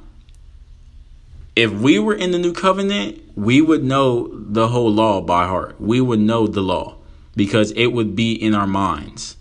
if 1.55 1.71
we 1.71 1.97
were 1.97 2.13
in 2.13 2.31
the 2.31 2.37
new 2.37 2.53
covenant, 2.53 3.21
we 3.35 3.61
would 3.61 3.83
know 3.83 4.29
the 4.31 4.67
whole 4.67 4.91
law 4.91 5.21
by 5.21 5.47
heart. 5.47 5.79
We 5.79 5.99
would 6.01 6.19
know 6.19 6.47
the 6.47 6.61
law 6.61 6.97
because 7.35 7.71
it 7.71 7.87
would 7.87 8.15
be 8.15 8.33
in 8.33 8.53
our 8.53 8.67
minds. 8.67 9.35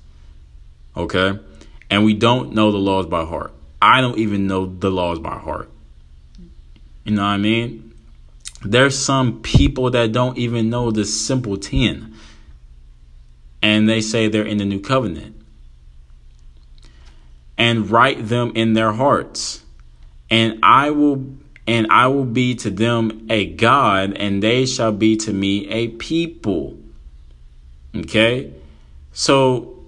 Okay? 0.96 1.38
And 1.90 2.04
we 2.04 2.14
don't 2.14 2.52
know 2.54 2.72
the 2.72 2.78
laws 2.78 3.06
by 3.06 3.24
heart. 3.24 3.52
I 3.82 4.00
don't 4.00 4.18
even 4.18 4.46
know 4.46 4.66
the 4.66 4.90
laws 4.90 5.18
by 5.18 5.38
heart. 5.38 5.70
You 7.04 7.16
know 7.16 7.22
what 7.22 7.28
I 7.28 7.36
mean? 7.36 7.92
There's 8.62 8.98
some 8.98 9.42
people 9.42 9.90
that 9.90 10.12
don't 10.12 10.38
even 10.38 10.70
know 10.70 10.90
the 10.90 11.04
simple 11.04 11.58
10 11.58 12.13
and 13.64 13.88
they 13.88 14.02
say 14.02 14.28
they're 14.28 14.44
in 14.44 14.58
the 14.58 14.64
new 14.66 14.78
covenant. 14.78 15.34
And 17.56 17.90
write 17.90 18.28
them 18.28 18.52
in 18.54 18.74
their 18.74 18.92
hearts. 18.92 19.64
And 20.28 20.58
I 20.62 20.90
will 20.90 21.24
and 21.66 21.86
I 21.90 22.08
will 22.08 22.26
be 22.26 22.54
to 22.56 22.68
them 22.68 23.26
a 23.30 23.46
God, 23.46 24.12
and 24.18 24.42
they 24.42 24.66
shall 24.66 24.92
be 24.92 25.16
to 25.16 25.32
me 25.32 25.66
a 25.70 25.88
people. 25.88 26.76
Okay? 27.96 28.52
So 29.14 29.78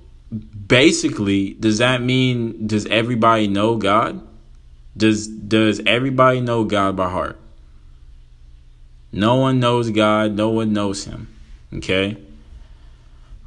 basically, 0.67 1.53
does 1.53 1.77
that 1.77 2.01
mean 2.01 2.67
does 2.67 2.87
everybody 2.87 3.47
know 3.47 3.77
God? 3.77 4.27
Does 4.97 5.29
does 5.29 5.83
everybody 5.85 6.41
know 6.41 6.65
God 6.65 6.97
by 6.97 7.11
heart? 7.11 7.39
No 9.13 9.35
one 9.35 9.61
knows 9.61 9.91
God, 9.91 10.33
no 10.33 10.49
one 10.49 10.73
knows 10.73 11.05
him. 11.05 11.29
Okay? 11.75 12.17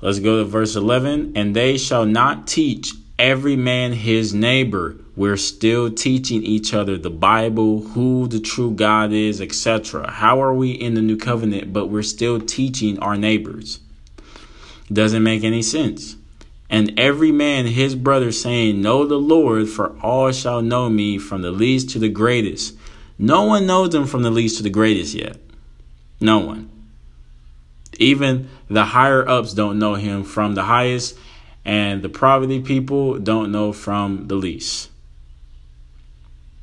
Let's 0.01 0.19
go 0.19 0.37
to 0.37 0.45
verse 0.45 0.75
11. 0.75 1.33
And 1.35 1.55
they 1.55 1.77
shall 1.77 2.05
not 2.05 2.47
teach 2.47 2.93
every 3.17 3.55
man 3.55 3.91
his 3.91 4.33
neighbor. 4.33 4.95
We're 5.15 5.37
still 5.37 5.91
teaching 5.91 6.43
each 6.43 6.73
other 6.73 6.97
the 6.97 7.09
Bible, 7.09 7.81
who 7.81 8.27
the 8.27 8.39
true 8.39 8.71
God 8.71 9.11
is, 9.11 9.41
etc. 9.41 10.09
How 10.09 10.41
are 10.41 10.53
we 10.53 10.71
in 10.71 10.93
the 10.93 11.01
new 11.01 11.17
covenant, 11.17 11.73
but 11.73 11.87
we're 11.87 12.03
still 12.03 12.39
teaching 12.39 12.97
our 12.99 13.17
neighbors? 13.17 13.79
Doesn't 14.91 15.21
make 15.23 15.43
any 15.43 15.61
sense. 15.61 16.15
And 16.69 16.97
every 16.99 17.31
man 17.31 17.65
his 17.65 17.95
brother 17.95 18.31
saying, 18.31 18.81
Know 18.81 19.05
the 19.05 19.19
Lord, 19.19 19.67
for 19.67 19.97
all 20.01 20.31
shall 20.31 20.61
know 20.61 20.89
me 20.89 21.17
from 21.17 21.41
the 21.41 21.51
least 21.51 21.89
to 21.91 21.99
the 21.99 22.09
greatest. 22.09 22.77
No 23.17 23.43
one 23.43 23.65
knows 23.65 23.93
him 23.93 24.05
from 24.05 24.23
the 24.23 24.31
least 24.31 24.57
to 24.57 24.63
the 24.63 24.69
greatest 24.69 25.13
yet. 25.13 25.37
No 26.21 26.39
one. 26.39 26.68
Even 27.99 28.49
the 28.69 28.85
higher 28.85 29.27
ups 29.27 29.53
don't 29.53 29.77
know 29.77 29.95
him 29.95 30.23
from 30.23 30.55
the 30.55 30.63
highest, 30.63 31.17
and 31.65 32.01
the 32.01 32.09
poverty 32.09 32.61
people 32.61 33.19
don't 33.19 33.51
know 33.51 33.71
from 33.73 34.27
the 34.27 34.35
least. 34.35 34.89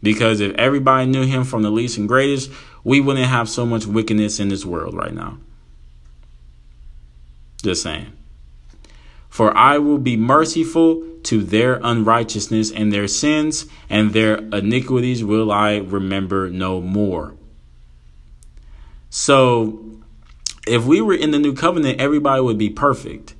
Because 0.03 0.41
if 0.41 0.55
everybody 0.55 1.07
knew 1.07 1.25
him 1.25 1.45
from 1.45 1.63
the 1.63 1.71
least 1.71 1.99
and 1.99 2.09
greatest, 2.09 2.51
we 2.83 3.01
wouldn't 3.01 3.27
have 3.27 3.49
so 3.49 3.67
much 3.67 3.87
wickedness 3.87 4.41
in 4.41 4.49
this 4.49 4.65
world 4.65 4.95
right 4.95 5.13
now. 5.13 5.39
Just 7.63 7.83
saying. 7.83 8.13
For 9.29 9.55
I 9.57 9.79
will 9.79 9.99
be 9.99 10.17
merciful 10.17 11.05
to 11.25 11.43
their 11.43 11.81
unrighteousness 11.83 12.71
and 12.71 12.93
their 12.93 13.09
sins, 13.09 13.67
and 13.91 14.13
their 14.13 14.37
iniquities 14.37 15.23
will 15.25 15.53
I 15.53 15.77
remember 15.79 16.49
no 16.49 16.81
more. 16.81 17.35
So, 19.11 19.97
if 20.67 20.85
we 20.85 21.01
were 21.01 21.15
in 21.15 21.31
the 21.31 21.39
new 21.39 21.55
covenant, 21.55 22.01
everybody 22.01 22.43
would 22.43 22.59
be 22.59 22.71
perfect. 22.71 23.35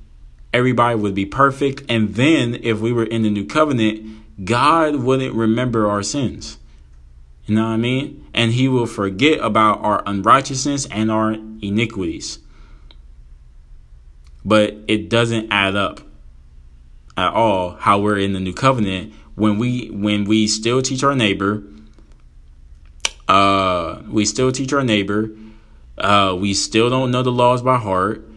Everybody 0.53 0.95
would 0.95 1.13
be 1.13 1.25
perfect. 1.25 1.83
And 1.89 2.15
then, 2.15 2.59
if 2.63 2.79
we 2.79 2.91
were 2.91 3.05
in 3.05 3.23
the 3.23 3.29
new 3.29 3.45
covenant, 3.45 4.45
God 4.45 4.95
wouldn't 4.95 5.35
remember 5.35 5.89
our 5.89 6.03
sins. 6.03 6.57
You 7.45 7.55
know 7.55 7.63
what 7.63 7.69
I 7.69 7.77
mean? 7.77 8.25
And 8.33 8.53
He 8.53 8.67
will 8.67 8.85
forget 8.85 9.39
about 9.39 9.81
our 9.81 10.03
unrighteousness 10.05 10.87
and 10.87 11.11
our 11.11 11.33
iniquities 11.61 12.39
but 14.47 14.77
it 14.87 15.09
doesn't 15.09 15.51
add 15.51 15.75
up 15.75 15.99
at 17.17 17.33
all 17.33 17.71
how 17.71 17.99
we're 17.99 18.17
in 18.17 18.31
the 18.31 18.39
new 18.39 18.53
covenant 18.53 19.13
when 19.35 19.59
we 19.59 19.89
when 19.89 20.23
we 20.23 20.47
still 20.47 20.81
teach 20.81 21.03
our 21.03 21.15
neighbor 21.15 21.63
uh 23.27 24.01
we 24.07 24.23
still 24.23 24.51
teach 24.53 24.71
our 24.71 24.85
neighbor 24.85 25.29
uh 25.97 26.35
we 26.39 26.53
still 26.53 26.89
don't 26.89 27.11
know 27.11 27.23
the 27.23 27.31
laws 27.31 27.61
by 27.61 27.77
heart 27.77 28.27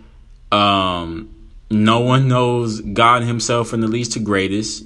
um 0.53 1.35
no 1.71 2.01
one 2.01 2.29
knows 2.29 2.81
God 2.81 3.23
himself 3.23 3.69
from 3.69 3.81
the 3.81 3.89
least 3.89 4.13
to 4.13 4.21
greatest 4.21 4.85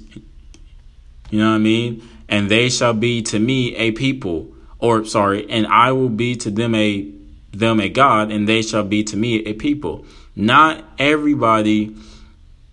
you 1.29 1.39
know 1.39 1.49
what 1.49 1.55
I 1.55 1.59
mean 1.59 2.07
and 2.27 2.49
they 2.49 2.69
shall 2.69 2.93
be 2.93 3.21
to 3.23 3.39
me 3.39 3.75
a 3.75 3.91
people 3.91 4.53
or 4.79 5.05
sorry 5.05 5.49
and 5.49 5.65
I 5.67 5.91
will 5.91 6.09
be 6.09 6.35
to 6.37 6.51
them 6.51 6.75
a 6.75 7.11
them 7.51 7.79
a 7.79 7.89
God 7.89 8.31
and 8.31 8.47
they 8.47 8.61
shall 8.61 8.83
be 8.83 9.03
to 9.05 9.17
me 9.17 9.37
a 9.45 9.53
people 9.53 10.05
not 10.35 10.83
everybody 10.99 11.95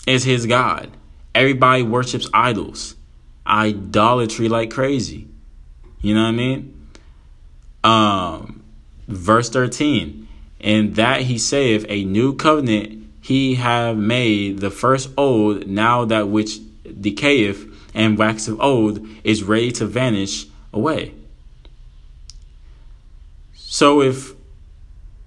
is 0.07 0.24
his 0.24 0.46
God. 0.46 0.90
Everybody 1.34 1.82
worships 1.82 2.28
idols, 2.34 2.96
idolatry 3.46 4.48
like 4.48 4.70
crazy. 4.70 5.28
You 6.00 6.14
know 6.14 6.22
what 6.22 6.28
I 6.28 6.32
mean? 6.32 6.88
Um, 7.84 8.61
verse 9.09 9.48
13. 9.50 10.28
And 10.61 10.96
that 10.96 11.22
he 11.22 11.38
saith, 11.38 11.84
A 11.88 12.05
new 12.05 12.36
covenant 12.36 13.11
he 13.20 13.57
have 13.57 13.96
made, 13.96 14.59
the 14.59 14.70
first 14.70 15.11
old, 15.16 15.66
now 15.66 16.05
that 16.05 16.28
which 16.28 16.59
decayeth 16.84 17.72
and 17.94 18.18
waxeth 18.18 18.59
old 18.59 19.07
is 19.22 19.42
ready 19.42 19.70
to 19.72 19.86
vanish 19.86 20.46
away. 20.72 21.14
So 23.55 24.03
if 24.03 24.32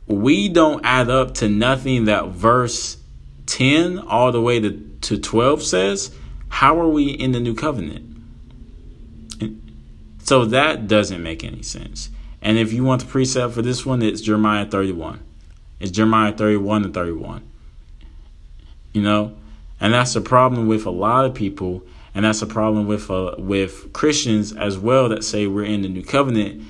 we 0.08 0.50
don't 0.50 0.86
add 0.86 1.10
up 1.10 1.34
to 1.36 1.50
nothing 1.50 2.06
that 2.06 2.28
verse 2.28 2.98
10 3.48 4.00
all 4.00 4.32
the 4.32 4.42
way 4.42 4.60
to, 4.60 4.72
to 5.02 5.18
12 5.18 5.64
says, 5.64 6.16
how 6.50 6.80
are 6.80 6.88
we 6.88 7.10
in 7.10 7.32
the 7.32 7.40
new 7.40 7.56
covenant? 7.56 8.16
So 10.24 10.46
that 10.46 10.88
doesn't 10.88 11.22
make 11.22 11.44
any 11.44 11.62
sense. 11.62 12.10
And 12.42 12.58
if 12.58 12.74
you 12.74 12.84
want 12.84 13.02
the 13.02 13.08
precept 13.08 13.54
for 13.54 13.62
this 13.62 13.86
one, 13.86 14.02
it's 14.02 14.22
Jeremiah 14.22 14.66
31. 14.66 15.20
It's 15.80 15.92
Jeremiah 15.92 16.32
31 16.32 16.86
and 16.86 16.94
31. 16.94 17.44
You 18.94 19.02
know? 19.02 19.36
And 19.80 19.94
that's 19.94 20.14
the 20.14 20.22
problem 20.22 20.68
with 20.68 20.86
a 20.86 20.92
lot 20.92 21.26
of 21.26 21.34
people, 21.34 21.84
and 22.14 22.24
that's 22.24 22.42
a 22.42 22.48
problem 22.48 22.88
with 22.88 23.12
uh, 23.12 23.36
with 23.38 23.92
Christians 23.92 24.54
as 24.54 24.78
well 24.78 25.10
that 25.10 25.24
say 25.24 25.48
we're 25.48 25.66
in 25.66 25.82
the 25.82 25.90
new 25.90 26.04
covenant 26.04 26.66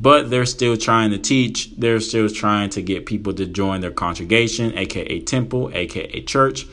but 0.00 0.30
they're 0.30 0.46
still 0.46 0.78
trying 0.78 1.10
to 1.10 1.18
teach. 1.18 1.76
They're 1.76 2.00
still 2.00 2.28
trying 2.30 2.70
to 2.70 2.82
get 2.82 3.04
people 3.04 3.34
to 3.34 3.44
join 3.44 3.82
their 3.82 3.90
congregation, 3.90 4.76
aka 4.76 5.20
temple, 5.20 5.70
aka 5.74 6.22
church. 6.22 6.66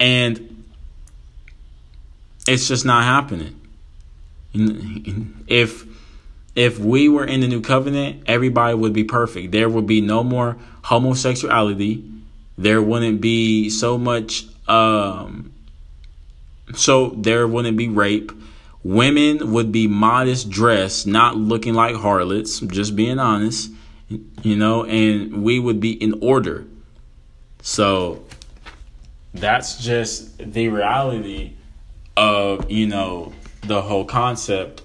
And 0.00 0.64
it's 2.48 2.66
just 2.66 2.84
not 2.84 3.04
happening. 3.04 3.60
If 5.46 5.86
if 6.54 6.78
we 6.78 7.08
were 7.08 7.24
in 7.24 7.40
the 7.40 7.48
new 7.48 7.60
covenant, 7.60 8.22
everybody 8.26 8.74
would 8.74 8.92
be 8.92 9.04
perfect. 9.04 9.52
There 9.52 9.68
would 9.68 9.86
be 9.86 10.00
no 10.00 10.22
more 10.22 10.56
homosexuality. 10.82 12.04
There 12.56 12.80
wouldn't 12.80 13.20
be 13.20 13.70
so 13.70 13.98
much 13.98 14.46
um 14.68 15.52
so 16.74 17.10
there 17.10 17.46
wouldn't 17.46 17.76
be 17.76 17.88
rape 17.88 18.32
Women 18.84 19.52
would 19.52 19.72
be 19.72 19.88
modest 19.88 20.50
dressed, 20.50 21.06
not 21.06 21.36
looking 21.36 21.72
like 21.72 21.96
harlots, 21.96 22.60
just 22.60 22.94
being 22.94 23.18
honest, 23.18 23.70
you 24.42 24.56
know, 24.56 24.84
and 24.84 25.42
we 25.42 25.58
would 25.58 25.80
be 25.80 25.92
in 25.92 26.18
order. 26.20 26.66
So 27.62 28.26
that's 29.32 29.82
just 29.82 30.36
the 30.36 30.68
reality 30.68 31.54
of, 32.14 32.70
you 32.70 32.86
know, 32.86 33.32
the 33.62 33.80
whole 33.80 34.04
concept 34.04 34.82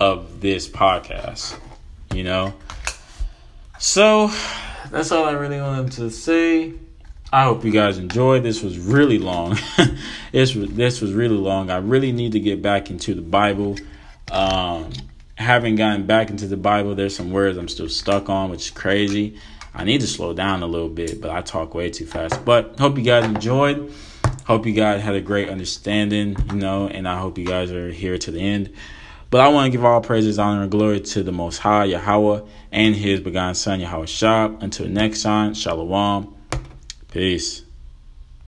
of 0.00 0.40
this 0.40 0.68
podcast, 0.68 1.58
you 2.14 2.24
know. 2.24 2.54
So 3.78 4.30
that's 4.90 5.12
all 5.12 5.24
I 5.24 5.32
really 5.32 5.60
wanted 5.60 5.92
to 5.92 6.10
say. 6.10 6.74
I 7.32 7.44
hope 7.44 7.64
you 7.64 7.72
guys 7.72 7.98
enjoyed. 7.98 8.44
This 8.44 8.62
was 8.62 8.78
really 8.78 9.18
long. 9.18 9.58
this 10.32 10.54
this 10.54 11.00
was 11.00 11.12
really 11.12 11.36
long. 11.36 11.70
I 11.70 11.78
really 11.78 12.12
need 12.12 12.32
to 12.32 12.40
get 12.40 12.62
back 12.62 12.90
into 12.90 13.14
the 13.14 13.22
Bible. 13.22 13.76
Um, 14.30 14.90
gotten 15.36 16.06
back 16.06 16.30
into 16.30 16.46
the 16.46 16.56
Bible. 16.56 16.94
There's 16.94 17.16
some 17.16 17.32
words 17.32 17.58
I'm 17.58 17.68
still 17.68 17.88
stuck 17.88 18.28
on, 18.28 18.50
which 18.50 18.66
is 18.66 18.70
crazy. 18.70 19.36
I 19.74 19.82
need 19.82 20.00
to 20.02 20.06
slow 20.06 20.32
down 20.32 20.62
a 20.62 20.66
little 20.66 20.88
bit, 20.88 21.20
but 21.20 21.30
I 21.30 21.42
talk 21.42 21.74
way 21.74 21.90
too 21.90 22.06
fast. 22.06 22.44
But 22.44 22.78
hope 22.78 22.96
you 22.96 23.02
guys 23.02 23.24
enjoyed. 23.24 23.92
Hope 24.44 24.66
you 24.66 24.72
guys 24.72 25.02
had 25.02 25.16
a 25.16 25.20
great 25.20 25.48
understanding, 25.48 26.36
you 26.50 26.56
know, 26.56 26.86
and 26.86 27.08
I 27.08 27.18
hope 27.18 27.38
you 27.38 27.46
guys 27.46 27.72
are 27.72 27.90
here 27.90 28.16
to 28.18 28.30
the 28.30 28.40
end. 28.40 28.72
But 29.34 29.40
I 29.40 29.48
want 29.48 29.66
to 29.66 29.70
give 29.76 29.84
all 29.84 30.00
praises, 30.00 30.38
honor, 30.38 30.62
and 30.62 30.70
glory 30.70 31.00
to 31.00 31.24
the 31.24 31.32
Most 31.32 31.58
High, 31.58 31.86
Yahweh, 31.86 32.42
and 32.70 32.94
His 32.94 33.18
begotten 33.18 33.56
Son, 33.56 33.80
Yahweh 33.80 34.06
Shah. 34.06 34.56
Until 34.60 34.86
next 34.86 35.22
time, 35.22 35.54
Shalom. 35.54 36.36
Peace. 37.10 37.63